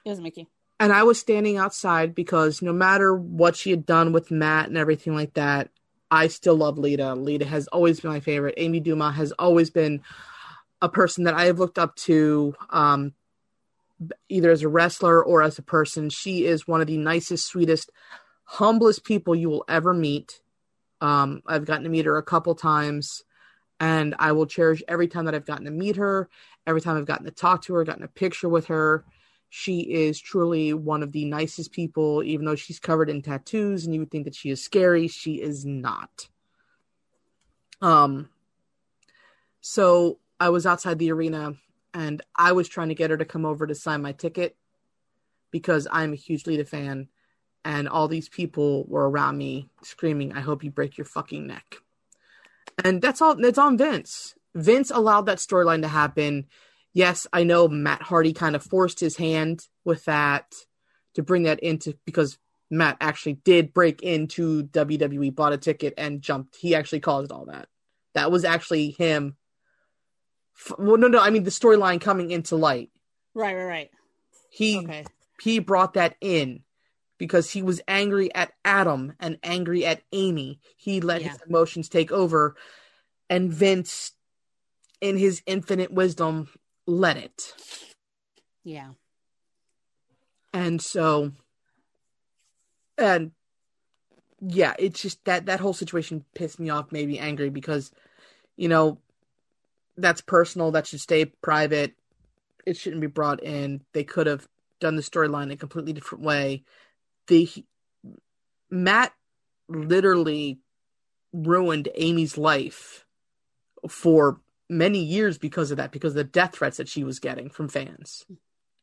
It 0.04 0.10
was 0.10 0.20
Mickie. 0.20 0.48
And 0.78 0.92
I 0.92 1.04
was 1.04 1.18
standing 1.18 1.56
outside 1.56 2.14
because 2.14 2.60
no 2.60 2.72
matter 2.72 3.14
what 3.14 3.56
she 3.56 3.70
had 3.70 3.86
done 3.86 4.12
with 4.12 4.30
Matt 4.30 4.68
and 4.68 4.76
everything 4.76 5.14
like 5.14 5.34
that, 5.34 5.70
I 6.10 6.28
still 6.28 6.56
love 6.56 6.78
Lita. 6.78 7.14
Lita 7.14 7.44
has 7.44 7.66
always 7.68 8.00
been 8.00 8.10
my 8.10 8.20
favorite. 8.20 8.54
Amy 8.56 8.80
Dumas 8.80 9.16
has 9.16 9.32
always 9.32 9.70
been 9.70 10.02
a 10.80 10.88
person 10.88 11.24
that 11.24 11.34
I 11.34 11.46
have 11.46 11.58
looked 11.58 11.78
up 11.78 11.96
to, 11.96 12.54
um, 12.70 13.14
either 14.28 14.50
as 14.50 14.62
a 14.62 14.68
wrestler 14.68 15.24
or 15.24 15.42
as 15.42 15.58
a 15.58 15.62
person. 15.62 16.10
She 16.10 16.44
is 16.44 16.68
one 16.68 16.80
of 16.80 16.86
the 16.86 16.98
nicest, 16.98 17.46
sweetest, 17.46 17.90
humblest 18.44 19.04
people 19.04 19.34
you 19.34 19.48
will 19.48 19.64
ever 19.68 19.94
meet. 19.94 20.40
Um, 21.00 21.42
I've 21.46 21.64
gotten 21.64 21.84
to 21.84 21.90
meet 21.90 22.06
her 22.06 22.16
a 22.16 22.22
couple 22.22 22.54
times, 22.54 23.24
and 23.80 24.14
I 24.18 24.32
will 24.32 24.46
cherish 24.46 24.82
every 24.86 25.08
time 25.08 25.24
that 25.24 25.34
I've 25.34 25.46
gotten 25.46 25.64
to 25.64 25.70
meet 25.70 25.96
her, 25.96 26.28
every 26.66 26.80
time 26.80 26.96
I've 26.96 27.06
gotten 27.06 27.26
to 27.26 27.32
talk 27.32 27.62
to 27.62 27.74
her, 27.74 27.84
gotten 27.84 28.04
a 28.04 28.08
picture 28.08 28.48
with 28.48 28.66
her. 28.66 29.04
She 29.48 29.80
is 29.80 30.20
truly 30.20 30.72
one 30.74 31.02
of 31.02 31.12
the 31.12 31.24
nicest 31.24 31.72
people, 31.72 32.22
even 32.22 32.44
though 32.44 32.56
she's 32.56 32.78
covered 32.78 33.08
in 33.08 33.22
tattoos 33.22 33.84
and 33.84 33.94
you 33.94 34.00
would 34.00 34.10
think 34.10 34.24
that 34.24 34.34
she 34.34 34.50
is 34.50 34.62
scary. 34.62 35.08
She 35.08 35.40
is 35.40 35.64
not. 35.64 36.28
Um, 37.80 38.28
so 39.60 40.18
I 40.38 40.48
was 40.48 40.66
outside 40.66 40.98
the 40.98 41.12
arena 41.12 41.54
and 41.94 42.22
I 42.34 42.52
was 42.52 42.68
trying 42.68 42.88
to 42.88 42.94
get 42.94 43.10
her 43.10 43.16
to 43.16 43.24
come 43.24 43.44
over 43.44 43.66
to 43.66 43.74
sign 43.74 44.02
my 44.02 44.12
ticket 44.12 44.56
because 45.50 45.86
I'm 45.90 46.12
a 46.12 46.16
huge 46.16 46.46
Lita 46.46 46.64
fan. 46.64 47.08
And 47.64 47.88
all 47.88 48.06
these 48.06 48.28
people 48.28 48.84
were 48.86 49.08
around 49.08 49.38
me 49.38 49.68
screaming, 49.82 50.32
I 50.32 50.40
hope 50.40 50.62
you 50.62 50.70
break 50.70 50.98
your 50.98 51.04
fucking 51.04 51.46
neck. 51.46 51.76
And 52.84 53.02
that's 53.02 53.20
all, 53.20 53.34
that's 53.34 53.58
on 53.58 53.76
Vince. 53.76 54.34
Vince 54.54 54.90
allowed 54.90 55.26
that 55.26 55.38
storyline 55.38 55.82
to 55.82 55.88
happen 55.88 56.46
yes, 56.96 57.26
I 57.30 57.44
know 57.44 57.68
Matt 57.68 58.00
Hardy 58.00 58.32
kind 58.32 58.56
of 58.56 58.62
forced 58.62 59.00
his 59.00 59.18
hand 59.18 59.68
with 59.84 60.06
that 60.06 60.54
to 61.14 61.22
bring 61.22 61.42
that 61.42 61.60
into 61.60 61.96
because 62.06 62.38
Matt 62.70 62.96
actually 63.02 63.34
did 63.34 63.74
break 63.74 64.02
into 64.02 64.64
WWE, 64.64 65.34
bought 65.34 65.52
a 65.52 65.58
ticket, 65.58 65.92
and 65.98 66.22
jumped. 66.22 66.56
He 66.56 66.74
actually 66.74 67.00
caused 67.00 67.30
all 67.30 67.46
that. 67.46 67.68
That 68.14 68.32
was 68.32 68.46
actually 68.46 68.90
him. 68.90 69.36
Well, 70.78 70.96
no, 70.96 71.06
no, 71.06 71.20
I 71.20 71.28
mean 71.28 71.44
the 71.44 71.50
storyline 71.50 72.00
coming 72.00 72.30
into 72.30 72.56
light. 72.56 72.90
Right, 73.34 73.54
right, 73.54 73.64
right. 73.64 73.90
He 74.48 74.78
okay. 74.78 75.04
he 75.42 75.58
brought 75.58 75.94
that 75.94 76.16
in 76.22 76.62
because 77.18 77.50
he 77.50 77.62
was 77.62 77.82
angry 77.86 78.34
at 78.34 78.52
Adam 78.64 79.12
and 79.20 79.38
angry 79.42 79.84
at 79.84 80.00
Amy. 80.12 80.60
He 80.78 81.02
let 81.02 81.20
yeah. 81.20 81.28
his 81.28 81.42
emotions 81.46 81.90
take 81.90 82.10
over, 82.10 82.56
and 83.28 83.52
Vince, 83.52 84.12
in 85.02 85.18
his 85.18 85.42
infinite 85.46 85.92
wisdom, 85.92 86.48
let 86.86 87.16
it. 87.16 87.54
Yeah. 88.64 88.90
And 90.52 90.80
so 90.80 91.32
and 92.98 93.32
yeah, 94.40 94.74
it's 94.78 95.02
just 95.02 95.24
that 95.24 95.46
that 95.46 95.60
whole 95.60 95.72
situation 95.72 96.24
pissed 96.34 96.60
me 96.60 96.70
off, 96.70 96.92
made 96.92 97.08
me 97.08 97.18
angry 97.18 97.50
because 97.50 97.90
you 98.56 98.68
know 98.68 98.98
that's 99.96 100.20
personal, 100.20 100.70
that 100.72 100.86
should 100.86 101.00
stay 101.00 101.24
private. 101.24 101.94
It 102.66 102.76
shouldn't 102.76 103.00
be 103.00 103.06
brought 103.06 103.42
in. 103.42 103.82
They 103.92 104.04
could 104.04 104.26
have 104.26 104.46
done 104.80 104.96
the 104.96 105.02
storyline 105.02 105.52
a 105.52 105.56
completely 105.56 105.92
different 105.92 106.24
way. 106.24 106.64
The 107.28 107.48
Matt 108.70 109.12
literally 109.68 110.58
ruined 111.32 111.88
Amy's 111.94 112.36
life 112.36 113.04
for 113.88 114.40
many 114.68 114.98
years 114.98 115.38
because 115.38 115.70
of 115.70 115.76
that, 115.76 115.92
because 115.92 116.12
of 116.12 116.16
the 116.16 116.24
death 116.24 116.56
threats 116.56 116.76
that 116.78 116.88
she 116.88 117.04
was 117.04 117.18
getting 117.18 117.50
from 117.50 117.68
fans. 117.68 118.24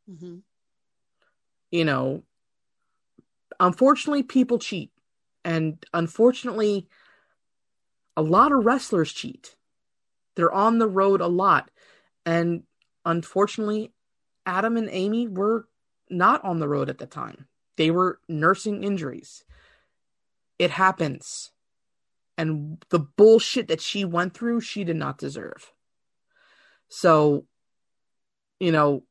Mm-hmm. 0.09 0.37
You 1.71 1.85
know, 1.85 2.23
unfortunately, 3.59 4.23
people 4.23 4.59
cheat. 4.59 4.91
And 5.43 5.83
unfortunately, 5.93 6.87
a 8.15 8.21
lot 8.21 8.51
of 8.51 8.65
wrestlers 8.65 9.11
cheat. 9.11 9.55
They're 10.35 10.53
on 10.53 10.77
the 10.77 10.87
road 10.87 11.19
a 11.19 11.27
lot. 11.27 11.69
And 12.25 12.63
unfortunately, 13.05 13.91
Adam 14.45 14.77
and 14.77 14.89
Amy 14.91 15.27
were 15.27 15.67
not 16.09 16.43
on 16.45 16.59
the 16.59 16.67
road 16.67 16.89
at 16.89 16.97
the 16.97 17.05
time. 17.05 17.47
They 17.75 17.91
were 17.91 18.19
nursing 18.29 18.83
injuries. 18.83 19.43
It 20.59 20.71
happens. 20.71 21.51
And 22.37 22.83
the 22.89 22.99
bullshit 22.99 23.67
that 23.67 23.81
she 23.81 24.05
went 24.05 24.33
through, 24.33 24.61
she 24.61 24.83
did 24.83 24.95
not 24.95 25.17
deserve. 25.17 25.72
So, 26.95 27.45
you 28.59 28.71
know, 28.71 29.01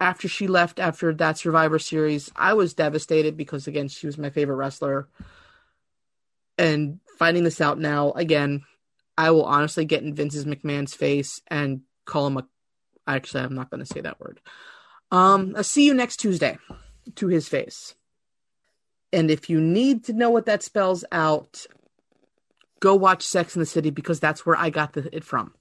after 0.00 0.26
she 0.26 0.48
left 0.48 0.80
after 0.80 1.14
that 1.14 1.38
Survivor 1.38 1.78
series, 1.78 2.28
I 2.34 2.54
was 2.54 2.74
devastated 2.74 3.36
because 3.36 3.68
again, 3.68 3.86
she 3.86 4.08
was 4.08 4.18
my 4.18 4.30
favorite 4.30 4.56
wrestler. 4.56 5.08
And 6.58 6.98
finding 7.18 7.44
this 7.44 7.60
out 7.60 7.78
now, 7.78 8.10
again, 8.10 8.64
I 9.16 9.30
will 9.30 9.44
honestly 9.44 9.84
get 9.84 10.02
in 10.02 10.16
Vince's 10.16 10.44
McMahon's 10.44 10.92
face 10.92 11.40
and 11.46 11.82
call 12.04 12.26
him 12.26 12.38
a 12.38 12.46
actually 13.06 13.44
I'm 13.44 13.54
not 13.54 13.70
gonna 13.70 13.86
say 13.86 14.00
that 14.00 14.18
word. 14.18 14.40
Um 15.12 15.54
I'll 15.56 15.62
see 15.62 15.86
you 15.86 15.94
next 15.94 16.16
Tuesday 16.16 16.58
to 17.14 17.28
his 17.28 17.48
face. 17.48 17.94
And 19.12 19.30
if 19.30 19.48
you 19.48 19.60
need 19.60 20.02
to 20.06 20.12
know 20.12 20.30
what 20.30 20.46
that 20.46 20.64
spells 20.64 21.04
out, 21.12 21.64
go 22.80 22.96
watch 22.96 23.22
Sex 23.22 23.54
in 23.54 23.60
the 23.60 23.66
City 23.66 23.90
because 23.90 24.18
that's 24.18 24.44
where 24.44 24.56
I 24.56 24.70
got 24.70 24.94
the, 24.94 25.14
it 25.14 25.22
from. 25.22 25.54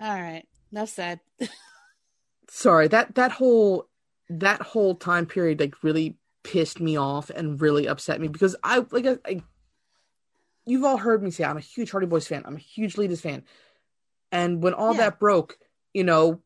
All 0.00 0.20
right. 0.20 0.44
Enough 0.72 0.88
said. 0.90 1.20
Sorry, 2.48 2.88
that 2.88 3.14
that 3.14 3.32
whole 3.32 3.88
that 4.28 4.62
whole 4.62 4.94
time 4.94 5.26
period 5.26 5.60
like 5.60 5.82
really 5.82 6.16
pissed 6.42 6.80
me 6.80 6.96
off 6.96 7.30
and 7.30 7.60
really 7.60 7.86
upset 7.86 8.20
me 8.20 8.28
because 8.28 8.54
I 8.62 8.84
like 8.90 9.06
I, 9.06 9.18
I 9.24 9.42
you've 10.64 10.84
all 10.84 10.96
heard 10.96 11.22
me 11.22 11.30
say 11.30 11.44
I'm 11.44 11.56
a 11.56 11.60
huge 11.60 11.90
Hardy 11.90 12.06
Boys 12.06 12.26
fan. 12.26 12.42
I'm 12.44 12.56
a 12.56 12.60
huge 12.60 12.96
Lita's 12.96 13.20
fan. 13.20 13.44
And 14.30 14.62
when 14.62 14.74
all 14.74 14.92
yeah. 14.92 15.02
that 15.02 15.18
broke, 15.18 15.58
you 15.94 16.04
know, 16.04 16.40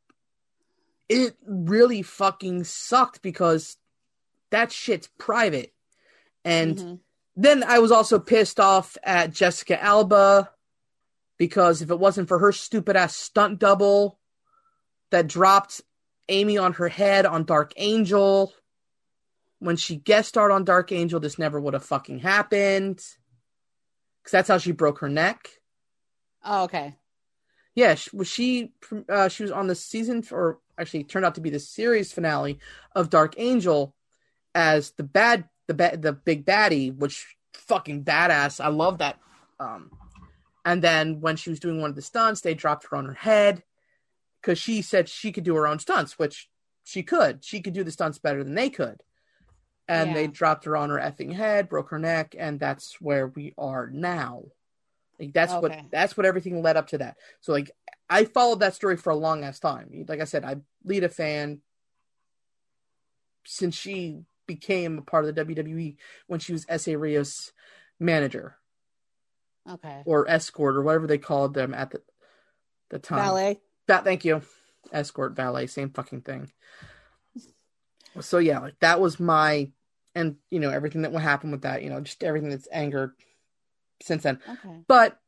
it 1.09 1.37
really 1.45 2.03
fucking 2.03 2.65
sucked 2.65 3.23
because 3.23 3.77
that 4.51 4.71
shit's 4.71 5.09
private. 5.19 5.73
And 6.45 6.77
mm-hmm. 6.77 6.95
then 7.37 7.65
I 7.65 7.79
was 7.81 7.91
also 7.91 8.19
pissed 8.19 8.61
off 8.61 8.97
at 9.03 9.33
Jessica 9.33 9.83
Alba 9.83 10.51
because 11.41 11.81
if 11.81 11.91
it 11.91 11.99
wasn't 11.99 12.29
for 12.29 12.39
her 12.39 12.53
stupid 12.53 12.97
ass 12.97 13.17
stunt 13.17 13.59
double 13.59 14.19
that 15.09 15.27
dropped 15.27 15.81
Amy 16.29 16.59
on 16.59 16.75
her 16.75 16.89
head 16.89 17.25
on 17.25 17.45
Dark 17.45 17.73
Angel, 17.79 18.53
when 19.59 19.77
she 19.77 19.97
guest 19.97 20.29
starred 20.29 20.53
on 20.53 20.67
Dark 20.67 20.93
Angel, 20.93 21.19
this 21.19 21.39
never 21.39 21.59
would 21.59 21.73
have 21.73 21.83
fucking 21.83 22.19
happened. 22.19 22.97
Because 24.19 24.33
that's 24.33 24.49
how 24.49 24.59
she 24.59 24.73
broke 24.73 24.99
her 24.99 25.09
neck. 25.09 25.49
Oh, 26.45 26.65
okay. 26.65 26.95
Yeah, 27.75 27.95
she, 27.95 28.15
was 28.15 28.29
she? 28.29 28.73
Uh, 29.09 29.31
she 29.31 29.43
was 29.43 29.51
on 29.51 29.67
the 29.67 29.75
season, 29.75 30.23
or 30.31 30.59
actually 30.77 31.05
turned 31.05 31.25
out 31.25 31.37
to 31.37 31.41
be 31.41 31.49
the 31.49 31.59
series 31.59 32.13
finale 32.13 32.59
of 32.95 33.09
Dark 33.09 33.37
Angel 33.39 33.95
as 34.55 34.91
the 34.91 35.05
bad, 35.05 35.49
the 35.69 35.75
bad, 35.75 36.03
the 36.03 36.13
big 36.13 36.45
baddie, 36.45 36.95
which 36.95 37.35
fucking 37.55 38.05
badass. 38.05 38.63
I 38.63 38.69
love 38.69 38.99
that 38.99 39.19
um, 39.59 39.91
and 40.65 40.83
then 40.83 41.21
when 41.21 41.37
she 41.37 41.51
was 41.51 41.61
doing 41.61 41.81
one 41.81 41.91
of 41.91 41.97
the 41.97 42.03
stunts, 42.03 42.41
they 42.41 42.55
dropped 42.55 42.87
her 42.89 42.97
on 42.97 43.07
her 43.07 43.15
head 43.15 43.63
because 44.41 44.59
she 44.59 44.83
said 44.83 45.09
she 45.09 45.33
could 45.33 45.45
do 45.45 45.55
her 45.55 45.67
own 45.67 45.79
stunts, 45.79 46.19
which 46.19 46.49
she 46.85 47.03
could. 47.03 47.45
She 47.45 47.61
could 47.61 47.73
do 47.73 47.85
the 47.85 47.93
stunts 47.93 48.19
better 48.19 48.45
than 48.45 48.55
they 48.55 48.71
could. 48.71 49.03
And 49.89 50.11
yeah. 50.11 50.15
they 50.15 50.27
dropped 50.27 50.65
her 50.67 50.77
on 50.77 50.91
her 50.91 50.99
effing 50.99 51.33
head, 51.33 51.69
broke 51.69 51.91
her 51.91 51.99
neck, 51.99 52.35
and 52.39 52.61
that's 52.61 53.01
where 53.01 53.27
we 53.29 53.55
are 53.59 53.89
now. 53.89 54.45
Like 55.19 55.33
that's 55.33 55.53
okay. 55.53 55.61
what 55.61 55.91
that's 55.91 56.17
what 56.17 56.27
everything 56.27 56.63
led 56.63 56.77
up 56.77 56.89
to 56.89 56.99
that. 56.99 57.17
So 57.41 57.53
like 57.53 57.71
I 58.09 58.25
followed 58.25 58.61
that 58.61 58.75
story 58.75 58.97
for 58.97 59.11
a 59.11 59.17
long 59.17 59.45
ass 59.45 59.59
time. 59.59 60.05
Like 60.09 60.21
I 60.21 60.25
said, 60.25 60.45
I 60.45 60.57
lead 60.85 61.05
a 61.05 61.09
fan 61.09 61.61
since 63.45 63.77
she 63.77 64.21
became 64.47 64.99
a 64.99 65.03
part 65.03 65.25
of 65.25 65.35
the 65.35 65.45
WWE 65.45 65.97
when 66.27 66.41
she 66.41 66.53
was 66.53 66.65
Essa 66.69 66.97
Rios 66.97 67.53
manager 67.99 68.57
Okay. 69.71 70.03
or 70.05 70.29
escort 70.29 70.77
or 70.77 70.83
whatever 70.83 71.07
they 71.07 71.19
called 71.19 71.55
them 71.55 71.75
at 71.75 71.91
the 71.91 72.03
the 72.91 72.99
time. 72.99 73.19
Ballet. 73.19 73.61
That 73.87 74.05
thank 74.05 74.25
you. 74.25 74.43
Escort 74.93 75.37
valet, 75.37 75.67
same 75.67 75.91
fucking 75.91 76.23
thing. 76.23 76.51
So 78.21 78.39
yeah, 78.39 78.59
like 78.59 78.79
that 78.81 79.01
was 79.01 79.21
my 79.21 79.71
and 80.15 80.37
you 80.51 80.59
know, 80.59 80.71
everything 80.71 81.03
that 81.03 81.13
will 81.13 81.21
happen 81.21 81.51
with 81.51 81.63
that, 81.63 81.83
you 81.83 81.91
know, 81.91 82.01
just 82.01 82.25
everything 82.25 82.51
that's 82.51 82.69
angered 82.73 83.13
since 84.03 84.25
then. 84.25 84.41
Okay. 84.49 84.83
But 84.89 85.19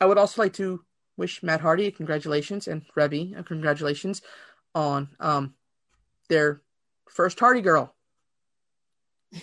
I 0.00 0.06
would 0.06 0.18
also 0.18 0.42
like 0.42 0.54
to 0.54 0.84
wish 1.16 1.42
Matt 1.42 1.60
Hardy 1.60 1.86
a 1.86 1.92
congratulations 1.92 2.66
and 2.68 2.82
Reby 2.96 3.38
a 3.38 3.42
congratulations 3.42 4.22
on 4.74 5.08
um 5.20 5.54
their 6.28 6.62
first 7.08 7.38
Hardy 7.38 7.60
girl. 7.60 7.94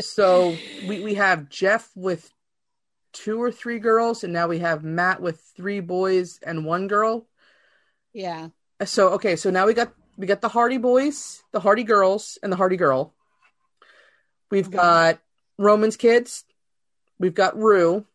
so 0.00 0.56
we, 0.86 1.00
we 1.00 1.14
have 1.14 1.48
Jeff 1.48 1.90
with 1.94 2.32
two 3.12 3.40
or 3.42 3.50
three 3.50 3.78
girls, 3.78 4.24
and 4.24 4.32
now 4.32 4.46
we 4.48 4.58
have 4.60 4.84
Matt 4.84 5.20
with 5.20 5.40
three 5.56 5.80
boys 5.80 6.38
and 6.42 6.64
one 6.64 6.88
girl. 6.88 7.26
Yeah. 8.12 8.48
So 8.84 9.10
okay, 9.10 9.36
so 9.36 9.50
now 9.50 9.66
we 9.66 9.74
got 9.74 9.92
we 10.16 10.26
got 10.26 10.40
the 10.40 10.48
Hardy 10.48 10.78
boys, 10.78 11.42
the 11.52 11.60
Hardy 11.60 11.84
girls, 11.84 12.38
and 12.42 12.52
the 12.52 12.56
Hardy 12.56 12.76
girl. 12.76 13.14
We've 14.50 14.68
Mhm. 14.68 14.72
got 14.72 15.18
Roman's 15.58 15.96
kids. 15.96 16.44
We've 17.18 17.34
got 17.34 17.56
Roux. 17.56 18.06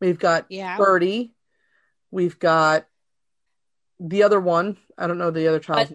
We've 0.00 0.18
got 0.18 0.46
Yeah. 0.50 0.76
Birdie. 0.76 1.34
We've 2.10 2.38
got 2.38 2.86
the 4.00 4.22
other 4.22 4.40
one. 4.40 4.76
I 4.96 5.06
don't 5.06 5.18
know 5.18 5.30
the 5.30 5.48
other 5.48 5.60
child. 5.60 5.88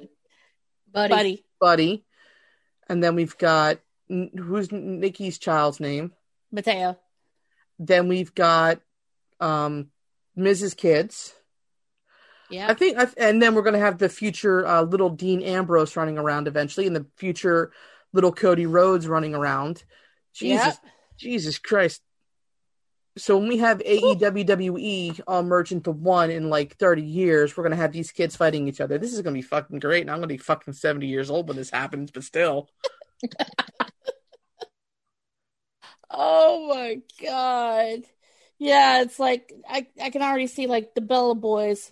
Buddy. 0.91 1.09
Buddy. 1.09 1.45
buddy. 1.59 2.05
And 2.89 3.03
then 3.03 3.15
we've 3.15 3.37
got 3.37 3.79
who's 4.37 4.71
Nikki's 4.71 5.37
child's 5.37 5.79
name. 5.79 6.11
Matteo. 6.51 6.97
Then 7.79 8.07
we've 8.07 8.33
got 8.33 8.79
um 9.39 9.89
Mrs. 10.37 10.75
Kids. 10.75 11.33
Yeah. 12.49 12.69
I 12.69 12.73
think, 12.73 12.97
I, 12.97 13.07
and 13.17 13.41
then 13.41 13.55
we're 13.55 13.63
gonna 13.63 13.79
have 13.79 13.97
the 13.97 14.09
future 14.09 14.65
uh, 14.65 14.83
little 14.83 15.09
Dean 15.09 15.41
Ambrose 15.41 15.95
running 15.95 16.17
around 16.17 16.47
eventually, 16.47 16.85
and 16.87 16.95
the 16.95 17.05
future 17.17 17.71
little 18.11 18.31
Cody 18.31 18.65
Rhodes 18.65 19.07
running 19.07 19.33
around. 19.33 19.83
Jesus, 20.33 20.65
Yep. 20.65 20.77
Jesus 21.17 21.57
Christ! 21.57 22.01
So 23.17 23.37
when 23.37 23.47
we 23.47 23.57
have 23.57 23.79
AEWWE 23.79 25.21
all 25.27 25.43
merge 25.43 25.71
into 25.71 25.91
one 25.91 26.31
in 26.31 26.49
like 26.49 26.77
thirty 26.77 27.03
years, 27.03 27.55
we're 27.55 27.63
gonna 27.63 27.75
have 27.75 27.91
these 27.91 28.11
kids 28.11 28.35
fighting 28.35 28.67
each 28.67 28.81
other. 28.81 28.97
This 28.97 29.13
is 29.13 29.21
gonna 29.21 29.33
be 29.35 29.41
fucking 29.41 29.79
great, 29.79 30.01
and 30.01 30.11
I'm 30.11 30.17
gonna 30.17 30.27
be 30.27 30.37
fucking 30.37 30.73
seventy 30.73 31.07
years 31.07 31.29
old 31.29 31.47
when 31.47 31.57
this 31.57 31.69
happens. 31.69 32.11
But 32.11 32.23
still, 32.23 32.69
Oh 36.15 36.67
my 36.67 37.01
god. 37.21 38.03
Yeah, 38.59 39.01
it's 39.01 39.19
like 39.19 39.51
I 39.67 39.87
I 40.01 40.09
can 40.11 40.21
already 40.21 40.47
see 40.47 40.67
like 40.67 40.93
the 40.93 41.01
Bella 41.01 41.35
Boys. 41.35 41.91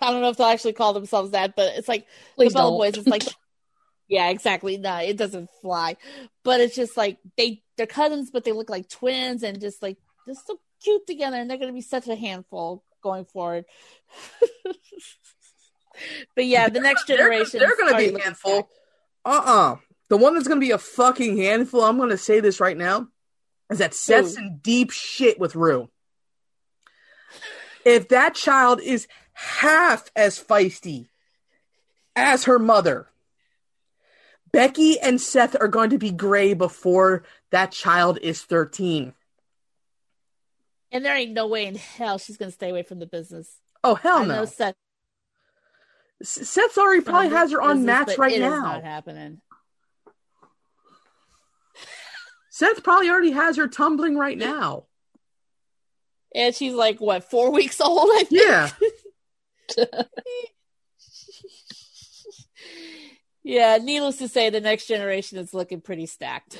I 0.00 0.10
don't 0.10 0.22
know 0.22 0.30
if 0.30 0.36
they'll 0.38 0.46
actually 0.46 0.72
call 0.72 0.94
themselves 0.94 1.32
that, 1.32 1.54
but 1.54 1.74
it's 1.76 1.86
like 1.88 2.06
Please 2.34 2.52
the 2.52 2.58
Bella 2.58 2.70
don't. 2.70 2.78
Boys. 2.78 2.96
It's 2.96 3.06
like 3.06 3.24
yeah, 4.08 4.30
exactly. 4.30 4.78
No, 4.78 4.96
it 4.96 5.16
doesn't 5.16 5.50
fly. 5.60 5.96
But 6.44 6.60
it's 6.60 6.74
just 6.74 6.96
like 6.96 7.18
they 7.36 7.62
they're 7.76 7.86
cousins, 7.86 8.30
but 8.30 8.44
they 8.44 8.52
look 8.52 8.70
like 8.70 8.88
twins, 8.88 9.42
and 9.42 9.60
just 9.60 9.82
like 9.82 9.98
they're 10.26 10.34
so 10.34 10.58
cute 10.82 11.06
together, 11.06 11.36
and 11.36 11.50
they're 11.50 11.58
gonna 11.58 11.72
be 11.72 11.82
such 11.82 12.08
a 12.08 12.16
handful 12.16 12.82
going 13.02 13.26
forward. 13.26 13.66
but 16.34 16.46
yeah, 16.46 16.68
the 16.70 16.80
next 16.80 17.06
They're- 17.06 17.18
generation. 17.18 17.60
They're, 17.60 17.76
gonna 17.76 17.96
be 17.98 18.14
a 18.14 18.18
handful. 18.18 18.68
Uh 19.24 19.42
uh 19.44 19.76
The 20.12 20.18
one 20.18 20.34
that's 20.34 20.46
gonna 20.46 20.60
be 20.60 20.72
a 20.72 20.76
fucking 20.78 21.38
handful. 21.38 21.82
I'm 21.82 21.96
gonna 21.96 22.18
say 22.18 22.40
this 22.40 22.60
right 22.60 22.76
now. 22.76 23.08
Is 23.70 23.78
that 23.78 23.94
Seth's 23.94 24.36
in 24.36 24.58
deep 24.58 24.90
shit 24.90 25.40
with 25.40 25.54
Roux. 25.54 25.88
If 27.86 28.08
that 28.08 28.34
child 28.34 28.82
is 28.82 29.08
half 29.32 30.10
as 30.14 30.38
feisty 30.38 31.08
as 32.14 32.44
her 32.44 32.58
mother, 32.58 33.08
Becky 34.52 35.00
and 35.00 35.18
Seth 35.18 35.56
are 35.58 35.66
going 35.66 35.88
to 35.88 35.98
be 35.98 36.10
gray 36.10 36.52
before 36.52 37.24
that 37.50 37.72
child 37.72 38.18
is 38.20 38.42
13. 38.42 39.14
And 40.90 41.02
there 41.02 41.16
ain't 41.16 41.32
no 41.32 41.46
way 41.46 41.64
in 41.64 41.76
hell 41.76 42.18
she's 42.18 42.36
gonna 42.36 42.50
stay 42.52 42.68
away 42.68 42.82
from 42.82 42.98
the 42.98 43.06
business. 43.06 43.56
Oh, 43.82 43.94
hell 43.94 44.18
I 44.18 44.24
no. 44.26 44.34
know 44.34 44.44
Seth 44.44 44.74
Seth's 46.22 46.76
already 46.76 47.00
probably 47.00 47.30
has 47.30 47.50
her 47.52 47.62
on 47.62 47.76
business, 47.76 47.86
mats 47.86 48.18
right 48.18 48.38
now. 48.38 48.60
not 48.60 48.84
happening. 48.84 49.40
Seth 52.62 52.84
probably 52.84 53.10
already 53.10 53.32
has 53.32 53.56
her 53.56 53.66
tumbling 53.66 54.16
right 54.16 54.38
now. 54.38 54.84
And 56.32 56.54
she's 56.54 56.74
like, 56.74 57.00
what, 57.00 57.28
four 57.28 57.50
weeks 57.50 57.80
old? 57.80 58.08
I 58.12 58.22
think. 58.22 58.40
Yeah. 59.76 59.84
yeah, 63.42 63.78
needless 63.82 64.18
to 64.18 64.28
say, 64.28 64.48
the 64.48 64.60
next 64.60 64.86
generation 64.86 65.38
is 65.38 65.52
looking 65.52 65.80
pretty 65.80 66.06
stacked. 66.06 66.56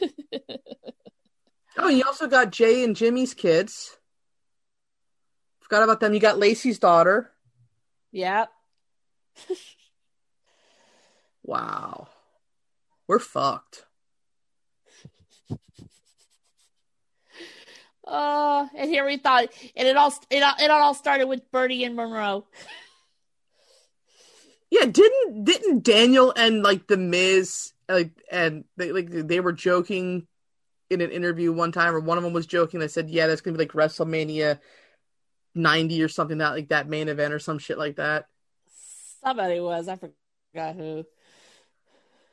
Oh, 1.80 1.86
you 1.88 2.02
also 2.04 2.26
got 2.26 2.50
Jey 2.50 2.82
and 2.82 2.96
Jimmy's 2.96 3.34
kids. 3.34 3.96
Forgot 5.60 5.84
about 5.84 6.00
them. 6.00 6.12
You 6.12 6.18
got 6.18 6.36
Lacey's 6.36 6.80
daughter. 6.80 7.30
Yep. 8.10 8.50
Wow. 11.44 12.08
We're 13.06 13.20
fucked. 13.20 13.86
Uh, 18.08 18.66
and 18.74 18.88
here 18.88 19.04
we 19.04 19.18
thought, 19.18 19.48
and 19.76 19.86
it 19.86 19.96
all 19.96 20.14
it 20.30 20.42
all, 20.42 20.54
it 20.58 20.70
all 20.70 20.94
started 20.94 21.26
with 21.28 21.50
Birdie 21.52 21.84
and 21.84 21.94
Monroe. 21.94 22.46
Yeah, 24.70 24.86
didn't 24.86 25.44
didn't 25.44 25.84
Daniel 25.84 26.32
and 26.34 26.62
like 26.62 26.86
the 26.86 26.96
Miz 26.96 27.72
like 27.88 28.10
and 28.30 28.64
they 28.76 28.92
like 28.92 29.10
they 29.10 29.40
were 29.40 29.52
joking 29.52 30.26
in 30.90 31.00
an 31.02 31.10
interview 31.10 31.52
one 31.52 31.70
time, 31.72 31.94
or 31.94 32.00
one 32.00 32.16
of 32.18 32.24
them 32.24 32.32
was 32.32 32.46
joking. 32.46 32.80
They 32.80 32.88
said, 32.88 33.10
"Yeah, 33.10 33.26
that's 33.26 33.42
gonna 33.42 33.56
be 33.58 33.64
like 33.64 33.72
WrestleMania 33.72 34.58
90 35.54 36.02
or 36.02 36.08
something 36.08 36.38
that 36.38 36.50
like 36.50 36.68
that 36.68 36.88
main 36.88 37.08
event 37.08 37.34
or 37.34 37.38
some 37.38 37.58
shit 37.58 37.78
like 37.78 37.96
that." 37.96 38.26
Somebody 39.22 39.60
was, 39.60 39.88
I 39.88 39.96
forgot 39.96 40.76
who. 40.76 41.04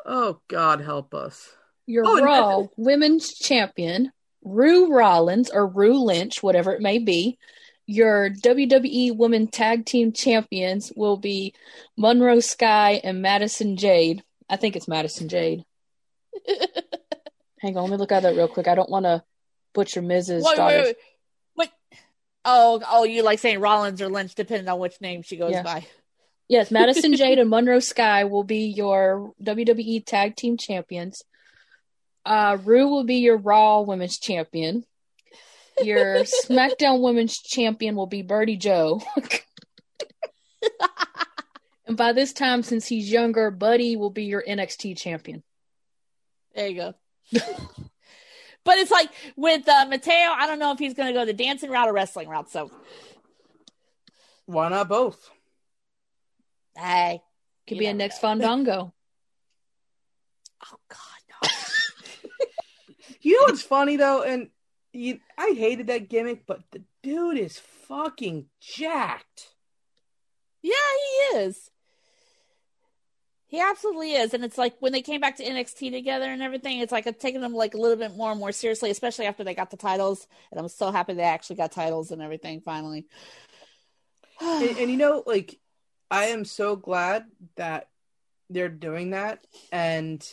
Oh 0.06 0.40
God, 0.48 0.82
help 0.82 1.14
us! 1.14 1.50
Your 1.86 2.06
Oh, 2.06 2.16
and- 2.18 2.26
Raw 2.26 2.64
Women's 2.78 3.34
Champion, 3.34 4.12
Roux 4.46 4.94
Rollins 4.94 5.50
or 5.50 5.68
Roux 5.68 5.98
Lynch, 6.02 6.42
whatever 6.42 6.72
it 6.74 6.82
may 6.82 7.00
be. 7.00 7.38
Your 7.88 8.30
WWE 8.30 9.16
Women 9.16 9.48
Tag 9.48 9.86
Team 9.86 10.12
Champions 10.12 10.92
will 10.96 11.18
be 11.18 11.54
Monroe 11.98 12.40
Sky 12.40 13.02
and 13.04 13.22
Madison 13.22 13.76
Jade. 13.76 14.24
I 14.50 14.56
think 14.56 14.76
it's 14.76 14.88
Madison 14.88 15.28
Jade. 15.28 15.66
Hang 17.60 17.78
on, 17.78 17.84
let 17.84 17.92
me 17.92 17.98
look 17.98 18.12
at 18.12 18.24
that 18.24 18.36
real 18.36 18.48
quick. 18.48 18.68
I 18.68 18.76
don't 18.76 18.90
want 18.90 19.06
to 19.06 19.24
butcher 19.74 20.02
Mrs. 20.02 20.44
Wait, 20.44 20.58
wait, 20.58 20.84
wait. 20.84 20.96
What? 21.56 21.72
Oh, 22.44 22.82
oh, 22.90 23.04
you 23.04 23.24
like 23.24 23.40
saying 23.40 23.60
Rollins 23.60 24.02
or 24.02 24.10
Lynch, 24.10 24.36
depending 24.36 24.68
on 24.68 24.80
which 24.80 25.02
name 25.02 25.22
she 25.22 25.38
goes 25.38 25.52
Yeah. 25.52 25.64
by. 25.64 25.86
Yes, 26.48 26.70
Madison 26.70 27.14
Jade 27.18 27.40
and 27.40 27.50
Monroe 27.50 27.80
Sky 27.80 28.26
will 28.26 28.44
be 28.44 28.68
your 28.68 29.34
WWE 29.44 30.06
Tag 30.06 30.36
Team 30.36 30.58
Champions. 30.58 31.24
Uh, 32.26 32.58
Roux 32.64 32.88
will 32.88 33.04
be 33.04 33.18
your 33.18 33.38
Raw 33.38 33.82
Women's 33.82 34.18
Champion. 34.18 34.84
Your 35.82 36.24
SmackDown 36.24 37.02
Women's 37.02 37.38
Champion 37.38 37.96
will 37.96 38.08
be 38.08 38.24
Birdie 38.24 38.58
Joe. 38.58 39.02
and 41.86 41.96
by 41.98 42.14
this 42.14 42.34
time, 42.34 42.64
since 42.64 42.88
he's 42.88 43.12
younger, 43.12 43.52
Buddy 43.52 43.96
will 43.96 44.10
be 44.10 44.24
your 44.26 44.44
NXT 44.48 44.98
Champion. 44.98 45.44
There 46.56 46.68
you 46.68 46.76
go. 46.76 46.94
but 48.64 48.78
it's 48.78 48.92
like 48.92 49.10
with 49.36 49.68
uh, 49.68 49.86
Matteo, 49.90 50.14
I 50.14 50.48
don't 50.48 50.60
know 50.60 50.72
if 50.72 50.80
he's 50.80 50.94
going 50.94 51.14
to 51.14 51.20
go 51.20 51.26
the 51.26 51.34
dancing 51.34 51.70
route 51.70 51.90
or 51.90 51.94
wrestling 51.94 52.30
route. 52.30 52.50
So, 52.50 52.72
Why 54.46 54.70
not 54.70 54.88
both? 54.90 55.30
hey, 56.78 57.22
Could 57.68 57.78
be 57.78 57.86
a 57.88 57.94
next 57.94 58.22
know. 58.24 58.30
Fandango. 58.30 58.94
oh 60.66 60.78
god, 60.90 60.98
no. 60.98 61.15
You 63.26 63.40
know 63.40 63.46
what's 63.46 63.64
funny 63.64 63.98
though, 63.98 64.22
and 64.22 64.50
you, 64.94 65.20
I 65.36 65.56
hated 65.58 65.88
that 65.88 66.10
gimmick, 66.10 66.46
but 66.46 66.62
the 66.70 66.84
dude 67.02 67.40
is 67.40 67.58
fucking 67.58 68.46
jacked. 68.62 69.48
yeah, 70.62 70.74
he 71.32 71.38
is. 71.40 71.72
He 73.48 73.60
absolutely 73.60 74.12
is, 74.12 74.36
and 74.36 74.46
it's 74.46 74.60
like 74.60 74.76
when 74.80 74.92
they 74.92 75.02
came 75.02 75.22
back 75.22 75.38
to 75.38 75.44
NXT 75.44 75.92
together 75.92 76.26
and 76.26 76.44
everything. 76.44 76.78
It's 76.82 76.92
like 76.92 77.08
I'm 77.08 77.16
taking 77.16 77.42
them 77.42 77.56
like 77.56 77.74
a 77.74 77.80
little 77.80 77.98
bit 77.98 78.16
more 78.16 78.30
and 78.30 78.40
more 78.40 78.52
seriously, 78.52 78.92
especially 78.92 79.26
after 79.26 79.44
they 79.44 79.56
got 79.56 79.72
the 79.72 79.78
titles. 79.78 80.28
And 80.52 80.60
I'm 80.60 80.68
so 80.68 80.92
happy 80.92 81.16
they 81.16 81.24
actually 81.24 81.56
got 81.56 81.72
titles 81.72 82.12
and 82.12 82.22
everything 82.22 82.62
finally. 82.62 83.08
and, 84.40 84.78
and 84.78 84.92
you 84.92 84.98
know, 84.98 85.24
like, 85.26 85.60
I 86.12 86.26
am 86.26 86.46
so 86.46 86.76
glad 86.76 87.26
that 87.56 87.90
they're 88.52 88.70
doing 88.70 89.12
that 89.12 89.44
and 89.72 90.24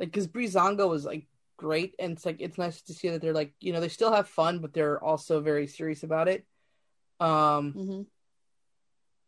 like 0.00 0.10
because 0.10 0.26
Breezango 0.26 0.88
was 0.88 1.04
like 1.04 1.26
great 1.60 1.94
and 1.98 2.12
it's 2.12 2.24
like 2.24 2.36
it's 2.40 2.56
nice 2.58 2.80
to 2.80 2.94
see 2.94 3.10
that 3.10 3.20
they're 3.20 3.34
like 3.34 3.52
you 3.60 3.72
know 3.72 3.80
they 3.80 3.88
still 3.88 4.12
have 4.12 4.28
fun 4.28 4.60
but 4.60 4.72
they're 4.72 5.02
also 5.02 5.40
very 5.40 5.66
serious 5.66 6.02
about 6.02 6.26
it 6.26 6.46
um 7.20 7.72
hmm 7.74 8.02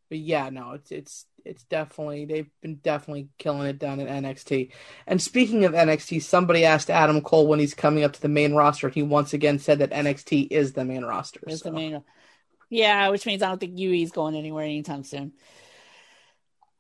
but 0.09 0.18
yeah 0.18 0.49
no 0.51 0.72
it's 0.72 0.91
it's 0.91 1.26
it's 1.45 1.64
definitely 1.64 2.24
they've 2.24 2.51
been 2.62 2.76
definitely 2.76 3.28
killing 3.39 3.66
it 3.66 3.78
down 3.78 4.01
in 4.01 4.07
NXT 4.07 4.70
and 5.07 5.20
speaking 5.20 5.64
of 5.64 5.72
NXT 5.74 6.22
somebody 6.22 6.64
asked 6.64 6.89
Adam 6.89 7.20
Cole 7.20 7.47
when 7.49 7.59
he's 7.59 7.74
coming 7.74 8.05
up 8.05 8.12
to 8.14 8.20
the 8.22 8.28
main 8.28 8.55
roster 8.55 8.87
and 8.87 8.95
he 8.95 9.03
once 9.03 9.35
again 9.35 9.59
said 9.59 9.80
that 9.80 9.91
NXT 9.91 10.49
is 10.51 10.72
the 10.72 10.85
main 10.85 11.03
roster 11.05 11.43
It's 11.47 11.61
so. 11.61 11.70
the 11.70 11.72
main. 11.72 12.03
Yeah, 12.70 13.09
which 13.11 13.26
means 13.26 13.43
I 13.43 13.49
don't 13.49 13.59
think 13.59 13.78
UE's 13.78 14.12
going 14.12 14.35
anywhere 14.35 14.64
anytime 14.64 15.05
soon. 15.05 15.33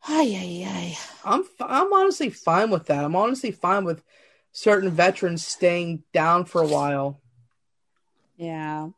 Ay, 0.08 0.34
ay, 0.36 0.64
ay. 0.66 0.98
I'm 1.24 1.44
I'm 1.60 1.92
honestly 1.92 2.30
fine 2.30 2.70
with 2.70 2.86
that 2.86 3.04
I'm 3.04 3.16
honestly 3.16 3.50
fine 3.50 3.84
with 3.84 4.02
certain 4.52 4.90
veterans 4.90 5.46
staying 5.46 6.02
down 6.12 6.44
for 6.44 6.62
a 6.62 6.66
while 6.66 7.20
Yeah. 8.36 8.88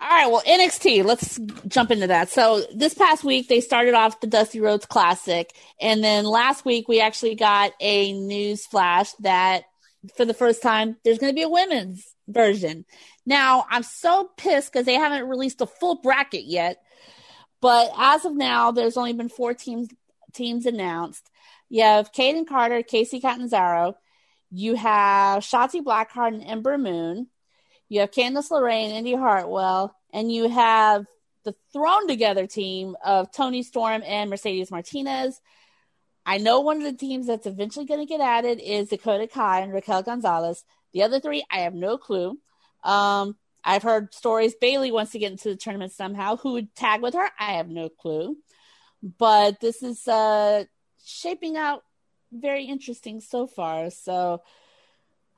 All 0.00 0.08
right, 0.08 0.30
well, 0.30 0.42
NXT, 0.46 1.04
let's 1.04 1.40
jump 1.66 1.90
into 1.90 2.06
that. 2.06 2.30
So, 2.30 2.62
this 2.72 2.94
past 2.94 3.24
week, 3.24 3.48
they 3.48 3.60
started 3.60 3.94
off 3.94 4.20
the 4.20 4.28
Dusty 4.28 4.60
Rhodes 4.60 4.86
Classic. 4.86 5.52
And 5.80 6.04
then 6.04 6.24
last 6.24 6.64
week, 6.64 6.86
we 6.86 7.00
actually 7.00 7.34
got 7.34 7.72
a 7.80 8.12
news 8.12 8.64
flash 8.64 9.12
that 9.20 9.64
for 10.16 10.24
the 10.24 10.34
first 10.34 10.62
time, 10.62 10.96
there's 11.04 11.18
going 11.18 11.32
to 11.32 11.36
be 11.36 11.42
a 11.42 11.48
women's 11.48 12.14
version. 12.28 12.84
Now, 13.26 13.66
I'm 13.68 13.82
so 13.82 14.30
pissed 14.36 14.72
because 14.72 14.86
they 14.86 14.94
haven't 14.94 15.28
released 15.28 15.60
a 15.60 15.66
full 15.66 15.96
bracket 15.96 16.44
yet. 16.44 16.80
But 17.60 17.90
as 17.98 18.24
of 18.24 18.36
now, 18.36 18.70
there's 18.70 18.96
only 18.96 19.14
been 19.14 19.28
four 19.28 19.52
teams 19.52 19.88
teams 20.32 20.66
announced. 20.66 21.28
You 21.68 21.82
have 21.82 22.12
Kayden 22.12 22.46
Carter, 22.46 22.82
Kacy 22.82 23.20
Catanzaro. 23.20 23.96
You 24.50 24.74
have 24.76 25.42
Shotzi 25.42 25.82
Blackheart 25.82 26.34
and 26.34 26.44
Ember 26.44 26.78
Moon. 26.78 27.28
You 27.88 28.00
have 28.00 28.10
Candice 28.10 28.50
LeRae 28.50 28.84
and 28.84 28.92
Indy 28.92 29.14
Hartwell, 29.14 29.94
and 30.12 30.32
you 30.32 30.48
have 30.48 31.06
the 31.44 31.54
thrown 31.72 32.06
together 32.06 32.46
team 32.46 32.96
of 33.04 33.32
Toni 33.32 33.62
Storm 33.62 34.02
and 34.04 34.30
Mercedes 34.30 34.70
Martinez. 34.70 35.40
I 36.26 36.38
know 36.38 36.60
one 36.60 36.76
of 36.76 36.82
the 36.82 36.92
teams 36.92 37.26
that's 37.26 37.46
eventually 37.46 37.86
going 37.86 38.00
to 38.00 38.06
get 38.06 38.20
added 38.20 38.60
is 38.60 38.90
Dakota 38.90 39.26
Kai 39.26 39.60
and 39.60 39.72
Raquel 39.72 40.02
Gonzalez. 40.02 40.62
The 40.92 41.02
other 41.02 41.20
three, 41.20 41.44
I 41.50 41.60
have 41.60 41.74
no 41.74 41.96
clue. 41.96 42.38
Um, 42.84 43.36
I've 43.64 43.82
heard 43.82 44.12
stories 44.14 44.54
Bayley 44.54 44.92
wants 44.92 45.12
to 45.12 45.18
get 45.18 45.32
into 45.32 45.48
the 45.48 45.56
tournament 45.56 45.92
somehow. 45.92 46.36
Who 46.36 46.52
would 46.52 46.74
tag 46.74 47.00
with 47.00 47.14
her? 47.14 47.30
I 47.38 47.52
have 47.52 47.68
no 47.68 47.88
clue. 47.88 48.36
But 49.02 49.60
this 49.60 49.82
is 49.82 50.06
uh, 50.06 50.64
shaping 51.04 51.56
out 51.56 51.84
very 52.32 52.64
interesting 52.64 53.20
so 53.20 53.46
far. 53.46 53.90
So, 53.90 54.42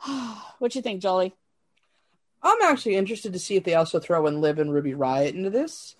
what 0.58 0.74
you 0.74 0.82
think, 0.82 1.02
Jolie? 1.02 1.34
I'm 2.42 2.62
actually 2.62 2.96
interested 2.96 3.34
to 3.34 3.38
see 3.38 3.56
if 3.56 3.64
they 3.64 3.74
also 3.74 4.00
throw 4.00 4.26
in 4.26 4.40
Liv 4.40 4.58
and 4.58 4.72
Ruby 4.72 4.92
Riott 4.92 5.34
into 5.34 5.50
this, 5.50 5.94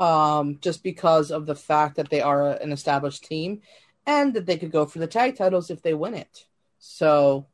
um, 0.00 0.58
just 0.60 0.82
because 0.82 1.30
of 1.30 1.46
the 1.46 1.54
fact 1.54 1.96
that 1.96 2.10
they 2.10 2.20
are 2.20 2.50
an 2.50 2.72
established 2.72 3.24
team, 3.24 3.62
and 4.04 4.34
that 4.34 4.46
they 4.46 4.58
could 4.58 4.72
go 4.72 4.86
for 4.86 4.98
the 4.98 5.06
tag 5.06 5.36
titles 5.36 5.70
if 5.70 5.82
they 5.82 5.94
win 5.94 6.14
it. 6.14 6.46
So 6.78 7.46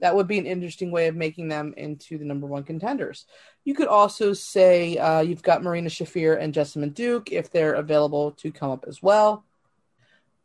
that 0.00 0.16
would 0.16 0.26
be 0.26 0.38
an 0.38 0.46
interesting 0.46 0.90
way 0.90 1.06
of 1.06 1.14
making 1.14 1.48
them 1.48 1.74
into 1.76 2.18
the 2.18 2.24
number 2.24 2.46
one 2.46 2.64
contenders. 2.64 3.24
You 3.64 3.74
could 3.74 3.86
also 3.86 4.32
say 4.32 4.98
uh, 4.98 5.20
you've 5.20 5.44
got 5.44 5.62
Marina 5.62 5.88
Shafir 5.88 6.38
and 6.38 6.52
Jessamine 6.52 6.90
Duke 6.90 7.30
if 7.30 7.50
they're 7.50 7.74
available 7.74 8.32
to 8.32 8.50
come 8.50 8.70
up 8.70 8.84
as 8.88 9.02
well. 9.02 9.44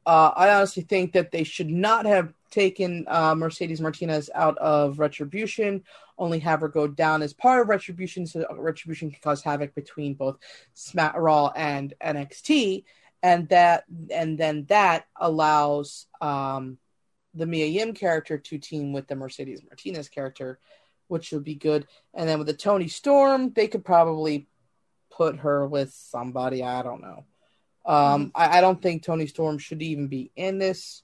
Uh, 0.07 0.31
I 0.37 0.55
honestly 0.55 0.83
think 0.83 1.11
that 1.11 1.31
they 1.31 1.43
should 1.43 1.69
not 1.69 2.05
have 2.05 2.33
taken 2.49 3.03
uh, 3.09 3.35
Mercedes 3.35 3.81
Martinez 3.81 4.29
out 4.33 4.57
of 4.57 4.99
Retribution, 4.99 5.83
only 6.17 6.39
have 6.39 6.61
her 6.61 6.69
go 6.69 6.87
down 6.87 7.21
as 7.21 7.33
part 7.33 7.59
of 7.59 7.67
Retribution, 7.67 8.25
so 8.25 8.45
Retribution 8.57 9.11
can 9.11 9.19
cause 9.21 9.41
havoc 9.41 9.75
between 9.75 10.13
both 10.13 10.37
Smack 10.73 11.13
Raw 11.17 11.51
and 11.53 11.93
NXT, 12.01 12.85
and 13.21 13.49
that 13.49 13.83
and 14.09 14.37
then 14.37 14.63
that 14.69 15.07
allows 15.17 16.05
um, 16.21 16.77
the 17.33 17.45
Mia 17.45 17.65
Yim 17.65 17.93
character 17.93 18.37
to 18.37 18.57
team 18.57 18.93
with 18.93 19.09
the 19.09 19.15
Mercedes 19.17 19.61
Martinez 19.61 20.07
character, 20.07 20.57
which 21.09 21.33
would 21.33 21.43
be 21.43 21.55
good. 21.55 21.85
And 22.13 22.29
then 22.29 22.37
with 22.37 22.47
the 22.47 22.53
Toni 22.53 22.87
Storm, 22.87 23.51
they 23.51 23.67
could 23.67 23.83
probably 23.83 24.47
put 25.11 25.39
her 25.39 25.67
with 25.67 25.91
somebody. 25.91 26.63
I 26.63 26.81
don't 26.81 27.01
know. 27.01 27.25
Um, 27.87 28.31
I, 28.35 28.57
I 28.57 28.61
don't 28.61 28.81
think 28.81 29.01
Toni 29.01 29.27
Storm 29.27 29.57
should 29.57 29.81
even 29.81 30.07
be 30.07 30.29
in 30.35 30.59
this, 30.59 31.03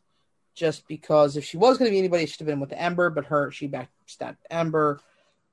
just 0.53 0.87
because 0.87 1.37
if 1.37 1.45
she 1.45 1.57
was 1.57 1.77
going 1.77 1.89
to 1.89 1.93
be 1.93 1.97
anybody, 1.97 2.23
it 2.23 2.29
should 2.29 2.41
have 2.41 2.47
been 2.47 2.59
with 2.59 2.73
Ember. 2.73 3.09
But 3.09 3.25
her, 3.25 3.51
she 3.51 3.67
backstabbed 3.69 4.37
Ember, 4.49 4.99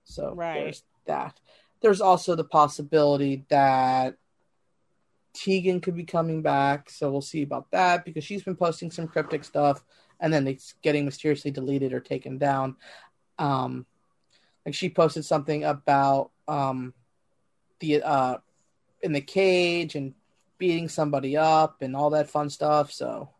so 0.05 0.35
Right. 0.35 0.55
there's 0.55 0.83
that. 1.07 1.39
There's 1.81 2.01
also 2.01 2.35
the 2.35 2.45
possibility 2.45 3.45
that 3.49 4.17
Tegan 5.33 5.81
could 5.81 5.97
be 5.97 6.05
coming 6.05 6.43
back, 6.43 6.91
so 6.91 7.11
we'll 7.11 7.21
see 7.23 7.43
about 7.43 7.71
that 7.71 8.05
because 8.05 8.25
she's 8.25 8.43
been 8.43 8.57
posting 8.57 8.91
some 8.91 9.07
cryptic 9.07 9.45
stuff, 9.45 9.85
and 10.19 10.33
then 10.33 10.47
it's 10.49 10.75
getting 10.83 11.05
mysteriously 11.05 11.53
deleted 11.53 11.93
or 11.93 12.01
taken 12.01 12.37
down. 12.37 12.77
Um, 13.39 13.87
like 14.67 14.75
she 14.75 14.91
posted 14.91 15.25
something 15.25 15.65
about 15.65 16.33
um 16.49 16.93
the 17.79 18.03
uh 18.03 18.37
in 19.03 19.13
the 19.13 19.21
cage 19.21 19.95
and 19.95 20.13
beating 20.61 20.89
somebody 20.89 21.37
up 21.37 21.83
and 21.83 21.97
all 21.97 22.11
that 22.11 22.31
fun 22.31 22.49
stuff. 22.51 22.93
So 22.93 23.31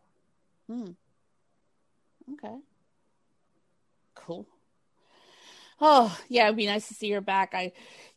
Hmm. 0.67 0.91
Okay. 2.33 2.55
Cool. 4.15 4.45
Oh, 5.79 6.15
yeah, 6.29 6.45
it'd 6.45 6.57
be 6.57 6.65
nice 6.67 6.87
to 6.89 6.93
see 6.93 7.09
her 7.11 7.21
back. 7.21 7.53
I 7.53 7.71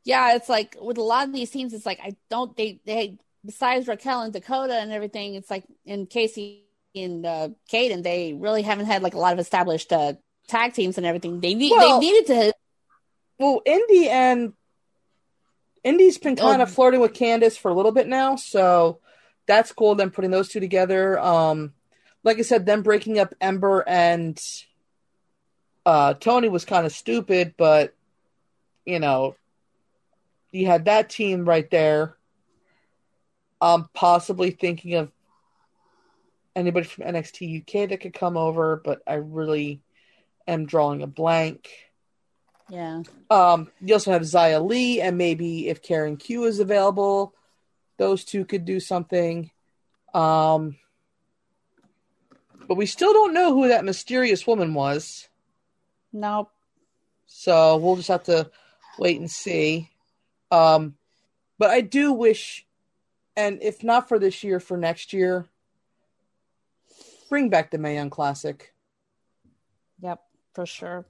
yeah, 0.05 0.35
it's 0.35 0.49
like 0.49 0.77
with 0.81 0.99
a 0.99 1.03
lot 1.03 1.27
of 1.29 1.33
these 1.33 1.51
teams, 1.51 1.73
it's 1.73 1.87
like 1.87 2.01
I 2.03 2.17
don't 2.29 2.57
they 2.57 2.81
they 2.85 3.19
besides 3.45 3.87
Raquel 3.89 4.23
and 4.23 4.33
Dakota 4.33 4.75
and 4.75 4.93
everything, 4.93 5.35
it's 5.35 5.51
like 5.51 5.65
in 5.87 6.07
Kacy 6.07 6.61
and 6.95 7.25
uh 7.25 7.49
Kayden, 7.71 8.03
they 8.03 8.35
really 8.35 8.63
haven't 8.63 8.87
had 8.87 9.03
like 9.03 9.15
a 9.15 9.19
lot 9.19 9.33
of 9.33 9.39
established 9.39 9.93
uh 9.93 10.15
tag 10.47 10.75
teams 10.75 10.99
and 10.99 11.07
everything. 11.07 11.41
They 11.41 11.55
need 11.55 11.71
Well- 11.71 12.01
they 12.01 12.07
needed 12.07 12.27
to 12.27 12.55
well, 13.39 13.63
Indy 13.67 14.09
and 14.09 14.53
Indy's 15.85 16.19
been 16.19 16.35
kind 16.35 16.63
of 16.63 16.71
flirting 16.71 17.01
with 17.01 17.13
Candice 17.13 17.59
for 17.59 17.71
a 17.71 17.75
little 17.75 17.93
bit 17.93 18.09
now, 18.09 18.37
so 18.37 19.01
that's 19.47 19.71
cool. 19.71 19.95
Them 19.95 20.11
putting 20.11 20.31
those 20.31 20.49
two 20.49 20.61
together. 20.61 21.19
Um, 21.19 21.75
like 22.23 22.39
I 22.39 22.43
said, 22.43 22.65
them 22.65 22.83
breaking 22.83 23.19
up 23.19 23.35
Ember 23.41 23.85
and 23.87 24.41
uh, 25.85 26.15
Toni 26.15 26.49
was 26.49 26.65
kind 26.65 26.87
of 26.87 26.93
stupid, 26.93 27.55
but 27.59 27.95
you 28.87 28.99
know, 28.99 29.37
you 30.51 30.67
had 30.67 30.87
that 30.87 31.11
team 31.11 31.45
right 31.45 31.71
there. 31.71 32.17
I'm 33.61 33.89
possibly 33.93 34.51
thinking 34.51 34.95
of 34.95 35.11
anybody 36.57 36.87
from 36.87 37.05
NXT 37.05 37.61
UK 37.61 37.89
that 37.91 38.01
could 38.01 38.15
come 38.15 38.37
over, 38.37 38.81
but 38.83 39.03
I 39.07 39.15
really 39.15 39.81
am 40.47 40.67
drawing 40.67 41.03
a 41.03 41.07
blank. 41.07 41.71
Yeah. 42.71 43.03
Um, 43.31 43.71
you 43.81 43.95
also 43.95 44.13
have 44.13 44.23
Xia 44.23 44.65
Li, 44.65 45.01
and 45.01 45.19
maybe 45.19 45.69
if 45.69 45.83
Karen 45.83 46.17
Q 46.17 46.45
is 46.45 46.61
available, 46.61 47.35
those 47.99 48.25
two 48.25 48.45
could 48.45 48.65
do 48.65 48.81
something. 48.81 49.51
Um, 50.15 50.77
but 52.67 52.77
we 52.77 52.87
still 52.87 53.13
don't 53.13 53.35
know 53.35 53.53
who 53.53 53.69
that 53.69 53.85
mysterious 53.85 54.47
woman 54.47 54.73
was, 54.75 55.29
Nope. 56.13 56.51
so 57.27 57.77
we'll 57.77 57.97
just 57.97 58.09
have 58.09 58.25
to 58.25 58.51
wait 58.99 59.21
and 59.21 59.31
see. 59.31 59.91
Um, 60.51 60.95
but 61.59 61.71
I 61.71 61.83
do 61.83 62.13
wish, 62.13 62.67
and 63.37 63.63
if 63.63 63.85
not 63.85 64.09
for 64.09 64.19
this 64.19 64.43
year, 64.43 64.61
for 64.61 64.77
next 64.77 65.13
year, 65.13 65.47
bring 67.29 67.51
back 67.51 67.71
the 67.71 67.79
Mae 67.79 67.97
Young 67.97 68.11
Classic. 68.11 68.73
Yep, 70.01 70.23
for 70.55 70.65
sure. 70.67 71.05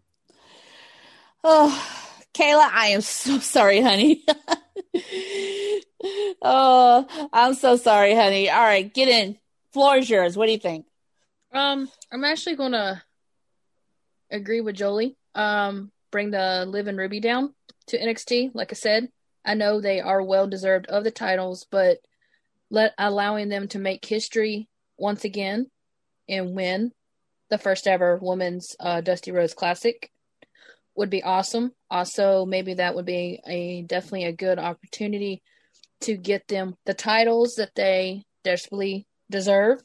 Oh, 1.47 1.71
Kayla, 2.33 2.71
I 2.73 2.89
am 2.89 3.03
so 3.03 3.39
sorry, 3.41 3.83
honey. 3.83 4.25
oh, 6.43 7.29
I'm 7.33 7.53
so 7.55 7.77
sorry, 7.77 8.15
honey. 8.15 8.49
All 8.49 8.63
right, 8.63 8.93
get 8.93 9.09
in. 9.09 9.39
Floor 9.75 9.99
is 9.99 10.09
yours. 10.09 10.37
What 10.37 10.47
do 10.47 10.53
you 10.53 10.59
think? 10.59 10.87
Um, 11.53 11.91
I'm 12.11 12.25
actually 12.25 12.57
gonna 12.57 13.03
agree 14.31 14.63
with 14.63 14.77
Jolie. 14.77 15.17
Um, 15.35 15.93
bring 16.11 16.31
the 16.31 16.65
Liv 16.67 16.87
and 16.87 16.97
Ruby 16.97 17.21
down 17.21 17.55
to 17.89 17.99
NXT. 17.99 18.53
Like 18.55 18.73
I 18.73 18.75
said, 18.75 19.09
I 19.45 19.55
know 19.55 19.81
they 19.81 20.01
are 20.01 20.23
well 20.23 20.47
deserved 20.47 20.87
of 20.87 21.05
the 21.05 21.11
titles, 21.11 21.67
but 21.71 21.99
let 22.71 22.95
allowing 22.97 23.51
them 23.51 23.69
to 23.69 23.79
make 23.79 24.07
history 24.07 24.69
once 24.97 25.25
again 25.25 25.71
and 26.27 26.57
win 26.57 26.93
the 27.51 27.59
first 27.59 27.87
ever 27.87 28.19
women's 28.23 28.75
uh, 28.81 29.03
Dusty 29.03 29.31
Rhodes 29.31 29.55
Classic 29.55 30.11
would 30.97 31.11
be 31.11 31.23
awesome. 31.23 31.73
Also, 31.91 32.45
maybe 32.47 32.75
that 32.75 32.95
would 32.95 33.07
be 33.07 33.41
a 33.47 33.83
definitely 33.83 34.25
a 34.25 34.33
good 34.33 34.59
opportunity 34.59 35.43
to 36.03 36.17
get 36.17 36.47
them 36.49 36.77
the 36.87 36.95
titles 36.95 37.55
that 37.57 37.75
they 37.75 38.25
desperately 38.43 39.07
deserve. 39.31 39.81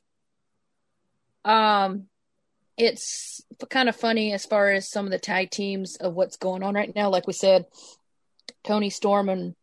Um, 1.46 2.08
it's 2.78 3.42
kind 3.70 3.90
of 3.90 3.96
funny 3.96 4.34
as 4.34 4.46
far 4.46 4.72
as 4.72 4.90
some 4.90 5.06
of 5.06 5.12
the 5.12 5.20
tag 5.20 5.50
teams 5.52 5.96
of 5.98 6.14
what's 6.14 6.38
going 6.38 6.64
on 6.64 6.76
right 6.76 6.94
now. 6.96 7.10
Like 7.10 7.28
we 7.28 7.34
said, 7.34 7.66
Toni 8.64 8.90
Storm 8.90 9.30
and 9.30 9.56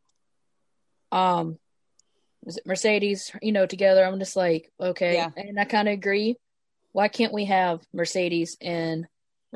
um, 1.12 1.59
was 2.44 2.57
it 2.57 2.66
Mercedes? 2.66 3.30
You 3.42 3.53
know, 3.53 3.66
together. 3.66 4.05
I'm 4.05 4.18
just 4.18 4.36
like, 4.36 4.70
okay, 4.80 5.14
Yeah. 5.14 5.30
and 5.36 5.59
I 5.59 5.64
kind 5.64 5.88
of 5.88 5.94
agree. 5.94 6.36
Why 6.92 7.09
can't 7.09 7.32
we 7.32 7.44
have 7.47 7.80
Mercedes 7.92 8.57
and 8.61 9.07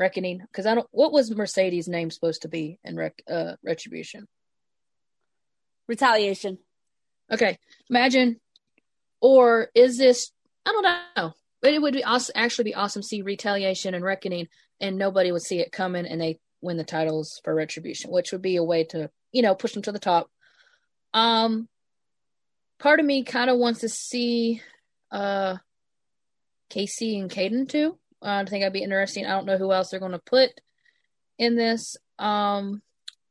Reckoning? 0.01 0.41
Because 0.41 0.65
I 0.65 0.75
don't. 0.75 0.89
What 0.91 1.13
was 1.13 1.31
Mercedes' 1.31 1.87
name 1.87 2.11
supposed 2.11 2.43
to 2.43 2.49
be 2.49 2.79
in 2.83 2.97
Rec, 2.97 3.23
uh, 3.31 3.57
Retribution? 3.63 4.27
Retaliation. 5.87 6.59
Okay, 7.31 7.59
imagine, 7.91 8.41
or 9.21 9.69
is 9.75 9.99
this? 9.99 10.33
I 10.65 10.73
don't 10.73 10.83
know. 11.17 11.33
But 11.61 11.75
it 11.75 11.83
would 11.83 11.93
be 11.93 12.03
awesome, 12.03 12.33
actually 12.35 12.65
be 12.65 12.75
awesome 12.75 13.03
to 13.03 13.09
see 13.09 13.21
retaliation 13.21 13.93
and 13.93 14.03
reckoning, 14.03 14.49
and 14.81 14.97
nobody 14.97 15.31
would 15.31 15.43
see 15.43 15.61
it 15.61 15.71
coming, 15.71 16.07
and 16.07 16.19
they 16.19 16.41
win 16.63 16.79
the 16.79 16.85
titles 16.85 17.39
for 17.45 17.55
retribution, 17.55 18.11
which 18.11 18.33
would 18.33 18.43
be 18.43 18.57
a 18.57 18.65
way 18.65 18.85
to 18.85 19.11
you 19.33 19.43
know 19.43 19.55
push 19.55 19.75
them 19.75 19.83
to 19.83 19.93
the 19.93 19.99
top. 19.99 20.31
Um, 21.13 21.69
part 22.79 23.01
of 23.01 23.07
me 23.07 23.23
kind 23.23 23.51
of 23.51 23.59
wants 23.59 23.81
to 23.81 23.91
see 23.91 24.63
uh 25.13 25.57
Kacy 26.71 27.21
and 27.21 27.31
Kayden 27.31 27.69
too. 27.69 27.99
I 28.23 28.45
think 28.45 28.63
that'd 28.63 28.73
be 28.73 28.83
interesting. 28.83 29.27
I 29.27 29.31
don't 29.31 29.47
know 29.47 29.59
who 29.59 29.73
else 29.73 29.91
they're 29.91 30.01
going 30.01 30.13
to 30.13 30.19
put 30.19 30.51
in 31.39 31.57
this. 31.57 31.97
Um, 32.19 32.83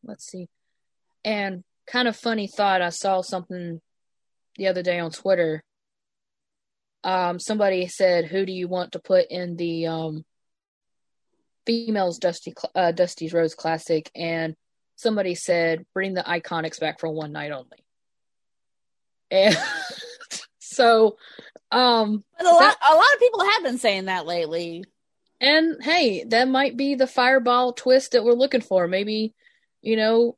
let's 0.03 0.25
see. 0.25 0.47
And 1.23 1.63
kind 1.85 2.07
of 2.07 2.15
funny 2.15 2.47
thought. 2.47 2.81
I 2.81 2.89
saw 2.89 3.21
something 3.21 3.81
the 4.57 4.67
other 4.67 4.83
day 4.83 4.99
on 4.99 5.11
Twitter. 5.11 5.63
Um, 7.03 7.39
somebody 7.39 7.87
said, 7.87 8.25
"Who 8.25 8.45
do 8.45 8.51
you 8.51 8.67
want 8.67 8.93
to 8.93 8.99
put 8.99 9.27
in 9.29 9.55
the 9.55 9.87
um 9.87 10.25
females 11.65 12.17
Dusty 12.17 12.53
uh, 12.75 12.91
Dusty's 12.91 13.33
Rose 13.33 13.55
Classic?" 13.55 14.09
And 14.15 14.55
somebody 14.95 15.35
said, 15.35 15.85
"Bring 15.93 16.13
the 16.13 16.23
IIconics 16.23 16.79
back 16.79 16.99
for 16.99 17.09
one 17.09 17.31
night 17.31 17.51
only." 17.51 17.85
And 19.31 19.57
so, 20.69 21.17
um, 21.71 22.23
But 22.37 22.47
a 22.47 22.51
lot, 22.51 22.77
a 22.89 22.95
lot 22.95 23.13
of 23.13 23.19
people 23.19 23.45
have 23.45 23.63
been 23.63 23.77
saying 23.77 24.05
that 24.05 24.25
lately. 24.25 24.83
And 25.41 25.81
hey, 25.81 26.25
that 26.25 26.47
might 26.47 26.75
be 26.75 26.95
the 26.95 27.07
fireball 27.07 27.73
twist 27.73 28.11
that 28.11 28.23
we're 28.23 28.33
looking 28.33 28.61
for. 28.61 28.87
Maybe, 28.87 29.33
you 29.81 29.95
know, 29.95 30.37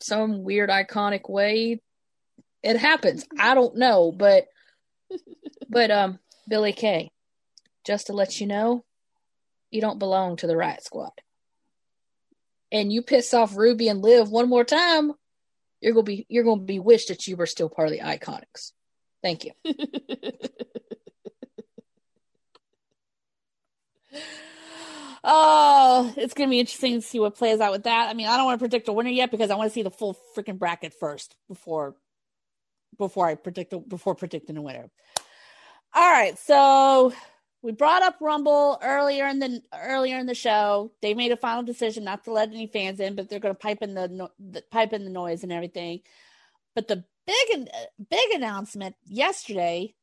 some 0.00 0.42
weird 0.42 0.70
iconic 0.70 1.28
way 1.28 1.80
it 2.62 2.76
happens. 2.76 3.26
I 3.38 3.54
don't 3.54 3.76
know, 3.76 4.12
but 4.12 4.46
but 5.68 5.90
um 5.90 6.18
Billie 6.48 6.72
Kay, 6.72 7.10
just 7.84 8.06
to 8.06 8.12
let 8.12 8.40
you 8.40 8.46
know, 8.46 8.84
you 9.70 9.80
don't 9.80 9.98
belong 9.98 10.36
to 10.36 10.46
the 10.46 10.56
Riot 10.56 10.84
Squad. 10.84 11.12
And 12.70 12.92
you 12.92 13.02
piss 13.02 13.34
off 13.34 13.56
Ruby 13.56 13.88
and 13.88 14.00
Liv 14.00 14.30
one 14.30 14.48
more 14.48 14.64
time, 14.64 15.12
you're 15.80 15.92
gonna 15.92 16.04
be 16.04 16.26
you're 16.28 16.44
gonna 16.44 16.62
be 16.62 16.78
wished 16.78 17.08
that 17.08 17.26
you 17.26 17.36
were 17.36 17.46
still 17.46 17.68
part 17.68 17.88
of 17.88 17.92
the 17.92 18.00
IIconics. 18.00 18.72
Thank 19.22 19.44
you. 19.44 19.52
oh, 25.24 26.12
it's 26.16 26.34
gonna 26.34 26.50
be 26.50 26.60
interesting 26.60 27.00
to 27.00 27.06
see 27.06 27.20
what 27.20 27.36
plays 27.36 27.60
out 27.60 27.72
with 27.72 27.84
that. 27.84 28.08
I 28.08 28.14
mean, 28.14 28.26
I 28.26 28.36
don't 28.36 28.46
want 28.46 28.58
to 28.58 28.62
predict 28.62 28.88
a 28.88 28.92
winner 28.92 29.10
yet 29.10 29.30
because 29.30 29.50
I 29.50 29.54
want 29.54 29.70
to 29.70 29.74
see 29.74 29.82
the 29.82 29.90
full 29.90 30.16
freaking 30.36 30.58
bracket 30.58 30.94
first 30.98 31.36
before 31.48 31.94
before 32.98 33.26
I 33.26 33.36
predict 33.36 33.74
before 33.88 34.14
predicting 34.14 34.56
a 34.56 34.62
winner. 34.62 34.90
All 35.94 36.10
right, 36.10 36.38
so 36.38 37.12
we 37.62 37.70
brought 37.70 38.02
up 38.02 38.16
Rumble 38.20 38.78
earlier 38.82 39.26
in 39.28 39.38
the 39.38 39.62
earlier 39.72 40.18
in 40.18 40.26
the 40.26 40.34
show. 40.34 40.90
They 41.00 41.14
made 41.14 41.32
a 41.32 41.36
final 41.36 41.62
decision 41.62 42.04
not 42.04 42.24
to 42.24 42.32
let 42.32 42.48
any 42.48 42.66
fans 42.66 42.98
in, 42.98 43.14
but 43.14 43.28
they're 43.28 43.38
going 43.38 43.54
to 43.54 43.58
pipe 43.58 43.82
in 43.82 43.94
the, 43.94 44.08
no, 44.08 44.30
the 44.38 44.62
pipe 44.70 44.92
in 44.92 45.04
the 45.04 45.10
noise 45.10 45.44
and 45.44 45.52
everything. 45.52 46.00
But 46.74 46.88
the 46.88 47.04
big 47.26 47.68
big 48.10 48.30
announcement 48.34 48.96
yesterday 49.04 49.94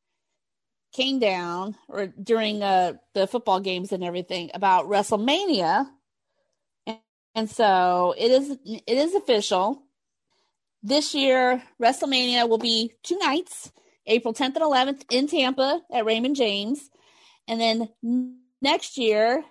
came 0.92 1.18
down 1.18 1.76
or 1.88 2.06
during 2.06 2.62
uh, 2.62 2.94
the 3.14 3.26
football 3.26 3.60
games 3.60 3.92
and 3.92 4.02
everything 4.02 4.50
about 4.54 4.86
WrestleMania, 4.86 5.86
and, 6.86 6.98
and 7.34 7.50
so 7.50 8.14
it 8.18 8.30
is 8.30 8.50
it 8.64 8.82
is 8.86 9.14
official. 9.14 9.82
This 10.82 11.14
year, 11.14 11.62
WrestleMania 11.80 12.48
will 12.48 12.58
be 12.58 12.92
two 13.02 13.18
nights, 13.18 13.70
April 14.06 14.32
10th 14.32 14.56
and 14.56 14.64
11th 14.64 15.02
in 15.10 15.26
Tampa 15.26 15.82
at 15.92 16.06
Raymond 16.06 16.36
James, 16.36 16.90
and 17.46 17.60
then 17.60 17.88
next 18.62 18.96
year, 18.96 19.44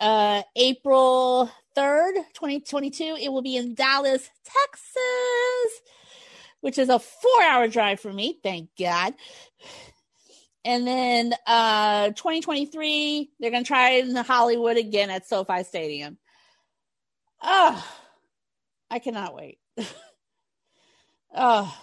uh, 0.00 0.42
April 0.56 1.50
3rd, 1.76 2.14
2022, 2.34 3.16
it 3.20 3.32
will 3.32 3.42
be 3.42 3.56
in 3.56 3.74
Dallas, 3.74 4.30
Texas, 4.44 5.80
which 6.60 6.78
is 6.78 6.88
a 6.88 6.98
four-hour 6.98 7.68
drive 7.68 8.00
for 8.00 8.12
me. 8.12 8.38
Thank 8.42 8.70
God. 8.78 9.14
And 10.64 10.86
then 10.86 11.34
uh 11.46 12.08
2023, 12.08 13.30
they're 13.38 13.50
gonna 13.50 13.64
try 13.64 13.92
it 13.92 14.08
in 14.08 14.14
Hollywood 14.16 14.76
again 14.76 15.10
at 15.10 15.26
SoFi 15.26 15.62
Stadium. 15.64 16.18
Oh, 17.42 17.86
I 18.90 18.98
cannot 18.98 19.34
wait. 19.34 19.58
oh. 21.34 21.76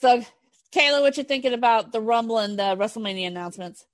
So 0.00 0.22
Kayla, 0.72 1.00
what 1.00 1.16
you 1.16 1.24
thinking 1.24 1.54
about 1.54 1.92
the 1.92 2.00
Rumble 2.00 2.38
and 2.38 2.58
the 2.58 2.76
WrestleMania 2.76 3.28
announcements? 3.28 3.86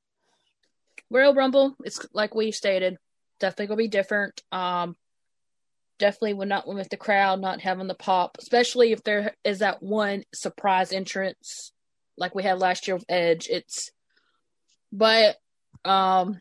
Royal 1.10 1.34
Rumble, 1.34 1.76
it's 1.84 2.06
like 2.12 2.34
we 2.34 2.50
stated, 2.52 2.98
definitely 3.38 3.66
gonna 3.68 3.76
be 3.76 3.88
different. 3.88 4.42
Um 4.50 4.96
definitely 6.00 6.34
would 6.34 6.48
not 6.48 6.66
with 6.66 6.88
the 6.88 6.96
crowd 6.96 7.40
not 7.40 7.60
having 7.60 7.86
the 7.86 7.94
pop, 7.94 8.36
especially 8.40 8.90
if 8.90 9.04
there 9.04 9.36
is 9.44 9.60
that 9.60 9.80
one 9.82 10.24
surprise 10.34 10.92
entrance 10.92 11.72
like 12.18 12.34
we 12.34 12.42
had 12.42 12.58
last 12.58 12.88
year 12.88 12.96
with 12.96 13.04
Edge. 13.08 13.48
It's 13.48 13.92
but 14.92 15.36
um 15.84 16.40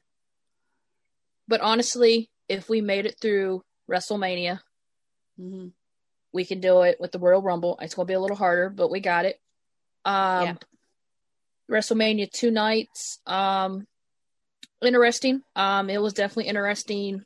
but 1.48 1.62
honestly, 1.62 2.30
if 2.48 2.70
we 2.70 2.82
made 2.82 3.06
it 3.06 3.16
through 3.22 3.62
WrestleMania, 3.90 4.60
Mm-hmm. 5.40 5.68
we 6.34 6.44
can 6.44 6.60
do 6.60 6.82
it 6.82 6.98
with 7.00 7.12
the 7.14 7.20
Royal 7.20 7.42
Rumble. 7.42 7.78
It's 7.82 7.94
gonna 7.96 8.06
be 8.06 8.14
a 8.14 8.20
little 8.20 8.36
harder, 8.36 8.70
but 8.70 8.90
we 8.92 9.00
got 9.00 9.26
it. 9.26 9.40
Um 10.06 10.44
Yeah. 10.44 10.56
WrestleMania 11.70 12.32
two 12.32 12.52
nights. 12.52 13.20
Um 13.26 13.86
interesting. 14.82 15.42
Um 15.56 15.90
it 15.90 16.02
was 16.02 16.14
definitely 16.14 16.48
interesting 16.50 17.24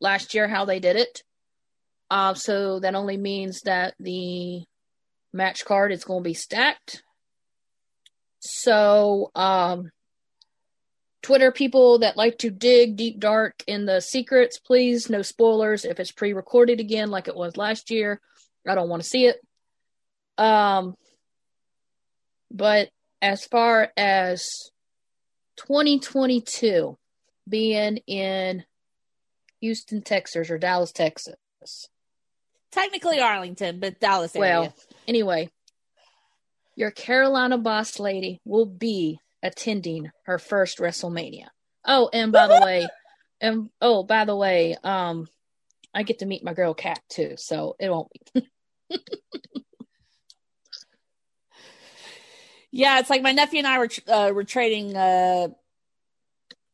last 0.00 0.34
year 0.34 0.48
how 0.48 0.64
they 0.64 0.80
did 0.80 0.96
it. 0.96 1.22
Um 2.10 2.34
so 2.34 2.80
that 2.80 2.94
only 2.94 3.16
means 3.16 3.62
that 3.62 3.94
the 4.00 4.64
match 5.32 5.64
card 5.64 5.92
is 5.92 6.04
going 6.04 6.22
to 6.22 6.28
be 6.28 6.34
stacked. 6.34 7.02
So, 8.40 9.30
um, 9.34 9.90
Twitter 11.22 11.52
people 11.52 11.98
that 11.98 12.16
like 12.16 12.38
to 12.38 12.50
dig 12.50 12.96
deep 12.96 13.20
dark 13.20 13.62
in 13.66 13.84
the 13.84 14.00
secrets, 14.00 14.58
please 14.58 15.10
no 15.10 15.20
spoilers. 15.20 15.84
If 15.84 16.00
it's 16.00 16.12
pre-recorded 16.12 16.80
again, 16.80 17.10
like 17.10 17.28
it 17.28 17.36
was 17.36 17.58
last 17.58 17.90
year, 17.90 18.20
I 18.66 18.74
don't 18.74 18.88
want 18.88 19.02
to 19.02 19.08
see 19.08 19.26
it. 19.26 19.36
Um, 20.38 20.96
but 22.50 22.88
as 23.20 23.44
far 23.44 23.92
as 23.98 24.70
2022 25.58 26.96
being 27.46 27.98
in 28.06 28.64
Houston, 29.60 30.02
Texas, 30.02 30.50
or 30.50 30.58
Dallas, 30.58 30.92
Texas, 30.92 31.36
Technically 32.72 33.20
Arlington, 33.20 33.80
but 33.80 34.00
Dallas 34.00 34.34
area. 34.36 34.60
well, 34.60 34.74
anyway, 35.08 35.50
your 36.76 36.90
Carolina 36.90 37.58
boss 37.58 37.98
lady 37.98 38.40
will 38.44 38.66
be 38.66 39.18
attending 39.42 40.10
her 40.24 40.38
first 40.38 40.78
WrestleMania. 40.78 41.46
Oh, 41.84 42.08
and 42.12 42.30
by 42.30 42.46
the 42.46 42.64
way, 42.64 42.86
and 43.40 43.70
oh, 43.80 44.04
by 44.04 44.24
the 44.24 44.36
way, 44.36 44.76
um, 44.84 45.26
I 45.92 46.04
get 46.04 46.20
to 46.20 46.26
meet 46.26 46.44
my 46.44 46.54
girl 46.54 46.74
Cat 46.74 47.00
too, 47.08 47.34
so 47.36 47.74
it 47.80 47.90
won't 47.90 48.08
be. 48.34 48.46
Yeah, 52.72 53.00
it's 53.00 53.10
like 53.10 53.22
my 53.22 53.32
nephew 53.32 53.58
and 53.58 53.66
I 53.66 53.78
were 53.78 53.88
uh, 54.06 54.30
were 54.32 54.44
trading 54.44 54.96
uh, 54.96 55.48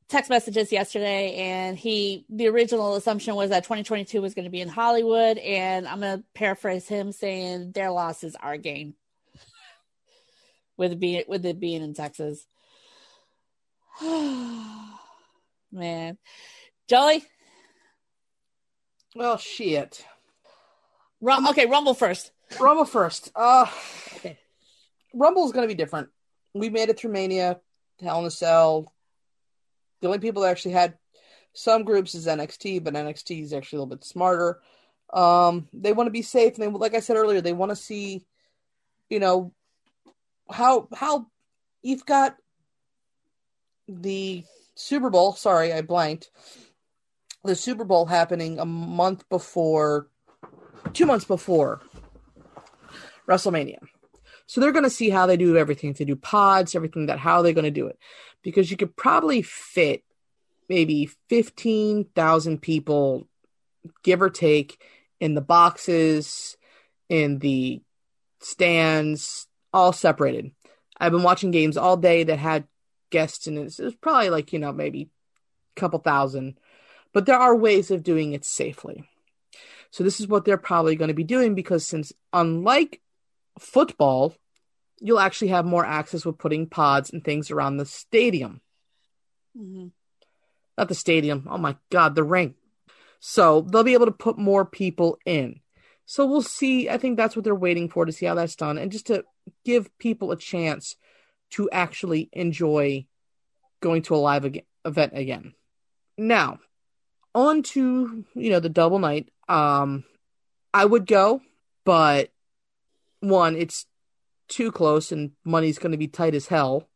text 0.09 0.30
messages 0.30 0.70
yesterday, 0.72 1.34
and 1.36 1.76
he 1.76 2.24
the 2.28 2.48
original 2.48 2.94
assumption 2.96 3.34
was 3.34 3.50
that 3.50 3.64
2022 3.64 4.20
was 4.22 4.34
going 4.34 4.44
to 4.44 4.50
be 4.50 4.61
in 4.61 4.68
Hollywood, 4.68 5.38
and 5.38 5.86
I'm 5.88 6.00
going 6.00 6.18
to 6.18 6.24
paraphrase 6.34 6.86
him 6.88 7.12
saying 7.12 7.72
their 7.72 7.90
loss 7.90 8.22
is 8.24 8.36
our 8.36 8.57
gain 8.57 8.94
with 10.76 10.92
it 10.92 11.00
being 11.00 11.24
with 11.28 11.44
it 11.46 11.59
being 11.61 11.82
in 11.82 11.94
Texas. 11.94 12.46
Man, 15.72 16.16
Joey, 16.88 17.24
Well, 19.14 19.36
shit. 19.38 20.04
Rum- 21.20 21.46
okay, 21.48 21.66
Rumble 21.66 21.94
first. 21.94 22.30
Rumble 22.61 22.84
first. 22.84 23.32
Uh, 23.34 23.66
Okay. 24.16 24.38
Rumble's 25.14 25.52
gonna 25.52 25.66
be 25.66 25.74
different. 25.74 26.09
We 26.54 26.68
made 26.70 26.88
it 26.90 26.98
through 26.98 27.12
Mania. 27.12 27.61
Hell 28.02 28.20
in 28.20 28.26
a 28.26 28.30
Cell. 28.30 28.92
The 30.01 30.07
only 30.07 30.18
people 30.18 30.42
that 30.42 30.51
actually 30.51 30.72
had 30.72 30.94
some 31.53 31.84
groups 31.84 32.14
is 32.14 32.26
NXT, 32.26 32.84
but 32.84 32.94
NXT 32.94 33.42
is 33.42 33.53
actually 33.53 33.78
a 33.78 33.80
little 33.80 33.97
bit 33.97 34.05
smarter. 34.05 34.61
Um, 35.12 35.68
they 35.72 35.92
want 35.92 36.07
to 36.09 36.12
be 36.12 36.22
safe, 36.22 36.55
and 36.55 36.62
they, 36.62 36.78
like 36.78 36.94
I 36.94 37.01
said 37.01 37.16
earlier, 37.16 37.40
they 37.40 37.53
want 37.53 37.70
to 37.70 37.76
see, 37.76 38.26
you 39.09 39.20
know, 39.20 39.53
how 40.51 40.88
how 40.94 41.26
you've 41.82 42.07
got 42.07 42.36
the 43.88 44.44
Super 44.74 45.11
Bowl. 45.11 45.32
Sorry, 45.32 45.72
I 45.72 45.82
blanked. 45.82 46.30
The 47.44 47.55
Super 47.55 47.84
Bowl 47.84 48.07
happening 48.07 48.59
a 48.59 48.64
month 48.64 49.28
before, 49.28 50.09
two 50.92 51.07
months 51.07 51.24
before 51.24 51.80
WrestleMania. 53.28 53.78
So 54.47 54.61
they're 54.61 54.72
going 54.72 54.84
to 54.84 54.90
see 54.90 55.11
how 55.11 55.26
they 55.26 55.36
do 55.36 55.57
everything. 55.57 55.92
They 55.92 56.05
do 56.05 56.16
pods, 56.16 56.74
everything 56.74 57.07
that 57.07 57.18
how 57.18 57.42
they're 57.42 57.53
going 57.53 57.64
to 57.64 57.70
do 57.70 57.88
it, 57.88 57.99
because 58.42 58.70
you 58.70 58.76
could 58.76 58.94
probably 58.97 59.42
fit 59.42 60.05
maybe 60.68 61.11
fifteen 61.28 62.05
thousand 62.14 62.62
people, 62.62 63.26
give 64.03 64.22
or 64.22 64.30
take, 64.30 64.82
in 65.20 65.34
the 65.34 65.40
boxes, 65.40 66.57
in 67.09 67.38
the 67.38 67.82
stands, 68.40 69.47
all 69.72 69.92
separated. 69.92 70.53
I've 70.99 71.12
been 71.12 71.22
watching 71.22 71.51
games 71.51 71.76
all 71.76 71.97
day 71.97 72.24
that 72.24 72.38
had 72.38 72.66
guests 73.11 73.47
and. 73.47 73.59
It 73.59 73.78
was 73.78 73.97
probably 73.97 74.30
like, 74.30 74.53
you 74.53 74.59
know, 74.59 74.72
maybe 74.72 75.11
a 75.76 75.80
couple 75.80 75.99
thousand. 75.99 76.59
But 77.12 77.26
there 77.26 77.38
are 77.38 77.57
ways 77.57 77.90
of 77.90 78.03
doing 78.03 78.32
it 78.32 78.44
safely. 78.44 79.09
So 79.90 80.05
this 80.05 80.20
is 80.20 80.28
what 80.28 80.44
they're 80.44 80.59
probably 80.59 80.97
going 80.97 81.09
to 81.09 81.14
be 81.14 81.24
doing 81.24 81.55
because 81.55 81.84
since 81.86 82.12
unlike 82.32 83.01
football, 83.59 84.34
you'll 85.00 85.20
actually 85.20 85.48
have 85.48 85.64
more 85.64 85.84
access 85.84 86.24
with 86.24 86.38
putting 86.38 86.66
pods 86.66 87.11
and 87.11 87.24
things 87.24 87.50
around 87.50 87.76
the 87.76 87.86
stadium. 87.86 88.61
Mm-hmm. 89.57 89.88
Not 90.78 90.88
the 90.88 90.94
stadium. 90.94 91.46
Oh 91.50 91.59
my 91.59 91.76
god, 91.90 92.14
the 92.14 92.24
ring. 92.24 92.54
So 93.20 93.62
they'll 93.62 93.82
be 93.82 93.94
able 93.94 94.07
to 94.07 94.12
put 94.12 94.38
more 94.38 94.64
people 94.64 95.18
in. 95.24 95.61
So 96.04 96.26
we'll 96.26 96.42
see. 96.42 96.88
I 96.88 96.98
think 96.98 97.16
that's 97.16 97.34
what 97.34 97.44
they're 97.44 97.54
waiting 97.54 97.88
for 97.88 98.04
to 98.04 98.12
see 98.12 98.26
how 98.26 98.34
that's 98.34 98.57
done 98.57 98.78
and 98.78 98.92
just 98.92 99.07
to 99.07 99.24
give 99.64 99.96
people 99.98 100.30
a 100.30 100.36
chance 100.36 100.96
to 101.50 101.68
actually 101.70 102.28
enjoy 102.32 103.07
going 103.80 104.02
to 104.02 104.14
a 104.14 104.16
live 104.16 104.44
ag- 104.44 104.66
event 104.84 105.12
again. 105.16 105.54
Now, 106.16 106.61
on 107.34 107.62
to, 107.62 108.24
you 108.34 108.50
know, 108.50 108.61
the 108.61 108.68
double 108.68 108.98
night. 108.98 109.30
Um 109.48 110.04
I 110.72 110.84
would 110.84 111.07
go, 111.07 111.40
but 111.84 112.30
one, 113.20 113.56
it's 113.56 113.86
too 114.48 114.70
close 114.70 115.12
and 115.12 115.32
money's 115.44 115.78
going 115.78 115.92
to 115.92 115.98
be 115.98 116.08
tight 116.08 116.34
as 116.34 116.46
hell. 116.46 116.88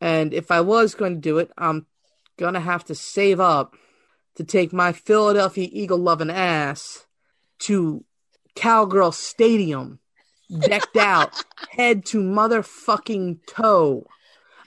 And 0.00 0.34
if 0.34 0.50
I 0.50 0.60
was 0.60 0.94
going 0.94 1.14
to 1.14 1.20
do 1.20 1.38
it, 1.38 1.50
I'm 1.56 1.86
going 2.38 2.54
to 2.54 2.60
have 2.60 2.84
to 2.86 2.94
save 2.94 3.40
up 3.40 3.74
to 4.36 4.44
take 4.44 4.72
my 4.72 4.92
Philadelphia 4.92 5.68
Eagle 5.70 5.98
loving 5.98 6.30
ass 6.30 7.06
to 7.60 8.04
Cowgirl 8.54 9.12
Stadium, 9.12 10.00
decked 10.58 10.96
out, 10.96 11.42
head 11.70 12.04
to 12.06 12.18
motherfucking 12.18 13.38
toe. 13.46 14.06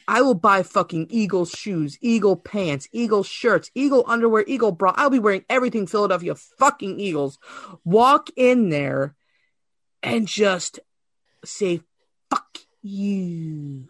I 0.08 0.24
will 0.24 0.34
buy 0.34 0.64
fucking 0.64 1.08
Eagle 1.12 1.46
shoes, 1.46 2.00
Eagle 2.02 2.36
pants, 2.36 2.88
Eagle 2.92 3.22
shirts, 3.22 3.70
Eagle 3.76 4.04
underwear, 4.08 4.44
Eagle 4.48 4.72
bra. 4.72 4.94
I'll 4.96 5.12
be 5.12 5.20
wearing 5.20 5.46
everything 5.48 5.86
Philadelphia 5.86 6.34
fucking 6.34 7.00
Eagles. 7.00 7.38
Walk 7.86 8.32
in 8.36 8.70
there 8.70 9.16
and 10.02 10.28
just 10.28 10.80
say, 11.46 11.82
fuck 12.30 12.58
you. 12.82 13.88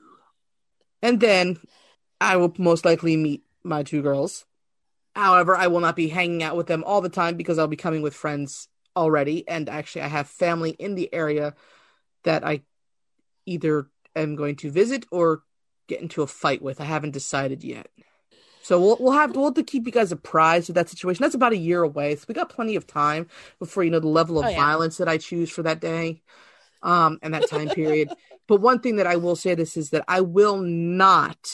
And 1.02 1.20
then 1.20 1.60
I 2.20 2.38
will 2.38 2.54
most 2.58 2.86
likely 2.86 3.16
meet 3.16 3.44
my 3.64 3.84
two 3.84 4.02
girls. 4.02 4.46
However, 5.16 5.56
I 5.56 5.68
will 5.68 5.80
not 5.80 5.96
be 5.96 6.10
hanging 6.10 6.44
out 6.44 6.56
with 6.56 6.68
them 6.68 6.84
all 6.86 7.02
the 7.02 7.10
time 7.10 7.36
because 7.36 7.58
I'll 7.58 7.68
be 7.68 7.76
coming 7.76 8.02
with 8.02 8.14
friends 8.14 8.68
already. 8.96 9.48
And 9.48 9.70
actually, 9.70 10.04
I 10.04 10.08
have 10.08 10.28
family 10.28 10.72
in 10.72 10.96
the 10.96 11.14
area 11.14 11.56
that 12.24 12.46
I 12.46 12.62
either 13.46 13.88
am 14.16 14.36
going 14.36 14.56
to 14.58 14.72
visit 14.72 15.06
or 15.12 15.44
get 15.88 16.02
into 16.02 16.22
a 16.22 16.28
fight 16.28 16.62
with. 16.62 16.80
I 16.80 16.86
haven't 16.86 17.12
decided 17.12 17.64
yet. 17.64 17.88
So 18.62 18.80
we'll 18.80 18.98
we'll 19.00 19.14
have 19.14 19.36
we'll 19.36 19.46
have 19.46 19.56
to 19.56 19.64
keep 19.64 19.86
you 19.86 19.92
guys 19.92 20.12
apprised 20.12 20.70
of 20.70 20.76
that 20.76 20.90
situation. 20.90 21.24
That's 21.24 21.36
about 21.36 21.54
a 21.54 21.58
year 21.58 21.82
away, 21.82 22.16
so 22.16 22.26
we 22.28 22.36
got 22.36 22.50
plenty 22.50 22.76
of 22.76 22.86
time 22.86 23.28
before 23.58 23.84
you 23.84 23.90
know 23.90 24.00
the 24.00 24.08
level 24.08 24.38
of 24.38 24.46
oh, 24.46 24.50
yeah. 24.50 24.58
violence 24.58 24.98
that 24.98 25.08
I 25.08 25.18
choose 25.18 25.50
for 25.50 25.64
that 25.64 25.80
day, 25.80 26.22
um, 26.82 27.20
and 27.22 27.34
that 27.34 27.50
time 27.50 27.70
period. 27.70 28.10
but 28.48 28.62
one 28.62 28.80
thing 28.80 28.98
that 28.98 29.08
I 29.08 29.16
will 29.16 29.36
say 29.36 29.56
this 29.56 29.78
is 29.78 29.92
that 29.92 30.06
I 30.08 30.22
will 30.22 30.58
not 30.58 31.50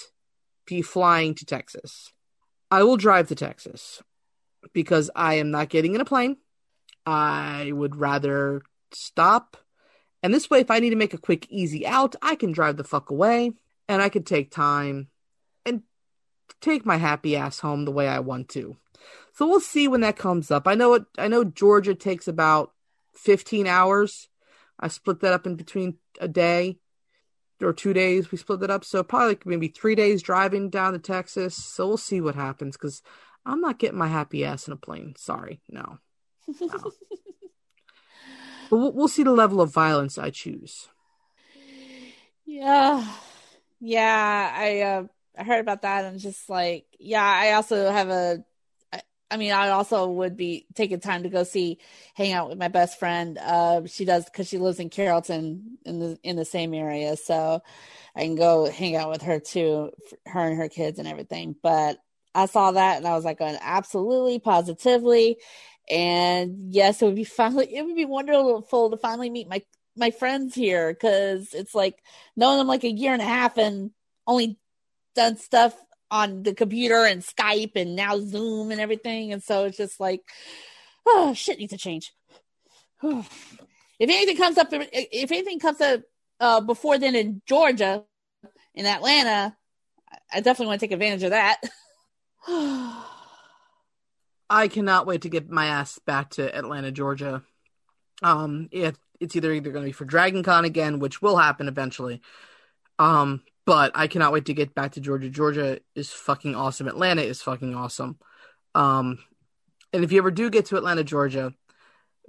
be 0.66 0.82
flying 0.82 1.36
to 1.36 1.46
Texas. 1.46 2.12
I 2.72 2.84
will 2.84 2.98
drive 2.98 3.28
to 3.30 3.36
Texas 3.36 4.02
because 4.74 5.10
I 5.16 5.36
am 5.36 5.52
not 5.52 5.70
getting 5.70 5.96
in 5.96 6.02
a 6.02 6.06
plane. 6.06 6.38
I 7.06 7.72
would 7.74 7.96
rather 7.96 8.62
stop. 8.92 9.58
And 10.24 10.34
this 10.34 10.50
way, 10.50 10.60
if 10.60 10.72
I 10.72 10.80
need 10.80 10.90
to 10.90 10.96
make 10.96 11.14
a 11.14 11.20
quick, 11.20 11.46
easy 11.50 11.86
out, 11.86 12.16
I 12.22 12.36
can 12.36 12.52
drive 12.52 12.78
the 12.78 12.84
fuck 12.84 13.12
away 13.12 13.54
and 13.88 14.02
I 14.02 14.10
can 14.10 14.24
take 14.24 14.50
time 14.50 15.10
and 15.66 15.84
take 16.62 16.86
my 16.86 16.98
happy 16.98 17.36
ass 17.36 17.60
home 17.60 17.86
the 17.86 17.92
way 17.92 18.08
I 18.08 18.20
want 18.20 18.50
to. 18.50 18.78
So 19.34 19.48
we'll 19.48 19.60
see 19.60 19.88
when 19.88 20.02
that 20.02 20.18
comes 20.18 20.50
up. 20.50 20.68
I 20.68 20.76
know 20.76 20.94
it. 20.96 21.06
I 21.18 21.28
know 21.28 21.44
Georgia 21.44 21.94
takes 21.94 22.28
about 22.28 22.72
fifteen 23.14 23.68
hours. 23.68 24.30
I 24.80 24.88
split 24.88 25.22
that 25.22 25.34
up 25.34 25.46
in 25.46 25.56
between 25.56 25.98
a 26.20 26.28
day 26.28 26.80
or 27.62 27.74
two 27.74 27.94
days. 27.94 28.32
We 28.32 28.38
split 28.38 28.60
that 28.62 28.72
up, 28.72 28.84
so 28.84 29.04
probably 29.04 29.30
like 29.30 29.46
maybe 29.46 29.68
three 29.68 29.96
days 29.96 30.22
driving 30.22 30.70
down 30.70 30.94
to 30.94 31.00
Texas. 31.00 31.56
So 31.56 31.88
we'll 31.88 31.98
see 31.98 32.22
what 32.22 32.36
happens 32.36 32.76
because 32.76 33.02
I'm 33.46 33.62
not 33.62 33.80
getting 33.80 33.98
my 33.98 34.08
happy 34.08 34.44
ass 34.44 34.68
in 34.68 34.74
a 34.74 34.78
plane. 34.78 35.16
Sorry, 35.18 35.62
no. 35.70 36.00
no. 36.60 36.68
but 38.70 38.78
we'll, 38.78 38.92
we'll 38.94 39.08
see 39.08 39.24
the 39.24 39.32
level 39.32 39.62
of 39.62 39.72
violence 39.72 40.18
I 40.18 40.30
choose. 40.30 40.90
Yeah, 42.46 43.06
yeah. 43.80 44.54
I 44.56 44.82
uh, 44.82 45.04
I 45.38 45.44
heard 45.44 45.62
about 45.62 45.82
that 45.84 46.06
and 46.06 46.20
just 46.20 46.50
like, 46.50 46.86
yeah. 47.00 47.24
I 47.24 47.54
also 47.54 47.92
have 47.92 48.10
a 48.10 48.44
I 49.32 49.38
mean, 49.38 49.52
I 49.52 49.70
also 49.70 50.08
would 50.08 50.38
be 50.38 50.68
taking 50.76 51.00
time 51.00 51.24
to 51.24 51.30
go 51.30 51.44
see, 51.44 51.80
hang 52.14 52.32
out 52.32 52.50
with 52.50 52.60
my 52.60 52.68
best 52.68 53.00
friend. 53.00 53.38
Uh, 53.40 53.86
she 53.88 54.06
does 54.06 54.26
because 54.26 54.48
she 54.48 54.58
lives 54.60 54.80
in 54.80 54.90
Carrollton 54.90 55.78
in 55.84 56.00
the 56.00 56.20
in 56.24 56.36
the 56.36 56.46
same 56.46 56.74
area, 56.74 57.18
so 57.18 57.62
I 58.16 58.22
can 58.22 58.36
go 58.36 58.70
hang 58.70 58.96
out 58.96 59.10
with 59.10 59.24
her 59.24 59.40
too, 59.40 59.92
her 60.28 60.42
and 60.42 60.58
her 60.58 60.70
kids 60.70 61.00
and 61.00 61.08
everything. 61.08 61.56
But 61.62 61.98
I 62.36 62.46
saw 62.46 62.72
that 62.72 62.98
and 62.98 63.08
I 63.08 63.16
was 63.16 63.26
like, 63.26 63.40
going 63.40 63.58
absolutely, 63.62 64.40
positively, 64.40 65.38
and 65.90 66.74
yes, 66.74 67.02
it 67.02 67.06
would 67.06 67.16
be 67.16 67.24
finally, 67.24 67.76
it 67.76 67.84
would 67.84 67.96
be 67.96 68.06
wonderful 68.06 68.92
to 68.92 68.98
finally 68.98 69.30
meet 69.32 69.50
my 69.50 69.64
my 69.98 70.12
friends 70.12 70.54
here 70.54 70.94
because 70.94 71.54
it's 71.54 71.74
like 71.74 72.04
knowing 72.36 72.58
them 72.60 72.68
like 72.68 72.84
a 72.84 72.92
year 72.92 73.14
and 73.14 73.22
a 73.22 73.26
half 73.26 73.58
and 73.58 73.92
only 74.28 74.60
done 75.16 75.38
stuff 75.38 75.74
on 76.16 76.43
the 76.43 76.53
computer 76.53 77.03
and 77.03 77.22
Skype 77.22 77.76
and 77.76 77.95
now 77.95 78.20
Zoom 78.20 78.72
and 78.72 78.80
everything. 78.80 79.34
And 79.34 79.43
so 79.43 79.66
it's 79.66 79.78
just 79.78 79.99
like, 79.99 80.22
oh, 81.05 81.34
shit 81.34 81.59
needs 81.59 81.74
to 81.74 81.78
change. 81.78 82.13
if 83.03 83.28
anything 83.99 84.38
comes 84.38 84.57
up, 84.57 84.70
if 84.72 85.32
anything 85.32 85.59
comes 85.59 85.82
up 85.82 86.01
uh, 86.39 86.61
before 86.61 86.97
then 86.97 87.16
in 87.16 87.41
Georgia, 87.45 88.05
in 88.74 88.86
Atlanta, 88.86 89.55
I 90.32 90.39
definitely 90.39 90.68
want 90.68 90.80
to 90.80 90.88
take 90.88 90.93
advantage 90.93 91.24
of 91.24 91.32
that. 91.32 91.61
I 94.47 94.68
cannot 94.68 95.07
wait 95.07 95.24
to 95.24 95.30
get 95.30 95.49
my 95.49 95.66
ass 95.68 95.99
back 95.99 96.30
to 96.32 96.55
Atlanta, 96.55 96.91
Georgia. 96.91 97.43
Um, 98.22 98.70
it, 98.72 98.97
it's 99.20 99.36
either 99.36 99.51
either 99.51 99.72
going 99.72 99.84
to 99.84 99.89
be 99.89 99.93
for 99.93 100.05
Dragon 100.05 100.43
Con 100.43 100.63
again, 100.63 100.99
which 100.99 101.22
will 101.22 101.36
happen 101.36 101.68
eventually, 101.68 102.22
um, 102.99 103.41
but 103.66 103.91
I 103.95 104.07
cannot 104.07 104.32
wait 104.32 104.45
to 104.45 104.53
get 104.53 104.76
back 104.76 104.93
to 104.93 105.01
Georgia. 105.01 105.30
Georgia 105.30 105.80
is 105.95 106.11
fucking 106.11 106.55
awesome. 106.55 106.88
Atlanta 106.88 107.24
is 107.24 107.41
fucking 107.41 107.76
awesome. 107.76 108.18
Um, 108.76 109.20
and 109.91 110.03
if 110.03 110.11
you 110.11 110.20
ever 110.20 110.32
do 110.32 110.49
get 110.49 110.66
to 110.68 110.78
Atlanta, 110.78 111.03
Georgia, 111.03 111.53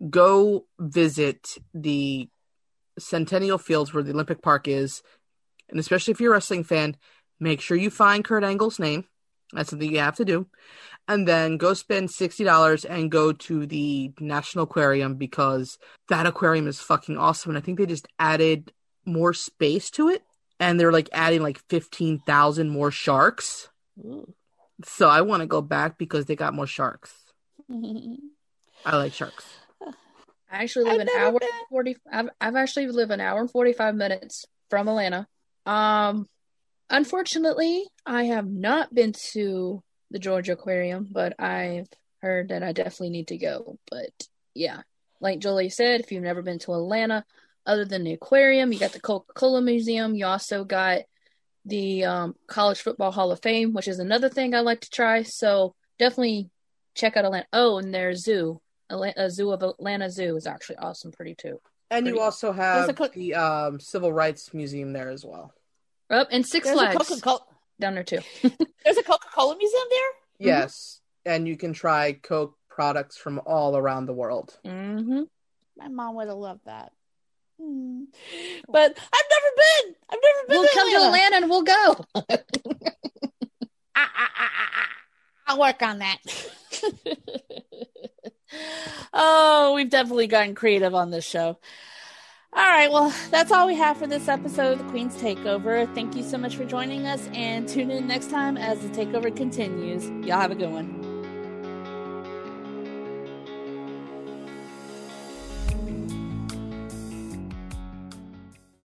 go 0.09 0.67
visit 0.79 1.59
the 1.75 2.29
Centennial 2.99 3.59
Fields 3.59 3.93
where 3.93 4.03
the 4.03 4.13
Olympic 4.13 4.41
Park 4.41 4.67
is. 4.67 5.03
And 5.69 5.79
especially 5.79 6.13
if 6.13 6.21
you're 6.21 6.33
a 6.33 6.37
wrestling 6.37 6.65
fan, 6.65 6.97
make 7.39 7.61
sure 7.61 7.77
you 7.77 7.91
find 7.91 8.25
Kurt 8.25 8.45
Angle's 8.45 8.79
name. 8.79 9.05
That's 9.53 9.71
something 9.71 9.91
you 9.91 9.99
have 9.99 10.17
to 10.17 10.25
do. 10.25 10.47
And 11.07 11.29
then 11.29 11.57
go 11.57 11.75
spend 11.75 12.09
$60 12.09 12.87
and 12.89 13.11
go 13.11 13.33
to 13.33 13.67
the 13.67 14.13
National 14.19 14.65
Aquarium 14.65 15.15
because 15.17 15.79
that 16.09 16.27
aquarium 16.27 16.67
is 16.67 16.81
fucking 16.81 17.17
awesome. 17.17 17.51
And 17.51 17.59
I 17.59 17.61
think 17.61 17.79
they 17.79 17.87
just 17.87 18.09
added 18.19 18.73
more 19.05 19.33
space 19.33 19.91
to 19.91 20.09
it 20.09 20.23
and 20.59 20.79
they're 20.79 20.93
like 20.93 21.09
adding 21.13 21.43
like 21.43 21.61
15,000 21.69 22.69
more 22.69 22.91
sharks. 22.91 23.69
Ooh. 23.99 24.33
So 24.85 25.09
I 25.09 25.23
want 25.23 25.41
to 25.41 25.47
go 25.47 25.63
back 25.63 25.99
because 25.99 26.27
they 26.27 26.37
got 26.37 26.55
more 26.55 26.67
sharks. 26.67 27.13
I 27.71 28.97
like 28.97 29.13
sharks. 29.13 29.45
I 30.51 30.63
actually 30.63 30.85
live 30.85 30.95
I've 30.95 31.01
an 31.01 31.09
hour 31.19 31.39
been. 31.39 31.49
40 31.71 31.97
I've, 32.13 32.29
I've 32.41 32.57
actually 32.57 32.87
lived 32.89 33.11
an 33.11 33.21
hour 33.21 33.41
and 33.41 33.51
45 33.51 33.95
minutes 33.95 34.45
from 34.71 34.89
Atlanta. 34.89 35.27
Um 35.65 36.29
unfortunately, 36.89 37.85
I 38.05 38.25
have 38.25 38.47
not 38.47 38.95
been 38.95 39.13
to 39.33 39.83
the 40.11 40.19
Georgia 40.19 40.53
Aquarium, 40.53 41.09
but 41.11 41.39
I've 41.41 41.89
heard 42.23 42.51
that 42.51 42.63
I 42.63 42.73
definitely 42.73 43.11
need 43.11 43.29
to 43.29 43.39
go. 43.39 43.79
But 43.91 44.13
yeah, 44.55 44.83
like 45.21 45.41
Jolie 45.41 45.69
said, 45.69 46.01
if 46.01 46.13
you've 46.13 46.23
never 46.23 46.43
been 46.43 46.59
to 46.61 46.75
Atlanta, 46.75 47.25
other 47.67 47.85
than 47.85 48.05
the 48.05 48.13
aquarium, 48.13 48.73
you 48.73 48.79
got 48.79 48.93
the 48.93 49.01
Coca 49.01 49.33
Cola 49.35 49.61
Museum. 49.61 50.15
You 50.15 50.27
also 50.27 50.65
got 50.65 51.01
the 51.65 52.05
um, 52.05 52.37
College 52.47 52.81
Football 52.81 53.11
Hall 53.13 53.33
of 53.33 53.43
Fame, 53.43 53.73
which 53.73 53.89
is 53.89 53.99
another 53.99 54.29
thing 54.29 54.55
I 54.55 54.61
like 54.61 54.81
to 54.83 54.91
try. 54.91 55.23
So 55.23 55.75
definitely 55.99 56.51
check 56.95 57.17
out 57.17 57.25
Atlanta. 57.25 57.47
Oh, 57.53 57.79
and 57.79 57.93
their 57.93 58.15
zoo, 58.15 58.61
Atlanta, 58.89 59.31
Zoo 59.31 59.51
of 59.51 59.63
Atlanta 59.63 60.11
Zoo 60.11 60.37
is 60.37 60.47
actually 60.47 60.77
awesome, 60.77 61.11
pretty 61.13 61.35
too. 61.35 61.61
And 61.91 62.05
Pretty 62.05 62.17
you 62.17 62.23
also 62.23 62.53
have 62.53 62.95
Co- 62.97 63.09
the 63.09 63.35
um, 63.35 63.81
Civil 63.81 64.13
Rights 64.13 64.53
Museum 64.55 64.93
there 64.93 65.11
as 65.11 65.25
well. 65.25 65.53
Up 66.11 66.29
and 66.31 66.47
Six 66.47 66.67
There's 66.67 66.79
a 66.79 66.93
Flags 66.93 67.09
Coca-Cola. 67.09 67.41
down 67.81 67.95
there 67.95 68.05
too. 68.05 68.21
There's 68.43 68.97
a 68.97 69.03
Coca-Cola 69.03 69.57
museum 69.57 69.83
there. 69.91 70.09
Yes, 70.39 71.01
and 71.25 71.47
you 71.49 71.57
can 71.57 71.73
try 71.73 72.13
Coke 72.13 72.57
products 72.69 73.17
from 73.17 73.41
all 73.47 73.77
around 73.77 74.07
the 74.07 74.13
world. 74.13 74.57
hmm 74.65 75.23
My 75.77 75.89
mom 75.89 76.15
would 76.17 76.29
have 76.29 76.37
loved 76.37 76.67
that. 76.67 76.93
Hmm. 77.61 78.05
But 78.69 78.99
I've 79.13 79.25
never 79.31 79.51
been. 79.57 79.95
I've 80.11 80.19
never 80.23 80.49
been. 80.49 80.59
We'll 80.59 80.69
to 80.69 80.75
come 80.75 80.91
to 80.91 80.97
Atlanta 81.07 81.37
and 81.37 81.51
we'll 81.51 81.63
go. 81.63 82.05
Ah, 83.99 84.11
ah, 84.15 84.31
ah, 84.37 84.51
ah, 84.59 84.71
ah. 84.77 84.89
I'll 85.47 85.59
work 85.59 85.81
on 85.81 86.01
that. 86.01 86.19
oh, 89.15 89.73
we've 89.75 89.89
definitely 89.89 90.27
gotten 90.27 90.55
creative 90.55 90.95
on 90.95 91.11
this 91.11 91.25
show. 91.25 91.59
All 92.53 92.63
right, 92.63 92.93
well, 92.93 93.15
that's 93.31 93.51
all 93.53 93.67
we 93.67 93.75
have 93.77 93.97
for 93.97 94.07
this 94.07 94.29
episode 94.29 94.73
of 94.73 94.79
the 94.79 94.85
Queen's 94.91 95.17
Takeover. 95.17 95.93
Thank 95.95 96.15
you 96.15 96.23
so 96.23 96.37
much 96.37 96.57
for 96.57 96.67
joining 96.67 97.07
us, 97.07 97.29
and 97.33 97.67
tune 97.69 97.91
in 97.91 98.07
next 98.07 98.31
time 98.31 98.57
as 98.57 98.81
the 98.81 98.89
takeover 98.89 99.35
continues. 99.35 100.07
Y'all 100.27 100.41
have 100.41 100.51
a 100.51 100.55
good 100.55 100.71
one. 100.71 101.06